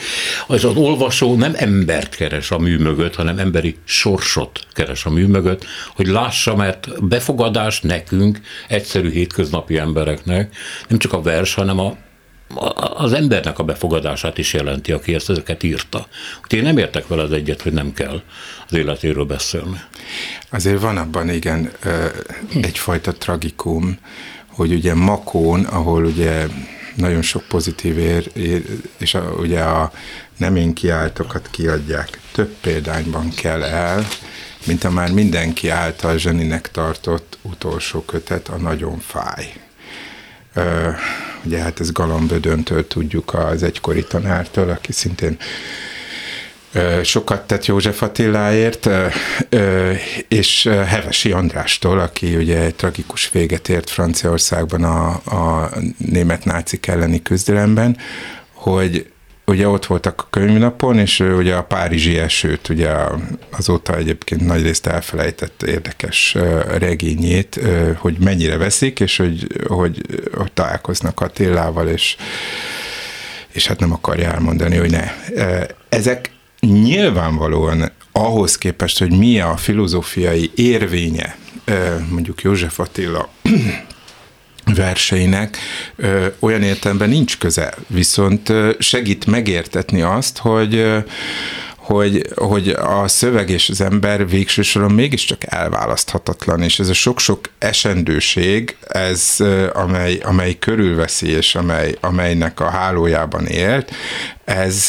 Az 0.47 0.64
az 0.64 0.76
olvasó 0.76 1.34
nem 1.34 1.53
embert 1.57 2.16
keres 2.16 2.51
a 2.51 2.59
mű 2.59 2.78
mögött, 2.78 3.14
hanem 3.14 3.38
emberi 3.38 3.76
sorsot 3.84 4.66
keres 4.72 5.05
a 5.05 5.11
mű 5.11 5.26
mögött, 5.26 5.64
hogy 5.95 6.07
lássa, 6.07 6.57
mert 6.57 7.09
befogadás 7.09 7.80
nekünk, 7.80 8.41
egyszerű 8.68 9.11
hétköznapi 9.11 9.78
embereknek, 9.78 10.57
nem 10.88 10.99
csak 10.99 11.12
a 11.12 11.22
vers, 11.22 11.55
hanem 11.55 11.78
a 11.78 11.97
az 12.94 13.12
embernek 13.12 13.59
a 13.59 13.62
befogadását 13.64 14.38
is 14.38 14.53
jelenti, 14.53 14.92
aki 14.92 15.14
ezt 15.14 15.30
ezeket 15.30 15.62
írta. 15.62 16.07
Úgyhogy 16.42 16.59
én 16.59 16.64
nem 16.64 16.78
értek 16.78 17.09
veled 17.09 17.32
egyet, 17.32 17.62
hogy 17.62 17.72
nem 17.72 17.92
kell 17.92 18.22
az 18.68 18.76
életéről 18.76 19.24
beszélni. 19.24 19.80
Azért 20.51 20.80
van 20.80 20.96
abban 20.96 21.28
igen 21.28 21.72
egyfajta 22.61 23.12
tragikum, 23.12 23.98
hogy 24.46 24.72
ugye 24.72 24.94
Makón, 24.94 25.64
ahol 25.64 26.05
ugye 26.05 26.46
nagyon 26.94 27.22
sok 27.22 27.42
pozitív 27.48 27.98
ér, 27.98 28.30
ér 28.34 28.62
és 28.98 29.14
a, 29.14 29.34
ugye 29.38 29.61
a 29.61 29.92
nem 30.36 30.57
én 30.57 30.72
kiáltokat 30.72 31.48
kiadják, 31.51 32.20
több 32.32 32.55
példányban 32.61 33.30
kell 33.34 33.62
el, 33.62 34.07
mint 34.66 34.84
a 34.84 34.90
már 34.90 35.12
mindenki 35.12 35.68
által 35.68 36.18
zseninek 36.18 36.70
tartott 36.70 37.38
utolsó 37.42 38.01
kötet, 38.01 38.48
a 38.48 38.57
Nagyon 38.57 38.98
fáj. 38.98 39.53
Ö, 40.55 40.90
ugye 41.45 41.59
hát 41.59 41.80
ez 41.80 41.93
Galambödöntől 41.93 42.86
tudjuk 42.86 43.34
az 43.34 43.62
egykori 43.62 44.05
tanártól, 44.05 44.68
aki 44.68 44.93
szintén 44.93 45.36
sokat 47.03 47.47
tett 47.47 47.66
József 47.66 48.03
Attiláért, 48.03 48.88
és 50.28 50.68
Hevesi 50.86 51.32
Andrástól, 51.32 51.99
aki 51.99 52.36
ugye 52.36 52.61
egy 52.61 52.74
tragikus 52.74 53.30
véget 53.30 53.68
ért 53.68 53.91
Franciaországban 53.91 54.84
a, 54.84 55.09
a 55.11 55.70
német 55.97 56.45
nácik 56.45 56.86
elleni 56.86 57.22
küzdelemben, 57.22 57.97
hogy 58.53 59.11
ugye 59.51 59.68
ott 59.68 59.86
voltak 59.86 60.20
a 60.20 60.26
könyvnapon, 60.30 60.98
és 60.98 61.20
ugye 61.20 61.55
a 61.55 61.62
Párizsi 61.62 62.18
esőt, 62.18 62.68
ugye 62.68 62.90
azóta 63.51 63.96
egyébként 63.96 64.46
nagyrészt 64.46 64.86
elfelejtett 64.86 65.62
érdekes 65.62 66.36
regényét, 66.78 67.61
hogy 67.96 68.16
mennyire 68.18 68.57
veszik, 68.57 69.01
és 69.01 69.16
hogy, 69.16 69.46
hogy, 69.66 70.03
hogy 70.34 70.53
találkoznak 70.53 71.20
Attilával, 71.20 71.88
és, 71.88 72.16
és 73.53 73.66
hát 73.66 73.80
nem 73.80 73.92
akarja 73.92 74.32
elmondani, 74.32 74.76
hogy 74.76 74.90
ne. 74.90 75.12
Ezek 75.88 76.30
nyilvánvalóan 76.61 77.92
ahhoz 78.12 78.59
képest, 78.59 78.98
hogy 78.98 79.18
mi 79.18 79.40
a 79.40 79.57
filozófiai 79.57 80.51
érvénye 80.55 81.36
mondjuk 82.11 82.42
József 82.42 82.80
Attila 82.80 83.28
verseinek 84.74 85.56
ö, 85.96 86.26
olyan 86.38 86.62
értelemben 86.62 87.08
nincs 87.08 87.38
köze, 87.38 87.74
viszont 87.86 88.48
ö, 88.48 88.70
segít 88.78 89.26
megértetni 89.26 90.02
azt, 90.02 90.38
hogy 90.38 90.74
ö, 90.74 90.98
hogy, 91.90 92.26
hogy 92.34 92.68
a 92.68 93.08
szöveg 93.08 93.50
és 93.50 93.68
az 93.68 93.80
ember 93.80 94.28
végső 94.28 94.62
soron 94.62 94.92
mégiscsak 94.92 95.42
elválaszthatatlan, 95.46 96.62
és 96.62 96.78
ez 96.78 96.88
a 96.88 96.92
sok-sok 96.92 97.40
esendőség, 97.58 98.76
ez, 98.88 99.36
amely, 99.72 100.18
amely 100.22 100.58
körülveszi, 100.58 101.28
és 101.28 101.54
amely, 101.54 101.94
amelynek 102.00 102.60
a 102.60 102.70
hálójában 102.70 103.46
élt, 103.46 103.90
ez, 104.51 104.86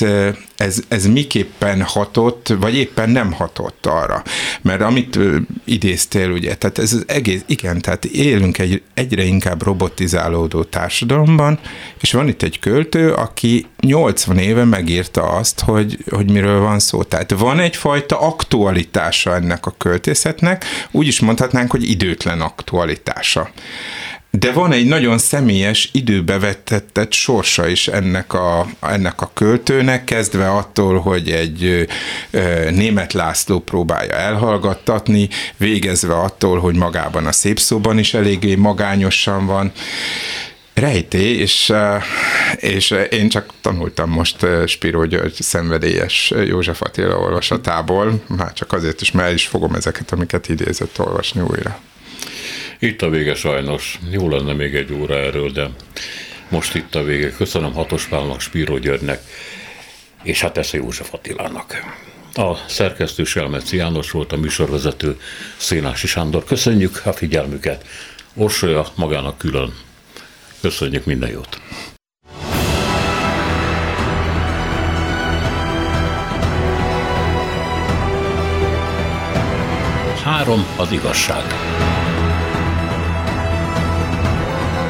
ez, 0.56 0.84
ez 0.88 1.06
miképpen 1.06 1.82
hatott, 1.82 2.54
vagy 2.60 2.76
éppen 2.76 3.10
nem 3.10 3.32
hatott 3.32 3.86
arra. 3.86 4.24
Mert 4.62 4.82
amit 4.82 5.20
idéztél, 5.66 6.30
ugye, 6.30 6.56
tehát 6.56 6.78
ez 6.78 6.94
az 6.94 7.04
egész, 7.08 7.44
igen, 7.46 7.82
tehát 7.82 8.06
élünk 8.06 8.58
egy 8.58 8.82
egyre 8.94 9.24
inkább 9.24 9.64
robotizálódó 9.64 10.64
társadalomban, 10.64 11.60
és 12.00 12.12
van 12.12 12.28
itt 12.28 12.42
egy 12.44 12.60
költő, 12.60 13.14
aki 13.14 13.66
80 13.80 14.38
éve 14.38 14.64
megírta 14.64 15.24
azt, 15.24 15.60
hogy, 15.60 15.98
hogy 16.10 16.32
miről 16.32 16.60
van 16.60 16.80
szó. 16.80 17.04
Tehát 17.04 17.32
van 17.32 17.60
egyfajta 17.60 18.20
aktualitása 18.20 19.36
ennek 19.36 19.66
a 19.66 19.76
költészetnek, 19.78 20.66
úgy 20.92 21.08
is 21.08 21.20
mondhatnánk, 21.20 21.72
hogy 21.72 21.90
időtlen 21.90 22.42
aktualitása. 22.42 23.50
De 24.34 24.52
van 24.52 24.72
egy 24.72 24.86
nagyon 24.86 25.18
személyes, 25.18 25.90
időbe 25.94 26.40
vettetett 26.40 27.12
sorsa 27.12 27.68
is 27.68 27.88
ennek 27.88 28.34
a, 28.34 28.68
ennek 28.82 29.22
a 29.22 29.32
költőnek, 29.34 30.04
kezdve 30.04 30.50
attól, 30.50 31.00
hogy 31.00 31.30
egy 31.30 31.88
német 32.70 33.14
László 33.14 33.60
próbálja 33.60 34.14
elhallgattatni, 34.14 35.30
végezve 35.58 36.14
attól, 36.20 36.60
hogy 36.60 36.76
magában 36.76 37.26
a 37.26 37.32
szép 37.32 37.60
szóban 37.60 37.98
is 37.98 38.14
eléggé 38.14 38.56
magányosan 38.56 39.46
van 39.46 39.72
rejtély, 40.74 41.38
és, 41.38 41.74
és 42.56 42.96
én 43.10 43.30
csak 43.30 43.54
tanultam 43.62 44.10
most 44.10 44.46
Spiró 44.66 45.06
György 45.06 45.42
szenvedélyes 45.42 46.34
József 46.46 46.82
Attila 46.82 47.18
olvasatából, 47.18 48.24
már 48.28 48.54
csak 48.54 48.74
azért 48.74 49.02
is, 49.02 49.12
mert 49.12 49.28
el 49.28 49.34
is 49.34 49.48
fogom 49.48 49.74
ezeket, 49.74 50.12
amiket 50.12 50.50
idézett 50.50 51.00
olvasni 51.00 51.42
újra. 51.42 51.80
Itt 52.84 53.02
a 53.02 53.10
vége 53.10 53.36
sajnos. 53.36 54.00
Jó 54.12 54.30
lenne 54.30 54.54
még 54.54 54.76
egy 54.76 54.94
óra 54.94 55.16
erről, 55.16 55.52
de 55.52 55.70
most 56.50 56.76
itt 56.76 56.96
a 56.96 57.04
vége. 57.04 57.32
Köszönöm 57.32 57.74
Hatos 57.74 58.06
Pálnak, 58.06 58.40
Spíró 58.40 58.78
Györgynek, 58.78 59.22
és 60.24 60.42
hát 60.42 60.58
Esze 60.58 60.78
József 60.78 61.14
Attilának. 61.14 61.84
A 62.34 62.56
szerkesztő 62.56 63.24
Selmeci 63.24 63.78
János 63.78 64.12
volt 64.12 64.32
a 64.32 64.38
műsorvezető 64.38 65.20
Szénási 65.58 66.08
Sándor. 66.08 66.44
Köszönjük 66.44 67.02
a 67.06 67.14
figyelmüket. 67.14 67.86
Orsolya 68.34 68.86
magának 68.96 69.38
külön. 69.38 69.74
Köszönjük 70.62 71.06
minden 71.06 71.30
jót. 71.30 71.62
Három 80.24 80.66
az 80.78 80.92
igazság. 80.92 81.44